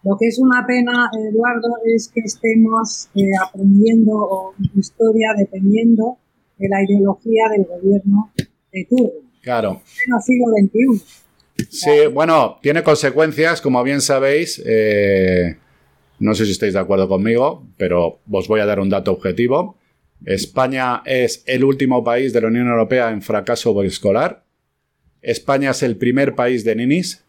Lo 0.05 0.16
que 0.18 0.29
es 0.29 0.39
una 0.39 0.64
pena, 0.66 1.11
Eduardo, 1.31 1.68
es 1.87 2.11
que 2.14 2.20
estemos 2.20 3.09
eh, 3.14 3.22
aprendiendo 3.43 4.55
historia 4.77 5.29
dependiendo 5.37 6.18
de 6.59 6.68
la 6.68 6.83
ideología 6.83 7.45
del 7.51 7.64
gobierno 7.64 8.31
de 8.72 8.87
turno. 8.89 9.24
Claro. 9.45 9.83
siglo 10.25 10.47
XXI. 10.59 11.05
Sí, 11.71 12.07
bueno, 12.13 12.59
tiene 12.63 12.83
consecuencias, 12.83 13.61
como 13.61 13.83
bien 13.85 14.01
sabéis. 14.01 14.61
Eh, 14.65 15.57
no 16.19 16.35
sé 16.35 16.47
si 16.47 16.53
estáis 16.53 16.73
de 16.73 16.81
acuerdo 16.81 17.09
conmigo, 17.09 17.67
pero 17.77 18.21
os 18.31 18.49
voy 18.49 18.61
a 18.61 18.67
dar 18.67 18.81
un 18.81 18.89
dato 18.89 19.13
objetivo. 19.13 19.77
España 20.25 21.03
es 21.05 21.45
el 21.47 21.63
último 21.63 22.03
país 22.03 22.33
de 22.33 22.41
la 22.41 22.49
Unión 22.49 22.69
Europea 22.69 23.11
en 23.11 23.21
fracaso 23.21 23.81
escolar. 23.83 24.45
España 25.21 25.71
es 25.71 25.83
el 25.83 25.97
primer 25.97 26.35
país 26.35 26.65
de 26.65 26.75
ninis. 26.75 27.23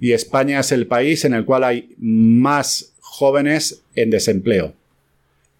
Y 0.00 0.12
España 0.12 0.60
es 0.60 0.72
el 0.72 0.86
país 0.86 1.26
en 1.26 1.34
el 1.34 1.44
cual 1.44 1.62
hay 1.62 1.94
más 1.98 2.94
jóvenes 3.00 3.82
en 3.94 4.08
desempleo. 4.08 4.72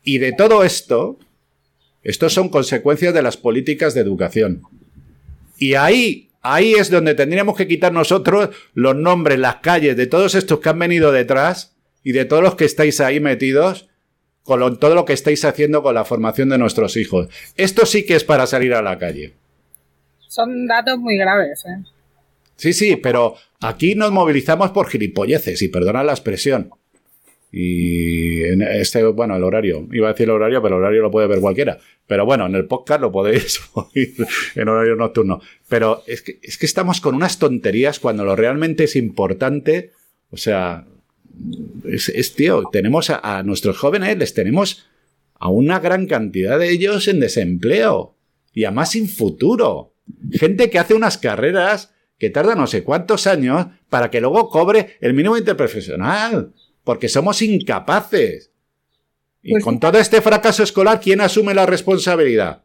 Y 0.03 0.17
de 0.17 0.33
todo 0.33 0.65
esto, 0.65 1.19
estos 2.03 2.33
son 2.33 2.49
consecuencias 2.49 3.13
de 3.13 3.21
las 3.21 3.37
políticas 3.37 3.93
de 3.93 4.01
educación. 4.01 4.63
Y 5.61 5.75
ahí, 5.75 6.31
ahí 6.41 6.73
es 6.73 6.91
donde 6.91 7.15
tendríamos 7.15 7.55
que 7.55 7.69
quitar 7.69 7.93
nosotros 7.93 8.49
los 8.73 8.97
nombres, 8.97 9.39
las 9.39 9.57
calles 9.57 9.95
de 9.95 10.07
todos 10.07 10.35
estos 10.35 10.59
que 10.59 10.71
han 10.71 10.79
venido 10.79 11.13
detrás 11.13 11.77
y 12.03 12.13
de 12.13 12.25
todos 12.25 12.43
los 12.43 12.55
que 12.55 12.65
estáis 12.65 12.99
ahí 13.01 13.21
metidos 13.21 13.87
con 14.43 14.81
todo 14.81 14.95
lo 14.95 15.05
que 15.05 15.13
estáis 15.13 15.45
haciendo 15.45 15.83
con 15.83 15.95
la 15.95 16.07
formación 16.07 16.49
de 16.49 16.57
nuestros 16.57 16.97
hijos. 16.97 17.29
Esto 17.59 17.85
sí 17.85 18.07
que 18.07 18.17
es 18.17 18.25
para 18.25 18.47
salir 18.47 18.73
a 18.73 18.81
la 18.81 18.99
calle. 18.99 19.35
Son 20.29 20.67
datos 20.67 20.99
muy 20.99 21.19
graves, 21.19 21.63
¿eh? 21.67 21.85
Sí, 22.57 22.73
sí, 22.73 22.97
pero 22.97 23.37
aquí 23.61 23.95
nos 23.95 24.11
movilizamos 24.11 24.71
por 24.71 24.89
gilipolleces, 24.89 25.61
y 25.61 25.69
perdona 25.69 26.03
la 26.03 26.13
expresión. 26.13 26.71
Y 27.53 28.45
en 28.45 28.63
este, 28.63 29.03
bueno, 29.05 29.37
el 29.37 29.43
horario, 29.43 29.89
iba 29.91 30.09
a 30.09 30.13
decir 30.13 30.25
el 30.25 30.37
horario, 30.37 30.63
pero 30.63 30.77
el 30.77 30.83
horario 30.83 31.03
lo 31.03 31.11
puede 31.11 31.27
ver 31.27 31.41
cualquiera. 31.41 31.79
Pero 32.07 32.25
bueno, 32.25 32.47
en 32.47 32.55
el 32.55 32.67
podcast 32.67 33.01
lo 33.01 33.11
podéis 33.11 33.61
oír 33.75 34.15
en 34.55 34.69
horario 34.69 34.95
nocturno. 34.97 35.41
Pero 35.69 36.03
es 36.07 36.23
que, 36.23 36.39
es 36.43 36.59
que 36.59 36.67
estamos 36.67 37.01
con 37.01 37.15
unas 37.15 37.39
tonterías 37.39 37.99
cuando 37.99 38.25
lo 38.25 38.37
realmente 38.37 38.85
es 38.85 38.95
importante. 38.95 39.93
O 40.31 40.37
sea, 40.37 40.87
es, 41.85 42.35
tío, 42.35 42.65
tenemos 42.71 43.11
a, 43.11 43.39
a, 43.39 43.43
nuestros 43.43 43.79
jóvenes, 43.79 44.17
les 44.17 44.33
tenemos 44.33 44.87
a 45.35 45.49
una 45.49 45.81
gran 45.81 46.07
cantidad 46.07 46.59
de 46.59 46.71
ellos 46.71 47.09
en 47.09 47.19
desempleo. 47.19 48.15
Y 48.55 48.65
además 48.65 48.93
sin 48.93 49.09
futuro. 49.09 49.95
Gente 50.33 50.71
que 50.71 50.79
hace 50.79 50.95
unas 50.95 51.19
carreras 51.19 51.93
que 52.19 52.31
tarda 52.31 52.55
no 52.55 52.67
sé 52.67 52.85
cuántos 52.85 53.27
años 53.27 53.67
para 53.89 54.11
que 54.11 54.21
luego 54.21 54.51
cobre 54.51 54.99
el 55.01 55.15
mínimo 55.15 55.37
interprofesional 55.37 56.53
porque 56.85 57.09
somos 57.09 57.43
incapaces. 57.43 58.51
Y 59.43 59.53
pues 59.53 59.65
con 59.65 59.81
todo 59.81 59.99
este 59.99 60.21
fracaso 60.21 60.63
escolar, 60.63 61.01
¿quién 61.01 61.21
asume 61.21 61.55
la 61.55 61.67
responsabilidad? 61.67 62.63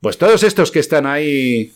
Pues 0.00 0.18
todos 0.18 0.42
estos 0.42 0.70
que 0.70 0.80
están 0.80 1.06
ahí 1.06 1.72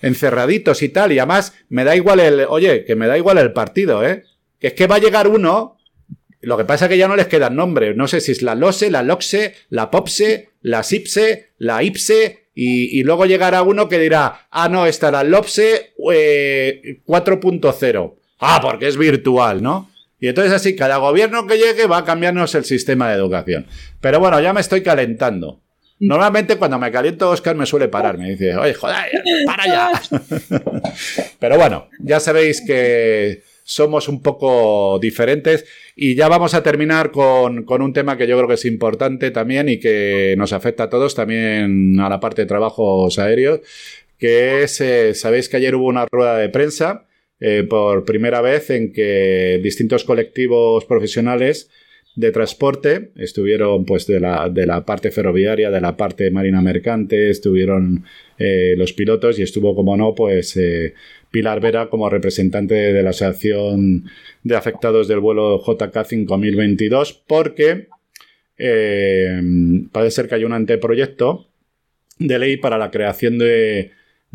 encerraditos 0.00 0.82
y 0.82 0.88
tal, 0.88 1.12
y 1.12 1.18
además 1.18 1.54
me 1.68 1.84
da 1.84 1.96
igual 1.96 2.20
el, 2.20 2.46
oye, 2.48 2.84
que 2.84 2.96
me 2.96 3.06
da 3.06 3.18
igual 3.18 3.38
el 3.38 3.52
partido, 3.52 4.06
¿eh? 4.06 4.24
Que 4.58 4.68
es 4.68 4.72
que 4.72 4.86
va 4.86 4.96
a 4.96 5.00
llegar 5.00 5.28
uno, 5.28 5.78
lo 6.40 6.56
que 6.56 6.64
pasa 6.64 6.86
es 6.86 6.90
que 6.90 6.98
ya 6.98 7.08
no 7.08 7.16
les 7.16 7.26
quedan 7.26 7.56
nombres, 7.56 7.96
no 7.96 8.08
sé 8.08 8.20
si 8.20 8.32
es 8.32 8.42
la 8.42 8.54
LOSE, 8.54 8.90
la 8.90 9.02
LOXE, 9.02 9.54
la 9.68 9.90
POPSE, 9.90 10.50
la 10.62 10.82
SIPSE, 10.82 11.52
la 11.58 11.82
IPSE, 11.82 12.46
y, 12.58 13.02
luego 13.02 13.26
llegará 13.26 13.62
uno 13.62 13.86
que 13.86 13.98
dirá, 13.98 14.48
ah, 14.50 14.70
no, 14.70 14.86
está 14.86 15.10
la 15.10 15.24
LOPSE 15.24 15.92
4.0. 15.98 18.14
Eh, 18.14 18.18
ah, 18.40 18.60
porque 18.62 18.88
es 18.88 18.96
virtual, 18.96 19.62
¿no? 19.62 19.90
Y 20.26 20.30
entonces 20.30 20.52
así, 20.52 20.74
cada 20.74 20.96
gobierno 20.96 21.46
que 21.46 21.56
llegue 21.56 21.86
va 21.86 21.98
a 21.98 22.04
cambiarnos 22.04 22.52
el 22.56 22.64
sistema 22.64 23.08
de 23.08 23.14
educación. 23.14 23.64
Pero 24.00 24.18
bueno, 24.18 24.40
ya 24.40 24.52
me 24.52 24.60
estoy 24.60 24.82
calentando. 24.82 25.62
Normalmente 26.00 26.56
cuando 26.56 26.80
me 26.80 26.90
caliento, 26.90 27.30
Oscar 27.30 27.54
me 27.54 27.64
suele 27.64 27.86
parar. 27.86 28.18
Me 28.18 28.30
dice, 28.30 28.56
oye, 28.56 28.74
joder, 28.74 29.22
para 29.46 29.66
ya. 29.66 30.02
Pero 31.38 31.56
bueno, 31.56 31.88
ya 32.00 32.18
sabéis 32.18 32.60
que 32.60 33.44
somos 33.62 34.08
un 34.08 34.20
poco 34.20 34.98
diferentes. 35.00 35.64
Y 35.94 36.16
ya 36.16 36.26
vamos 36.26 36.54
a 36.54 36.62
terminar 36.64 37.12
con, 37.12 37.64
un 37.68 37.92
tema 37.92 38.16
que 38.16 38.26
yo 38.26 38.36
creo 38.36 38.48
que 38.48 38.54
es 38.54 38.64
importante 38.64 39.30
también 39.30 39.68
y 39.68 39.78
que 39.78 40.34
nos 40.36 40.52
afecta 40.52 40.82
a 40.82 40.90
todos, 40.90 41.14
también 41.14 42.00
a 42.00 42.08
la 42.08 42.18
parte 42.18 42.42
de 42.42 42.46
trabajos 42.46 43.16
aéreos, 43.20 43.60
que 44.18 44.64
es, 44.64 44.80
eh, 44.80 45.14
sabéis 45.14 45.48
que 45.48 45.58
ayer 45.58 45.76
hubo 45.76 45.86
una 45.86 46.04
rueda 46.10 46.36
de 46.36 46.48
prensa 46.48 47.06
eh, 47.38 47.66
por 47.68 48.04
primera 48.04 48.40
vez 48.40 48.70
en 48.70 48.92
que 48.92 49.60
distintos 49.62 50.04
colectivos 50.04 50.86
profesionales 50.86 51.70
de 52.14 52.32
transporte 52.32 53.10
estuvieron 53.16 53.84
pues 53.84 54.06
de 54.06 54.20
la, 54.20 54.48
de 54.48 54.66
la 54.66 54.86
parte 54.86 55.10
ferroviaria, 55.10 55.70
de 55.70 55.82
la 55.82 55.98
parte 55.98 56.30
marina 56.30 56.62
mercante, 56.62 57.28
estuvieron 57.28 58.04
eh, 58.38 58.74
los 58.78 58.94
pilotos 58.94 59.38
y 59.38 59.42
estuvo 59.42 59.74
como 59.74 59.98
no 59.98 60.14
pues 60.14 60.56
eh, 60.56 60.94
Pilar 61.30 61.60
Vera 61.60 61.90
como 61.90 62.08
representante 62.08 62.74
de 62.74 63.02
la 63.02 63.10
Asociación 63.10 64.04
de 64.42 64.56
Afectados 64.56 65.06
del 65.06 65.20
vuelo 65.20 65.62
JK 65.62 66.06
5022 66.06 67.22
porque 67.26 67.88
parece 69.92 70.10
ser 70.10 70.28
que 70.28 70.36
hay 70.36 70.44
un 70.44 70.54
anteproyecto 70.54 71.48
de 72.18 72.38
ley 72.38 72.56
para 72.56 72.78
la 72.78 72.90
creación 72.90 73.36
de 73.36 73.90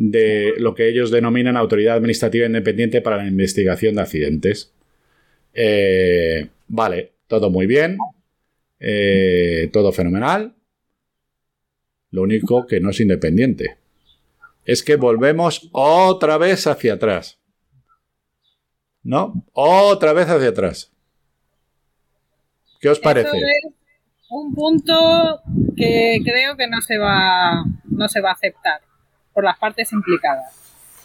de 0.10 0.56
lo 0.58 0.74
que 0.74 0.90
ellos 0.90 1.12
denominan 1.12 1.58
Autoridad 1.58 1.96
Administrativa 1.96 2.48
Independiente 2.48 3.02
para 3.02 3.18
la 3.18 3.28
Investigación 3.28 3.96
de 3.96 4.02
Accidentes. 4.02 4.74
Eh, 5.54 6.50
vale, 6.68 7.12
todo 7.28 7.52
muy 7.52 7.68
bien, 7.68 8.00
eh, 8.80 9.70
todo 9.72 9.92
fenomenal. 9.92 10.56
Lo 12.10 12.24
único 12.24 12.66
que 12.66 12.80
no 12.80 12.90
es 12.90 13.00
independiente 13.00 13.78
es 14.66 14.82
que 14.82 14.96
volvemos 14.96 15.70
otra 15.72 16.40
vez 16.40 16.66
hacia 16.66 16.94
atrás. 16.94 17.40
¿No? 19.04 19.46
Otra 19.54 20.14
vez 20.14 20.28
hacia 20.28 20.50
atrás. 20.50 20.92
¿Qué 22.80 22.90
os 22.90 23.00
parece? 23.00 23.38
es 23.38 23.74
un 24.32 24.56
punto 24.56 25.42
que 25.78 26.22
creo 26.24 26.58
que 26.58 26.68
no 26.68 26.82
se 26.82 26.98
va, 26.98 27.64
no 27.86 28.08
se 28.10 28.20
va 28.20 28.30
a 28.30 28.34
aceptar 28.34 28.82
por 29.34 29.44
las 29.44 29.58
partes 29.58 29.92
implicadas. 29.94 30.62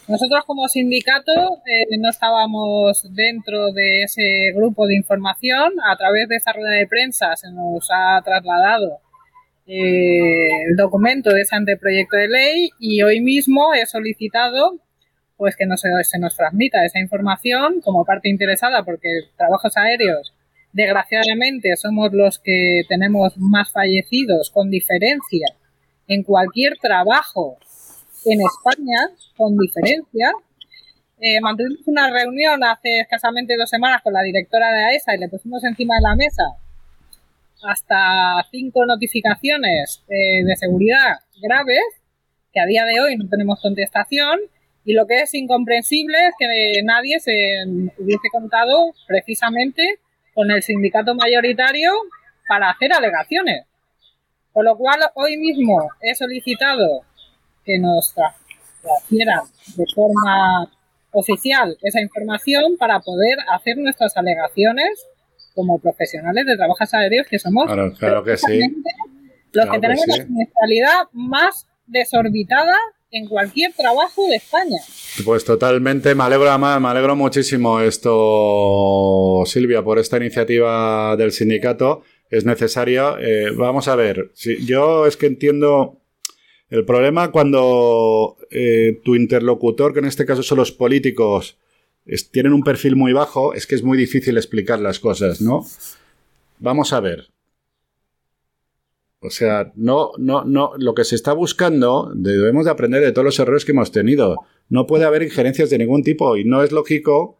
Nosotros 0.07 0.45
como 0.45 0.69
sindicato 0.69 1.61
eh, 1.65 1.97
no 1.99 2.09
estábamos 2.09 3.05
dentro 3.13 3.73
de 3.73 4.03
ese 4.03 4.53
grupo 4.55 4.87
de 4.87 4.95
información. 4.95 5.73
A 5.85 5.97
través 5.97 6.29
de 6.29 6.37
esa 6.37 6.53
rueda 6.53 6.75
de 6.75 6.87
prensa 6.87 7.35
se 7.35 7.51
nos 7.51 7.89
ha 7.91 8.21
trasladado 8.23 9.01
eh, 9.67 10.47
el 10.69 10.77
documento 10.77 11.33
de 11.33 11.41
ese 11.41 11.57
anteproyecto 11.57 12.15
de 12.15 12.29
ley 12.29 12.69
y 12.79 13.01
hoy 13.01 13.19
mismo 13.19 13.73
he 13.73 13.85
solicitado 13.85 14.79
pues 15.35 15.57
que 15.57 15.65
no 15.65 15.75
se, 15.75 15.89
se 16.03 16.19
nos 16.19 16.37
transmita 16.37 16.85
esa 16.85 16.99
información 16.99 17.81
como 17.81 18.05
parte 18.05 18.29
interesada 18.29 18.83
porque 18.83 19.09
trabajos 19.35 19.75
aéreos 19.75 20.33
desgraciadamente 20.71 21.75
somos 21.75 22.13
los 22.13 22.39
que 22.39 22.83
tenemos 22.87 23.37
más 23.37 23.69
fallecidos 23.69 24.51
con 24.51 24.69
diferencia 24.71 25.47
en 26.07 26.23
cualquier 26.23 26.77
trabajo 26.77 27.57
en 28.31 28.39
España, 28.41 29.09
con 29.35 29.57
diferencia. 29.57 30.31
Eh, 31.19 31.41
mantuvimos 31.41 31.79
una 31.87 32.09
reunión 32.11 32.63
hace 32.63 32.99
escasamente 32.99 33.55
dos 33.57 33.69
semanas 33.69 34.01
con 34.03 34.13
la 34.13 34.21
directora 34.21 34.71
de 34.71 34.83
AESA 34.85 35.15
y 35.15 35.19
le 35.19 35.29
pusimos 35.29 35.63
encima 35.63 35.95
de 35.95 36.01
la 36.01 36.15
mesa 36.15 36.43
hasta 37.63 38.45
cinco 38.51 38.85
notificaciones 38.85 40.03
eh, 40.09 40.43
de 40.43 40.55
seguridad 40.55 41.19
graves, 41.41 41.81
que 42.53 42.59
a 42.59 42.65
día 42.65 42.85
de 42.85 42.99
hoy 43.01 43.15
no 43.17 43.27
tenemos 43.29 43.59
contestación, 43.61 44.39
y 44.85 44.93
lo 44.93 45.05
que 45.05 45.21
es 45.21 45.33
incomprensible 45.33 46.17
es 46.27 46.33
que 46.39 46.81
nadie 46.83 47.19
se 47.19 47.33
hubiese 47.97 48.29
contado 48.31 48.93
precisamente 49.07 49.99
con 50.33 50.49
el 50.49 50.63
sindicato 50.63 51.13
mayoritario 51.13 51.91
para 52.47 52.69
hacer 52.69 52.93
alegaciones. 52.93 53.65
Con 54.53 54.65
lo 54.65 54.77
cual, 54.77 54.99
hoy 55.15 55.37
mismo 55.37 55.89
he 56.01 56.15
solicitado 56.15 57.03
que 57.67 57.77
nos 57.77 58.15
transfieran 58.81 59.41
de 59.75 59.85
forma 59.93 60.71
oficial 61.11 61.77
esa 61.81 62.01
información 62.01 62.77
para 62.79 62.99
poder 63.01 63.37
hacer 63.53 63.77
nuestras 63.77 64.15
alegaciones 64.15 65.05
como 65.53 65.79
profesionales 65.79 66.45
de 66.45 66.55
trabajos 66.55 66.93
aéreos 66.93 67.27
que 67.27 67.39
somos 67.39 67.65
claro, 67.99 68.23
que 68.23 68.37
sí. 68.37 68.61
los 69.51 69.69
que 69.69 69.79
tenemos 69.79 70.07
la 70.07 70.23
siniestralidad 70.23 71.03
más 71.11 71.67
desorbitada 71.87 72.75
en 73.11 73.27
cualquier 73.27 73.73
trabajo 73.73 74.27
de 74.27 74.35
España. 74.35 74.79
Pues 75.25 75.45
totalmente, 75.45 76.13
me 76.13 76.23
alegro, 76.23 76.57
me 76.59 76.87
alegro 76.87 77.15
muchísimo 77.15 77.79
esto, 77.79 79.43
Silvia, 79.45 79.83
por 79.83 79.97
esta 79.99 80.17
iniciativa 80.17 81.15
del 81.15 81.31
sindicato. 81.31 82.03
Es 82.29 82.43
necesaria. 82.43 83.15
Eh, 83.19 83.51
vamos 83.55 83.87
a 83.87 83.95
ver, 83.95 84.31
si, 84.33 84.65
yo 84.65 85.05
es 85.05 85.15
que 85.15 85.27
entiendo 85.27 86.01
el 86.69 86.85
problema 86.85 87.31
cuando 87.31 88.37
eh, 88.51 88.99
tu 89.03 89.15
interlocutor, 89.15 89.93
que 89.93 89.99
en 89.99 90.05
este 90.05 90.25
caso 90.25 90.43
son 90.43 90.57
los 90.57 90.71
políticos, 90.71 91.57
tienen 92.31 92.53
un 92.53 92.63
perfil 92.63 92.95
muy 92.95 93.13
bajo, 93.13 93.53
es 93.53 93.67
que 93.67 93.75
es 93.75 93.83
muy 93.83 93.97
difícil 93.97 94.37
explicar 94.37 94.79
las 94.79 94.99
cosas, 94.99 95.41
¿no? 95.41 95.65
Vamos 96.59 96.93
a 96.93 96.99
ver. 96.99 97.29
O 99.19 99.29
sea, 99.29 99.71
no, 99.75 100.11
no, 100.17 100.45
no, 100.45 100.71
lo 100.77 100.93
que 100.93 101.03
se 101.03 101.15
está 101.15 101.33
buscando, 101.33 102.11
debemos 102.15 102.65
de 102.65 102.71
aprender 102.71 103.01
de 103.01 103.11
todos 103.11 103.25
los 103.25 103.39
errores 103.39 103.65
que 103.65 103.71
hemos 103.71 103.91
tenido. 103.91 104.37
No 104.69 104.85
puede 104.87 105.05
haber 105.05 105.23
injerencias 105.23 105.69
de 105.69 105.77
ningún 105.77 106.03
tipo 106.03 106.37
y 106.37 106.45
no 106.45 106.63
es 106.63 106.71
lógico 106.71 107.39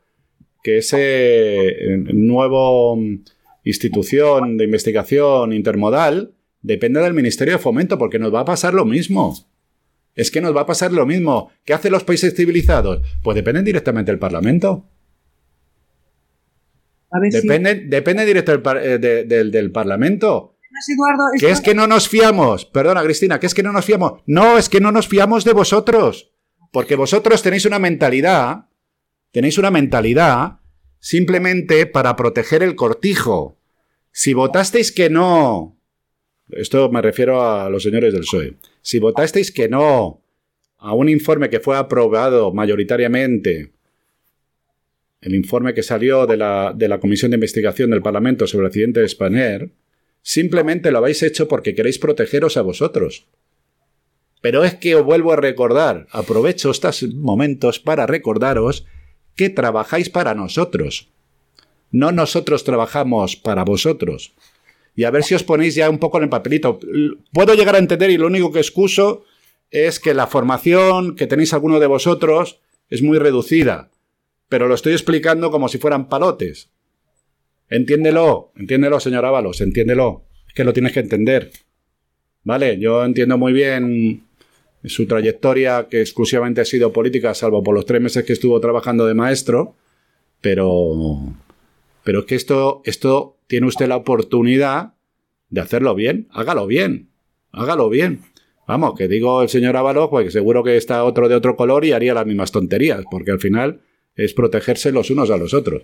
que 0.63 0.79
ese 0.79 1.67
eh, 1.67 1.97
nuevo 2.13 2.95
mm, 2.95 3.23
institución 3.63 4.57
de 4.57 4.65
investigación 4.65 5.53
intermodal 5.53 6.33
dependa 6.61 7.01
del 7.01 7.13
Ministerio 7.13 7.53
de 7.53 7.59
Fomento, 7.59 7.97
porque 7.97 8.19
nos 8.19 8.33
va 8.33 8.41
a 8.41 8.45
pasar 8.45 8.73
lo 8.73 8.85
mismo. 8.85 9.35
Es 10.15 10.31
que 10.31 10.41
nos 10.41 10.55
va 10.55 10.61
a 10.61 10.65
pasar 10.65 10.91
lo 10.91 11.05
mismo. 11.05 11.51
¿Qué 11.63 11.73
hacen 11.73 11.91
los 11.91 12.03
países 12.03 12.35
civilizados? 12.35 13.01
Pues 13.21 13.35
dependen 13.35 13.65
directamente 13.65 14.11
del 14.11 14.19
Parlamento. 14.19 14.85
depende, 17.31 17.75
depende 17.85 18.25
directamente 18.25 18.99
del, 18.99 19.51
del 19.51 19.71
Parlamento. 19.71 20.55
Eduardo, 20.87 21.23
que 21.39 21.49
es 21.49 21.61
que 21.61 21.73
no 21.73 21.87
nos 21.87 22.07
fiamos. 22.07 22.65
Perdona, 22.65 23.03
Cristina, 23.03 23.39
que 23.39 23.47
es 23.47 23.53
que 23.53 23.63
no 23.63 23.71
nos 23.71 23.85
fiamos. 23.85 24.21
No, 24.25 24.57
es 24.57 24.69
que 24.69 24.79
no 24.79 24.91
nos 24.91 25.07
fiamos 25.07 25.43
de 25.43 25.53
vosotros. 25.53 26.31
Porque 26.71 26.95
vosotros 26.95 27.41
tenéis 27.41 27.65
una 27.65 27.79
mentalidad, 27.79 28.65
tenéis 29.31 29.57
una 29.57 29.71
mentalidad 29.71 30.59
simplemente 30.99 31.85
para 31.85 32.15
proteger 32.15 32.63
el 32.63 32.75
cortijo. 32.75 33.57
Si 34.11 34.33
votasteis 34.33 34.91
que 34.91 35.09
no, 35.09 35.76
esto 36.49 36.89
me 36.89 37.01
refiero 37.01 37.41
a 37.41 37.69
los 37.69 37.83
señores 37.83 38.13
del 38.13 38.21
PSOE, 38.21 38.55
si 38.81 38.99
votasteis 38.99 39.51
que 39.51 39.69
no 39.69 40.21
a 40.77 40.93
un 40.93 41.09
informe 41.09 41.49
que 41.49 41.59
fue 41.59 41.77
aprobado 41.77 42.53
mayoritariamente, 42.53 43.71
el 45.21 45.35
informe 45.35 45.73
que 45.73 45.83
salió 45.83 46.27
de 46.27 46.37
la, 46.37 46.73
de 46.75 46.87
la 46.87 46.99
Comisión 46.99 47.31
de 47.31 47.35
Investigación 47.35 47.89
del 47.89 48.01
Parlamento 48.01 48.45
sobre 48.45 48.65
el 48.65 48.67
accidente 48.67 48.99
de 48.99 49.09
Spanair, 49.09 49.71
Simplemente 50.27 50.91
lo 50.91 50.97
habéis 50.97 51.23
hecho 51.23 51.47
porque 51.47 51.73
queréis 51.73 51.99
protegeros 51.99 52.57
a 52.57 52.61
vosotros. 52.61 53.27
Pero 54.41 54.65
es 54.65 54.75
que 54.75 54.93
os 54.93 55.05
vuelvo 55.05 55.31
a 55.31 55.37
recordar, 55.37 56.05
aprovecho 56.11 56.69
estos 56.69 57.01
momentos 57.13 57.79
para 57.79 58.05
recordaros 58.05 58.85
que 59.37 59.49
trabajáis 59.49 60.09
para 60.09 60.35
nosotros. 60.35 61.07
No 61.91 62.11
nosotros 62.11 62.65
trabajamos 62.65 63.37
para 63.37 63.63
vosotros. 63.63 64.33
Y 64.97 65.03
a 65.03 65.11
ver 65.11 65.23
si 65.23 65.35
os 65.35 65.43
ponéis 65.43 65.75
ya 65.75 65.91
un 65.91 65.99
poco 65.99 66.17
en 66.17 66.23
el 66.23 66.29
papelito. 66.29 66.79
Puedo 67.31 67.53
llegar 67.53 67.75
a 67.75 67.77
entender 67.77 68.09
y 68.09 68.17
lo 68.17 68.25
único 68.25 68.51
que 68.51 68.57
excuso 68.57 69.25
es 69.69 69.99
que 69.99 70.15
la 70.15 70.25
formación 70.25 71.15
que 71.15 71.27
tenéis 71.27 71.53
alguno 71.53 71.79
de 71.79 71.85
vosotros 71.85 72.59
es 72.89 73.03
muy 73.03 73.19
reducida. 73.19 73.91
Pero 74.49 74.67
lo 74.67 74.73
estoy 74.73 74.93
explicando 74.93 75.51
como 75.51 75.69
si 75.69 75.77
fueran 75.77 76.09
palotes. 76.09 76.71
Entiéndelo, 77.69 78.51
entiéndelo, 78.55 78.99
señor 78.99 79.23
Ábalos, 79.23 79.61
entiéndelo. 79.61 80.23
Es 80.47 80.55
que 80.55 80.63
lo 80.63 80.73
tienes 80.73 80.93
que 80.93 81.01
entender. 81.01 81.51
Vale, 82.43 82.79
yo 82.79 83.05
entiendo 83.05 83.37
muy 83.37 83.53
bien 83.53 84.23
su 84.83 85.05
trayectoria, 85.05 85.87
que 85.91 86.01
exclusivamente 86.01 86.61
ha 86.61 86.65
sido 86.65 86.91
política, 86.91 87.35
salvo 87.35 87.61
por 87.61 87.75
los 87.75 87.85
tres 87.85 88.01
meses 88.01 88.25
que 88.25 88.33
estuvo 88.33 88.59
trabajando 88.59 89.05
de 89.05 89.13
maestro, 89.13 89.75
pero, 90.41 91.35
pero 92.07 92.19
es 92.19 92.25
que 92.25 92.35
esto, 92.35 92.81
esto 92.85 93.35
tiene 93.47 93.67
usted 93.67 93.85
la 93.85 93.97
oportunidad 93.97 94.93
de 95.49 95.59
hacerlo 95.59 95.93
bien. 95.93 96.29
Hágalo 96.31 96.65
bien, 96.65 97.09
hágalo 97.51 97.89
bien. 97.89 98.21
Vamos, 98.65 98.97
que 98.97 99.09
digo 99.09 99.41
el 99.41 99.49
señor 99.49 99.75
Ábalos, 99.75 100.07
pues 100.09 100.31
seguro 100.31 100.63
que 100.63 100.77
está 100.77 101.03
otro 101.03 101.27
de 101.27 101.35
otro 101.35 101.57
color 101.57 101.83
y 101.83 101.91
haría 101.91 102.13
las 102.13 102.25
mismas 102.25 102.53
tonterías, 102.53 103.03
porque 103.11 103.31
al 103.31 103.41
final 103.41 103.81
es 104.15 104.33
protegerse 104.33 104.93
los 104.93 105.11
unos 105.11 105.29
a 105.31 105.35
los 105.35 105.53
otros. 105.53 105.83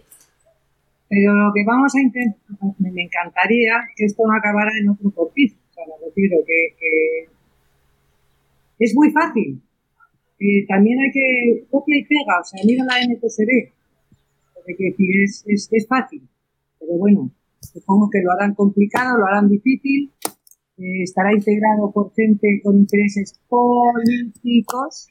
Pero 1.10 1.34
lo 1.34 1.52
que 1.54 1.66
vamos 1.66 1.94
a 1.94 2.00
intentar, 2.00 2.58
me 2.80 3.04
encantaría 3.04 3.74
que 3.94 4.06
esto 4.06 4.24
no 4.26 4.34
acabara 4.34 4.72
en 4.80 4.92
otro 4.92 5.12
cortizo. 5.12 5.58
O 5.72 5.74
sea, 5.74 5.84
me 5.88 6.06
refiero 6.08 6.38
que, 6.48 7.28
es 8.80 8.96
muy 8.96 9.12
fácil. 9.12 9.62
Eh, 10.40 10.66
también 10.70 11.00
hay 11.02 11.12
que 11.12 11.66
copia 11.70 11.98
y 11.98 12.06
pega, 12.06 12.40
o 12.40 12.46
sea, 12.46 12.64
mira 12.64 12.86
la 12.86 13.14
NTSB. 13.14 13.83
Porque 14.66 14.92
decir, 14.92 15.24
es, 15.24 15.44
es, 15.48 15.70
es 15.72 15.88
fácil. 15.88 16.28
Pero 16.80 16.94
bueno, 16.98 17.32
supongo 17.62 18.10
que 18.10 18.22
lo 18.22 18.32
harán 18.32 18.56
complicado, 18.56 19.18
lo 19.18 19.26
harán 19.26 19.50
difícil. 19.50 20.12
Eh, 20.78 21.04
estará 21.04 21.34
integrado 21.34 21.92
por 21.92 22.14
gente 22.14 22.62
con 22.64 22.78
intereses 22.78 23.40
políticos 23.48 25.08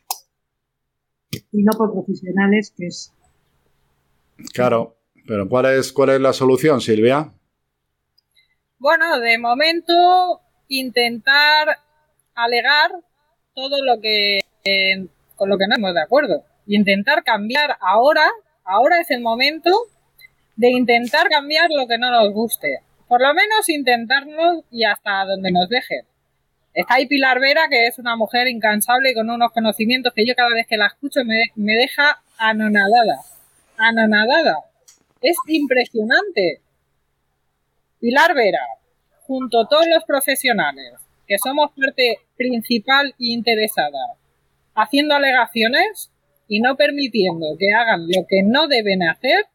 y 1.53 1.62
no 1.62 1.72
por 1.76 1.92
profesionales, 1.92 2.72
que 2.76 2.86
es. 2.86 3.12
Claro. 4.53 4.96
Pero 5.26 5.48
¿cuál 5.48 5.66
es, 5.66 5.92
cuál 5.92 6.11
es 6.11 6.20
la 6.20 6.32
solución, 6.32 6.80
Silvia? 6.80 7.32
Bueno, 8.78 9.20
de 9.20 9.38
momento 9.38 10.40
intentar 10.66 11.68
alegar 12.34 12.90
todo 13.55 13.84
lo 13.84 14.00
que 14.00 14.40
con 15.36 15.48
lo 15.48 15.59
que 15.59 15.66
no 15.66 15.74
estamos 15.74 15.94
de 15.94 16.03
acuerdo. 16.03 16.44
Y 16.66 16.76
intentar 16.76 17.24
cambiar 17.24 17.76
ahora, 17.80 18.24
ahora 18.64 19.00
es 19.00 19.10
el 19.10 19.20
momento 19.20 19.70
de 20.56 20.70
intentar 20.70 21.28
cambiar 21.28 21.70
lo 21.70 21.86
que 21.86 21.98
no 21.98 22.10
nos 22.10 22.32
guste. 22.32 22.80
Por 23.08 23.20
lo 23.20 23.34
menos 23.34 23.68
intentarlo 23.68 24.64
y 24.70 24.84
hasta 24.84 25.24
donde 25.24 25.50
nos 25.50 25.68
deje. 25.68 26.02
Está 26.74 26.94
ahí 26.94 27.06
Pilar 27.06 27.38
Vera, 27.40 27.68
que 27.68 27.86
es 27.86 27.98
una 27.98 28.16
mujer 28.16 28.48
incansable 28.48 29.12
con 29.14 29.28
unos 29.28 29.52
conocimientos 29.52 30.12
que 30.14 30.26
yo 30.26 30.34
cada 30.34 30.50
vez 30.50 30.66
que 30.66 30.78
la 30.78 30.86
escucho 30.86 31.20
me, 31.24 31.44
me 31.54 31.74
deja 31.74 32.22
anonadada. 32.38 33.20
Anonadada. 33.76 34.58
Es 35.20 35.36
impresionante. 35.46 36.60
Pilar 38.00 38.34
Vera, 38.34 38.60
junto 39.26 39.60
a 39.60 39.68
todos 39.68 39.86
los 39.86 40.04
profesionales, 40.04 40.94
que 41.26 41.38
somos 41.38 41.70
parte 41.72 42.18
principal 42.36 43.08
e 43.10 43.32
interesada, 43.32 44.16
haciendo 44.74 45.14
alegaciones 45.14 46.11
y 46.53 46.61
no 46.61 46.76
permitiendo 46.76 47.46
que 47.59 47.72
hagan 47.72 48.03
lo 48.03 48.26
que 48.28 48.42
no 48.44 48.68
deben 48.68 49.03
hacer, 49.05 49.46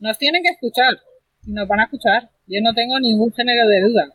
Nos 0.00 0.18
tienen 0.18 0.42
que 0.42 0.48
escuchar. 0.48 0.98
Y 1.46 1.52
nos 1.52 1.68
van 1.68 1.78
a 1.78 1.84
escuchar. 1.84 2.30
Yo 2.48 2.60
no 2.62 2.74
tengo 2.74 2.98
ningún 2.98 3.32
género 3.32 3.68
de 3.68 3.80
duda. 3.80 4.12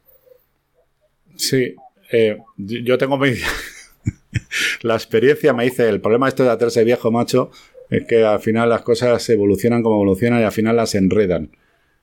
Sí, 1.38 1.74
eh, 2.12 2.38
yo 2.58 2.98
tengo 2.98 3.18
la 4.82 4.94
experiencia 4.94 5.54
me 5.54 5.64
dice, 5.64 5.88
el 5.88 6.02
problema 6.02 6.28
esto 6.28 6.44
de 6.44 6.52
hacerse 6.52 6.84
viejo, 6.84 7.12
macho, 7.12 7.50
es 7.90 8.06
que 8.06 8.26
al 8.26 8.42
final 8.42 8.68
las 8.68 8.82
cosas 8.82 9.28
evolucionan 9.30 9.82
como 9.82 9.96
evolucionan 9.96 10.42
y 10.42 10.44
al 10.44 10.52
final 10.52 10.76
las 10.76 10.94
enredan. 10.96 11.50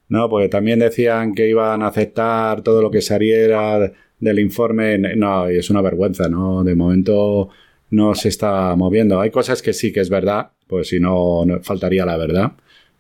¿no? 0.09 0.30
Porque 0.30 0.48
también 0.48 0.78
decían 0.78 1.34
que 1.34 1.50
iban 1.50 1.82
a 1.82 1.88
aceptar 1.88 2.62
todo 2.62 2.80
lo 2.80 2.90
que 2.90 3.02
saliera 3.02 3.92
del 4.18 4.38
informe. 4.38 4.96
No, 4.96 5.50
y 5.50 5.59
es 5.59 5.68
una 5.68 5.82
vergüenza, 5.82 6.30
¿no? 6.30 6.64
De 6.64 6.74
momento 6.74 7.50
no 7.91 8.14
se 8.14 8.28
está 8.28 8.74
moviendo. 8.76 9.20
Hay 9.20 9.30
cosas 9.30 9.62
que 9.62 9.72
sí 9.72 9.93
que 9.93 10.01
es 10.01 10.11
verdad, 10.11 10.51
pues 10.66 10.89
si 10.89 11.01
no, 11.01 11.45
no 11.45 11.61
faltaría 11.61 12.05
la 12.05 12.16
verdad, 12.16 12.53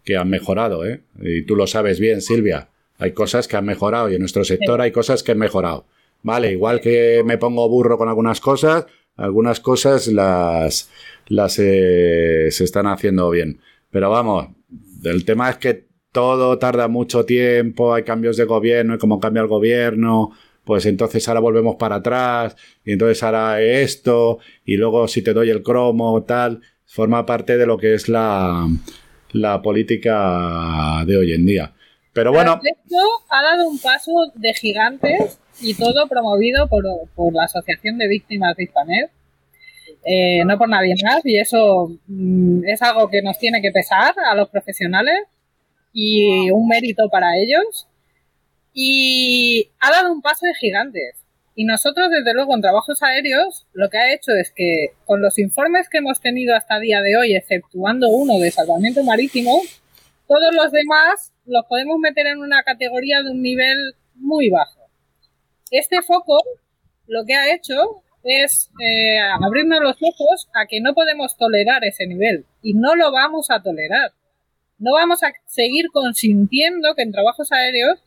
que 0.04 0.16
han 0.16 0.30
mejorado, 0.30 0.86
¿eh? 0.86 1.02
Y 1.20 1.42
tú 1.42 1.56
lo 1.56 1.66
sabes 1.66 2.00
bien, 2.00 2.22
Silvia. 2.22 2.68
Hay 2.98 3.12
cosas 3.12 3.46
que 3.46 3.56
han 3.56 3.64
mejorado 3.64 4.10
y 4.10 4.14
en 4.14 4.20
nuestro 4.20 4.44
sector 4.44 4.80
hay 4.80 4.90
cosas 4.90 5.22
que 5.22 5.32
han 5.32 5.38
mejorado. 5.38 5.86
Vale, 6.22 6.50
igual 6.52 6.80
que 6.80 7.22
me 7.24 7.38
pongo 7.38 7.68
burro 7.68 7.96
con 7.96 8.08
algunas 8.08 8.40
cosas, 8.40 8.86
algunas 9.16 9.60
cosas 9.60 10.08
las, 10.08 10.90
las 11.28 11.58
eh, 11.58 12.48
se 12.50 12.64
están 12.64 12.86
haciendo 12.86 13.30
bien. 13.30 13.60
Pero 13.90 14.10
vamos, 14.10 14.48
el 15.04 15.24
tema 15.24 15.50
es 15.50 15.56
que 15.58 15.86
todo 16.10 16.58
tarda 16.58 16.88
mucho 16.88 17.24
tiempo, 17.24 17.94
hay 17.94 18.02
cambios 18.02 18.36
de 18.36 18.44
gobierno 18.44 18.94
y 18.94 18.98
como 18.98 19.20
cambia 19.20 19.42
el 19.42 19.48
gobierno, 19.48 20.32
pues 20.68 20.84
entonces 20.84 21.26
ahora 21.26 21.40
volvemos 21.40 21.76
para 21.76 21.96
atrás 21.96 22.54
y 22.84 22.92
entonces 22.92 23.22
ahora 23.22 23.58
esto 23.62 24.38
y 24.66 24.76
luego 24.76 25.08
si 25.08 25.22
te 25.22 25.32
doy 25.32 25.48
el 25.48 25.62
cromo 25.62 26.24
tal, 26.24 26.60
forma 26.84 27.24
parte 27.24 27.56
de 27.56 27.64
lo 27.64 27.78
que 27.78 27.94
es 27.94 28.10
la, 28.10 28.68
la 29.32 29.62
política 29.62 31.04
de 31.06 31.16
hoy 31.16 31.32
en 31.32 31.46
día. 31.46 31.72
Pero 32.12 32.32
bueno. 32.32 32.60
Esto 32.62 32.96
ha 33.30 33.42
dado 33.42 33.66
un 33.66 33.78
paso 33.78 34.12
de 34.34 34.52
gigantes 34.52 35.40
y 35.62 35.72
todo 35.72 36.06
promovido 36.06 36.68
por, 36.68 36.84
la 37.32 37.44
Asociación 37.44 37.96
de 37.96 38.06
Víctimas 38.06 38.54
de 38.54 38.64
Hispanet. 38.64 39.10
Eh, 40.04 40.44
no 40.44 40.58
por 40.58 40.68
nadie 40.68 40.94
más, 41.02 41.24
y 41.24 41.38
eso 41.38 41.90
mm, 42.08 42.66
es 42.66 42.82
algo 42.82 43.08
que 43.08 43.22
nos 43.22 43.38
tiene 43.38 43.62
que 43.62 43.72
pesar 43.72 44.14
a 44.30 44.34
los 44.34 44.50
profesionales 44.50 45.16
y 45.94 46.50
un 46.50 46.68
mérito 46.68 47.08
para 47.08 47.38
ellos. 47.38 47.88
Y 48.80 49.72
ha 49.80 49.90
dado 49.90 50.12
un 50.12 50.22
paso 50.22 50.46
de 50.46 50.54
gigantes. 50.54 51.26
Y 51.56 51.64
nosotros, 51.64 52.10
desde 52.10 52.32
luego, 52.32 52.54
en 52.54 52.60
trabajos 52.60 53.02
aéreos, 53.02 53.66
lo 53.72 53.90
que 53.90 53.98
ha 53.98 54.14
hecho 54.14 54.30
es 54.40 54.52
que 54.54 54.92
con 55.04 55.20
los 55.20 55.36
informes 55.40 55.88
que 55.88 55.98
hemos 55.98 56.20
tenido 56.20 56.54
hasta 56.54 56.78
día 56.78 57.02
de 57.02 57.16
hoy, 57.16 57.34
exceptuando 57.34 58.08
uno 58.08 58.38
de 58.38 58.52
salvamento 58.52 59.02
marítimo, 59.02 59.60
todos 60.28 60.54
los 60.54 60.70
demás 60.70 61.32
los 61.44 61.64
podemos 61.66 61.98
meter 61.98 62.28
en 62.28 62.38
una 62.38 62.62
categoría 62.62 63.20
de 63.24 63.32
un 63.32 63.42
nivel 63.42 63.96
muy 64.14 64.48
bajo. 64.48 64.88
Este 65.72 66.00
foco 66.02 66.38
lo 67.08 67.24
que 67.26 67.34
ha 67.34 67.52
hecho 67.52 68.04
es 68.22 68.70
eh, 68.80 69.18
abrirnos 69.18 69.80
los 69.82 69.96
ojos 70.00 70.48
a 70.54 70.66
que 70.66 70.80
no 70.80 70.94
podemos 70.94 71.36
tolerar 71.36 71.82
ese 71.82 72.06
nivel 72.06 72.46
y 72.62 72.74
no 72.74 72.94
lo 72.94 73.10
vamos 73.10 73.50
a 73.50 73.60
tolerar. 73.60 74.12
No 74.78 74.92
vamos 74.92 75.24
a 75.24 75.32
seguir 75.46 75.86
consintiendo 75.92 76.94
que 76.94 77.02
en 77.02 77.10
trabajos 77.10 77.50
aéreos 77.50 77.98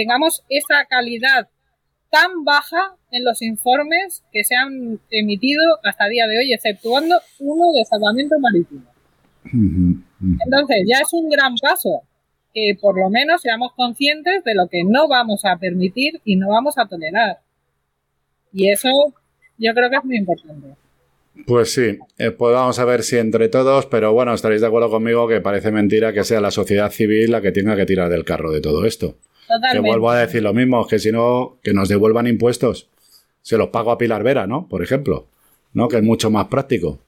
tengamos 0.00 0.42
esa 0.48 0.86
calidad 0.88 1.48
tan 2.10 2.44
baja 2.44 2.96
en 3.10 3.24
los 3.24 3.42
informes 3.42 4.22
que 4.32 4.44
se 4.44 4.56
han 4.56 4.98
emitido 5.10 5.62
hasta 5.84 6.06
el 6.06 6.12
día 6.12 6.26
de 6.26 6.38
hoy, 6.38 6.52
exceptuando 6.52 7.16
uno 7.38 7.72
de 7.72 7.84
salvamento 7.84 8.38
marítimo. 8.38 8.82
Entonces, 9.44 10.84
ya 10.86 11.00
es 11.00 11.12
un 11.12 11.28
gran 11.28 11.54
paso 11.56 12.02
que 12.52 12.76
por 12.80 12.98
lo 12.98 13.10
menos 13.10 13.42
seamos 13.42 13.72
conscientes 13.74 14.42
de 14.44 14.54
lo 14.54 14.68
que 14.68 14.82
no 14.84 15.06
vamos 15.06 15.44
a 15.44 15.56
permitir 15.56 16.20
y 16.24 16.36
no 16.36 16.48
vamos 16.48 16.78
a 16.78 16.86
tolerar. 16.86 17.38
Y 18.52 18.70
eso 18.70 18.88
yo 19.56 19.72
creo 19.74 19.90
que 19.90 19.96
es 19.96 20.04
muy 20.04 20.16
importante. 20.16 20.68
Pues 21.46 21.72
sí, 21.72 21.96
eh, 22.18 22.32
pues 22.32 22.54
vamos 22.54 22.78
a 22.80 22.84
ver 22.84 23.02
si 23.04 23.16
entre 23.18 23.48
todos, 23.48 23.86
pero 23.86 24.12
bueno, 24.12 24.34
estaréis 24.34 24.60
de 24.60 24.66
acuerdo 24.66 24.90
conmigo 24.90 25.28
que 25.28 25.40
parece 25.40 25.70
mentira 25.70 26.12
que 26.12 26.24
sea 26.24 26.40
la 26.40 26.50
sociedad 26.50 26.90
civil 26.90 27.30
la 27.30 27.40
que 27.40 27.52
tenga 27.52 27.76
que 27.76 27.86
tirar 27.86 28.10
del 28.10 28.24
carro 28.24 28.50
de 28.50 28.60
todo 28.60 28.84
esto. 28.84 29.16
Que 29.72 29.78
vuelvo 29.80 30.10
a 30.10 30.20
decir 30.20 30.42
lo 30.42 30.54
mismo, 30.54 30.86
que 30.86 30.98
si 30.98 31.10
no, 31.10 31.58
que 31.62 31.72
nos 31.72 31.88
devuelvan 31.88 32.26
impuestos. 32.26 32.88
Se 33.42 33.56
los 33.56 33.68
pago 33.68 33.90
a 33.90 33.98
Pilar 33.98 34.22
Vera, 34.22 34.46
¿no? 34.46 34.68
Por 34.68 34.82
ejemplo, 34.82 35.26
¿no? 35.72 35.88
Que 35.88 35.96
es 35.96 36.02
mucho 36.02 36.30
más 36.30 36.46
práctico. 36.46 37.00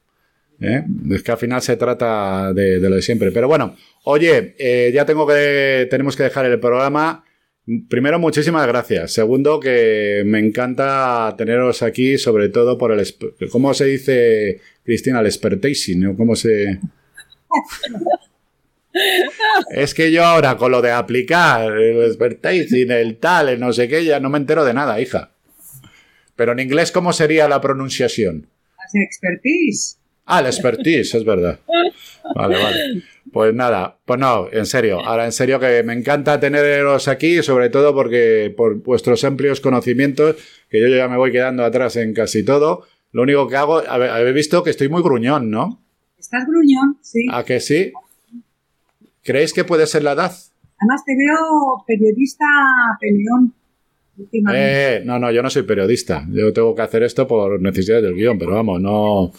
¿eh? 0.60 0.84
Es 1.10 1.22
que 1.22 1.32
al 1.32 1.38
final 1.38 1.62
se 1.62 1.76
trata 1.76 2.52
de, 2.52 2.78
lo 2.80 2.96
de 2.96 3.02
siempre. 3.02 3.30
Pero 3.32 3.48
bueno, 3.48 3.76
oye, 4.04 4.54
eh, 4.58 4.90
ya 4.94 5.04
tengo 5.04 5.26
que, 5.26 5.86
tenemos 5.90 6.16
que 6.16 6.24
dejar 6.24 6.46
el 6.46 6.58
programa. 6.58 7.24
Primero, 7.88 8.18
muchísimas 8.18 8.66
gracias. 8.66 9.12
Segundo, 9.12 9.60
que 9.60 10.22
me 10.26 10.40
encanta 10.40 11.34
teneros 11.38 11.82
aquí, 11.82 12.18
sobre 12.18 12.48
todo 12.48 12.76
por 12.76 12.92
el... 12.92 13.06
¿Cómo 13.50 13.72
se 13.72 13.84
dice, 13.84 14.60
Cristina? 14.84 15.20
El 15.20 15.26
expertise, 15.26 15.96
¿Cómo 16.16 16.34
se...? 16.34 16.80
es 19.70 19.94
que 19.94 20.12
yo 20.12 20.24
ahora 20.24 20.56
con 20.56 20.72
lo 20.72 20.82
de 20.82 20.90
aplicar 20.90 21.72
el 21.72 22.04
expertise, 22.04 22.72
el 22.72 23.18
tal, 23.18 23.48
el 23.48 23.60
no 23.60 23.72
sé 23.72 23.88
qué, 23.88 24.04
ya 24.04 24.20
no 24.20 24.30
me 24.30 24.38
entero 24.38 24.64
de 24.64 24.74
nada, 24.74 25.00
hija. 25.00 25.30
Pero 26.36 26.52
en 26.52 26.60
inglés, 26.60 26.92
¿cómo 26.92 27.12
sería 27.12 27.48
la 27.48 27.60
pronunciación? 27.60 28.48
Expertise. 28.94 29.98
Ah, 30.26 30.40
el 30.40 30.46
expertise, 30.46 31.14
es 31.14 31.24
verdad. 31.24 31.58
Vale, 32.34 32.62
vale. 32.62 33.02
Pues 33.32 33.54
nada, 33.54 33.98
pues 34.04 34.20
no, 34.20 34.48
en 34.52 34.66
serio, 34.66 35.00
ahora 35.00 35.24
en 35.24 35.32
serio 35.32 35.58
que 35.58 35.82
me 35.82 35.94
encanta 35.94 36.38
teneros 36.38 37.08
aquí, 37.08 37.42
sobre 37.42 37.70
todo 37.70 37.94
porque 37.94 38.52
por 38.54 38.82
vuestros 38.82 39.24
amplios 39.24 39.60
conocimientos, 39.60 40.36
que 40.68 40.80
yo 40.80 40.88
ya 40.88 41.08
me 41.08 41.16
voy 41.16 41.32
quedando 41.32 41.64
atrás 41.64 41.96
en 41.96 42.12
casi 42.12 42.44
todo. 42.44 42.86
Lo 43.10 43.22
único 43.22 43.48
que 43.48 43.56
hago, 43.56 43.78
habéis 43.88 44.34
visto 44.34 44.62
que 44.62 44.70
estoy 44.70 44.88
muy 44.88 45.02
gruñón, 45.02 45.50
¿no? 45.50 45.82
Estás 46.18 46.44
gruñón, 46.46 46.98
sí. 47.00 47.26
¿A 47.30 47.44
que 47.44 47.60
sí? 47.60 47.92
¿Creéis 49.22 49.52
que 49.52 49.64
puede 49.64 49.86
ser 49.86 50.02
la 50.02 50.12
edad? 50.12 50.32
Además 50.78 51.04
te 51.04 51.12
veo 51.16 51.84
periodista 51.86 52.44
peleón. 53.00 53.54
Eh, 54.52 55.02
no, 55.04 55.18
no, 55.18 55.30
yo 55.30 55.42
no 55.42 55.50
soy 55.50 55.62
periodista. 55.62 56.26
Yo 56.30 56.52
tengo 56.52 56.74
que 56.74 56.82
hacer 56.82 57.02
esto 57.02 57.26
por 57.26 57.60
necesidades 57.60 58.04
del 58.04 58.14
guion, 58.14 58.38
pero 58.38 58.52
vamos, 58.52 58.80
no, 58.80 59.32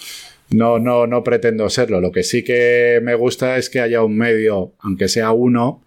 no, 0.51 0.79
no, 0.79 1.07
no 1.07 1.23
pretendo 1.23 1.69
serlo. 1.69 2.01
Lo 2.01 2.11
que 2.11 2.23
sí 2.23 2.43
que 2.43 2.99
me 3.03 3.15
gusta 3.15 3.57
es 3.57 3.69
que 3.69 3.81
haya 3.81 4.03
un 4.03 4.17
medio, 4.17 4.73
aunque 4.79 5.07
sea 5.07 5.31
uno, 5.31 5.83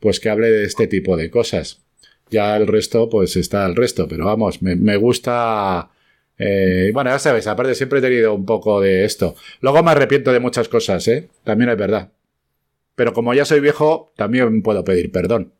pues 0.00 0.18
que 0.18 0.30
hable 0.30 0.50
de 0.50 0.64
este 0.64 0.86
tipo 0.86 1.16
de 1.16 1.30
cosas. 1.30 1.82
Ya 2.30 2.56
el 2.56 2.66
resto, 2.66 3.08
pues 3.08 3.36
está 3.36 3.66
el 3.66 3.76
resto, 3.76 4.06
pero 4.08 4.24
vamos, 4.26 4.62
me, 4.62 4.96
gusta... 4.96 5.90
Eh, 6.38 6.90
bueno, 6.94 7.10
ya 7.10 7.18
sabes, 7.18 7.46
aparte 7.46 7.74
siempre 7.74 7.98
he 7.98 8.02
tenido 8.02 8.34
un 8.34 8.46
poco 8.46 8.80
de 8.80 9.04
esto. 9.04 9.34
Luego 9.60 9.82
me 9.82 9.90
arrepiento 9.90 10.32
de 10.32 10.40
muchas 10.40 10.68
cosas, 10.68 11.06
¿eh? 11.08 11.28
También 11.44 11.70
es 11.70 11.76
verdad. 11.76 12.10
Pero 13.00 13.14
como 13.14 13.32
ya 13.32 13.46
soy 13.46 13.60
viejo, 13.60 14.12
también 14.14 14.60
puedo 14.60 14.84
pedir 14.84 15.10
perdón. 15.10 15.54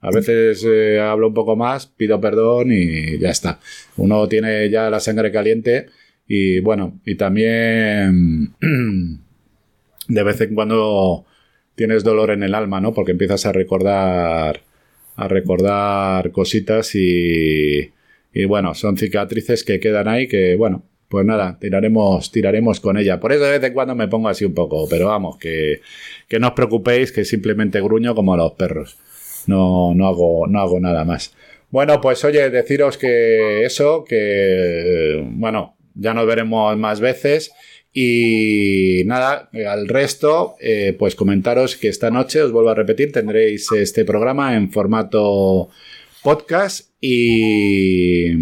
A 0.00 0.12
veces 0.12 0.64
eh, 0.64 1.00
hablo 1.00 1.26
un 1.26 1.34
poco 1.34 1.56
más, 1.56 1.88
pido 1.88 2.20
perdón 2.20 2.70
y 2.70 3.18
ya 3.18 3.30
está. 3.30 3.58
Uno 3.96 4.28
tiene 4.28 4.70
ya 4.70 4.88
la 4.90 5.00
sangre 5.00 5.32
caliente 5.32 5.86
y 6.28 6.60
bueno, 6.60 7.00
y 7.04 7.16
también 7.16 8.54
de 10.08 10.22
vez 10.22 10.40
en 10.40 10.54
cuando 10.54 11.24
tienes 11.74 12.04
dolor 12.04 12.30
en 12.30 12.44
el 12.44 12.54
alma, 12.54 12.80
¿no? 12.80 12.94
Porque 12.94 13.10
empiezas 13.10 13.44
a 13.44 13.50
recordar 13.50 14.60
a 15.16 15.26
recordar 15.26 16.30
cositas 16.30 16.94
y, 16.94 17.90
y 18.32 18.44
bueno, 18.44 18.72
son 18.76 18.96
cicatrices 18.96 19.64
que 19.64 19.80
quedan 19.80 20.06
ahí 20.06 20.28
que 20.28 20.54
bueno, 20.54 20.84
pues 21.08 21.24
nada, 21.24 21.58
tiraremos, 21.60 22.30
tiraremos 22.30 22.80
con 22.80 22.96
ella. 22.96 23.20
Por 23.20 23.32
eso 23.32 23.44
de 23.44 23.58
vez 23.58 23.64
en 23.64 23.72
cuando 23.72 23.94
me 23.94 24.08
pongo 24.08 24.28
así 24.28 24.44
un 24.44 24.54
poco, 24.54 24.88
pero 24.88 25.06
vamos, 25.06 25.38
que, 25.38 25.80
que 26.28 26.38
no 26.38 26.48
os 26.48 26.54
preocupéis, 26.54 27.12
que 27.12 27.24
simplemente 27.24 27.80
gruño 27.80 28.14
como 28.14 28.36
los 28.36 28.52
perros. 28.52 28.96
No, 29.46 29.94
no, 29.94 30.08
hago, 30.08 30.46
no 30.46 30.60
hago 30.60 30.80
nada 30.80 31.04
más. 31.04 31.34
Bueno, 31.70 32.00
pues 32.00 32.24
oye, 32.24 32.50
deciros 32.50 32.96
que 32.96 33.64
eso, 33.64 34.04
que 34.04 35.22
bueno, 35.32 35.76
ya 35.94 36.14
nos 36.14 36.26
veremos 36.26 36.76
más 36.76 37.00
veces. 37.00 37.52
Y 37.92 39.02
nada, 39.06 39.50
al 39.68 39.86
resto, 39.86 40.56
eh, 40.60 40.96
pues 40.98 41.14
comentaros 41.14 41.76
que 41.76 41.88
esta 41.88 42.10
noche, 42.10 42.42
os 42.42 42.50
vuelvo 42.50 42.70
a 42.70 42.74
repetir, 42.74 43.12
tendréis 43.12 43.70
este 43.70 44.04
programa 44.04 44.56
en 44.56 44.72
formato 44.72 45.68
podcast 46.22 46.90
y, 47.00 48.32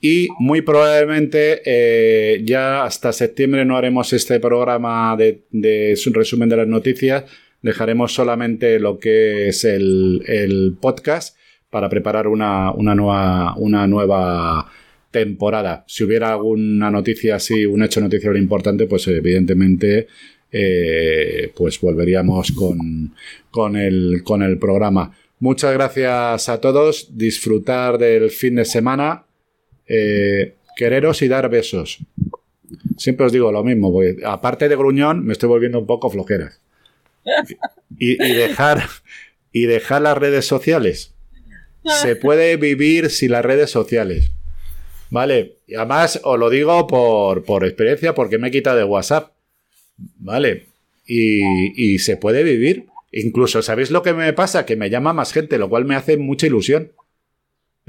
y 0.00 0.28
muy 0.38 0.62
probablemente 0.62 1.62
eh, 1.64 2.42
ya 2.44 2.84
hasta 2.84 3.12
septiembre 3.12 3.64
no 3.64 3.76
haremos 3.76 4.12
este 4.12 4.40
programa 4.40 5.16
de, 5.16 5.42
de 5.50 5.98
resumen 6.12 6.48
de 6.48 6.56
las 6.56 6.68
noticias, 6.68 7.24
dejaremos 7.62 8.12
solamente 8.14 8.78
lo 8.78 8.98
que 8.98 9.48
es 9.48 9.64
el, 9.64 10.22
el 10.26 10.76
podcast 10.80 11.36
para 11.70 11.88
preparar 11.88 12.28
una, 12.28 12.72
una 12.72 12.94
nueva, 12.94 13.54
una 13.56 13.86
nueva 13.86 14.70
temporada. 15.10 15.84
Si 15.88 16.04
hubiera 16.04 16.32
alguna 16.32 16.90
noticia 16.90 17.36
así, 17.36 17.66
un 17.66 17.82
hecho 17.82 18.00
noticiero 18.00 18.36
importante, 18.36 18.86
pues 18.86 19.08
evidentemente 19.08 20.06
eh, 20.52 21.52
pues 21.56 21.80
volveríamos 21.80 22.52
con, 22.52 23.14
con, 23.50 23.76
el, 23.76 24.22
con 24.22 24.42
el 24.42 24.58
programa. 24.58 25.12
Muchas 25.38 25.72
gracias 25.74 26.48
a 26.48 26.60
todos, 26.60 27.16
disfrutar 27.16 27.98
del 27.98 28.30
fin 28.30 28.54
de 28.54 28.64
semana, 28.64 29.24
eh, 29.88 30.54
quereros 30.76 31.22
y 31.22 31.28
dar 31.28 31.48
besos. 31.48 31.98
Siempre 32.96 33.26
os 33.26 33.32
digo 33.32 33.52
lo 33.52 33.62
mismo, 33.64 33.92
porque 33.92 34.16
aparte 34.24 34.68
de 34.68 34.76
gruñón 34.76 35.24
me 35.24 35.32
estoy 35.32 35.48
volviendo 35.48 35.78
un 35.78 35.86
poco 35.86 36.10
flojeras. 36.10 36.60
Y, 37.98 38.22
y 38.22 38.34
dejar, 38.34 38.84
y 39.52 39.66
dejar 39.66 40.02
las 40.02 40.18
redes 40.18 40.46
sociales. 40.46 41.14
Se 41.84 42.16
puede 42.16 42.56
vivir 42.56 43.10
sin 43.10 43.32
las 43.32 43.44
redes 43.44 43.70
sociales. 43.70 44.32
¿Vale? 45.10 45.58
Y 45.66 45.76
además 45.76 46.20
os 46.24 46.38
lo 46.38 46.50
digo 46.50 46.86
por, 46.86 47.44
por 47.44 47.64
experiencia 47.64 48.14
porque 48.14 48.38
me 48.38 48.48
he 48.48 48.50
quitado 48.50 48.76
de 48.76 48.84
WhatsApp. 48.84 49.32
¿Vale? 50.18 50.66
Y, 51.06 51.94
y, 51.94 51.98
se 52.00 52.16
puede 52.16 52.42
vivir. 52.42 52.86
Incluso, 53.12 53.62
¿sabéis 53.62 53.90
lo 53.90 54.02
que 54.02 54.12
me 54.12 54.32
pasa? 54.32 54.66
Que 54.66 54.76
me 54.76 54.90
llama 54.90 55.12
más 55.12 55.32
gente, 55.32 55.58
lo 55.58 55.68
cual 55.68 55.84
me 55.84 55.94
hace 55.94 56.16
mucha 56.16 56.46
ilusión. 56.46 56.92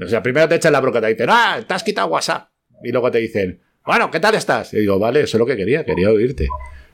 O 0.00 0.08
sea, 0.08 0.22
primero 0.22 0.48
te 0.48 0.56
echan 0.56 0.72
la 0.72 0.80
broca, 0.80 1.00
te 1.00 1.08
dicen, 1.08 1.28
ah, 1.30 1.60
te 1.66 1.74
has 1.74 1.82
quitado 1.82 2.08
WhatsApp. 2.08 2.50
Y 2.82 2.92
luego 2.92 3.10
te 3.10 3.18
dicen, 3.18 3.60
bueno, 3.84 4.10
¿qué 4.10 4.20
tal 4.20 4.34
estás? 4.34 4.72
Y 4.74 4.80
digo, 4.80 4.98
vale, 4.98 5.22
eso 5.22 5.36
es 5.36 5.38
lo 5.38 5.46
que 5.46 5.56
quería, 5.56 5.84
quería 5.84 6.10
oírte. 6.10 6.48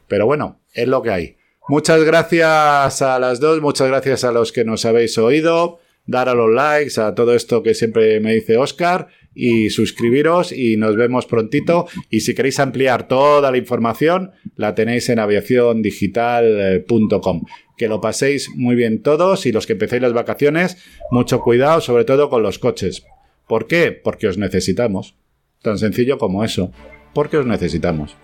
Pero 0.09 0.27
bueno, 0.27 0.61
es 0.73 0.89
lo 0.89 1.03
que 1.03 1.11
hay. 1.11 1.37
Muchas 1.69 2.03
gracias 2.05 3.03
a 3.03 3.19
las 3.19 3.41
dos, 3.41 3.61
muchas 3.61 3.89
gracias 3.89 4.25
a 4.25 4.33
los 4.33 4.53
que 4.53 4.65
nos 4.65 4.85
habéis 4.85 5.19
oído 5.19 5.81
dar 6.07 6.29
a 6.29 6.35
los 6.35 6.53
likes, 6.53 7.01
a 7.01 7.15
todo 7.15 7.35
esto 7.35 7.63
que 7.63 7.73
siempre 7.75 8.21
me 8.21 8.35
dice 8.35 8.59
Oscar 8.59 9.09
y 9.35 9.71
suscribiros 9.71 10.53
y 10.53 10.77
nos 10.77 10.97
vemos 10.97 11.25
prontito. 11.27 11.87
Y 12.11 12.21
si 12.21 12.35
queréis 12.35 12.61
ampliar 12.61 13.09
toda 13.09 13.51
la 13.51 13.59
información, 13.59 14.31
la 14.57 14.75
tenéis 14.75 15.09
en 15.09 15.19
aviaciondigital.com. 15.19 17.43
Que 17.77 17.89
lo 17.89 18.01
paséis 18.01 18.51
muy 18.55 18.77
bien 18.77 19.03
todos 19.03 19.47
y 19.47 19.53
los 19.53 19.67
que 19.67 19.73
empecéis 19.73 20.03
las 20.03 20.13
vacaciones, 20.13 20.79
mucho 21.11 21.41
cuidado, 21.41 21.81
sobre 21.81 22.05
todo 22.05 22.31
con 22.31 22.43
los 22.43 22.59
coches. 22.59 23.05
¿Por 23.49 23.67
qué? 23.67 23.93
Porque 23.93 24.29
os 24.29 24.39
necesitamos. 24.39 25.17
Tan 25.63 25.79
sencillo 25.79 26.19
como 26.19 26.45
eso. 26.45 26.71
Porque 27.13 27.37
os 27.37 27.47
necesitamos. 27.47 28.17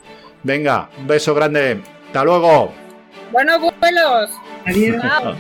Venga, 0.43 0.91
un 0.99 1.07
beso 1.07 1.35
grande. 1.35 1.81
Hasta 2.07 2.25
luego. 2.25 2.73
Buenos 3.33 3.61
vuelos. 3.61 4.31
Adiós. 4.67 5.37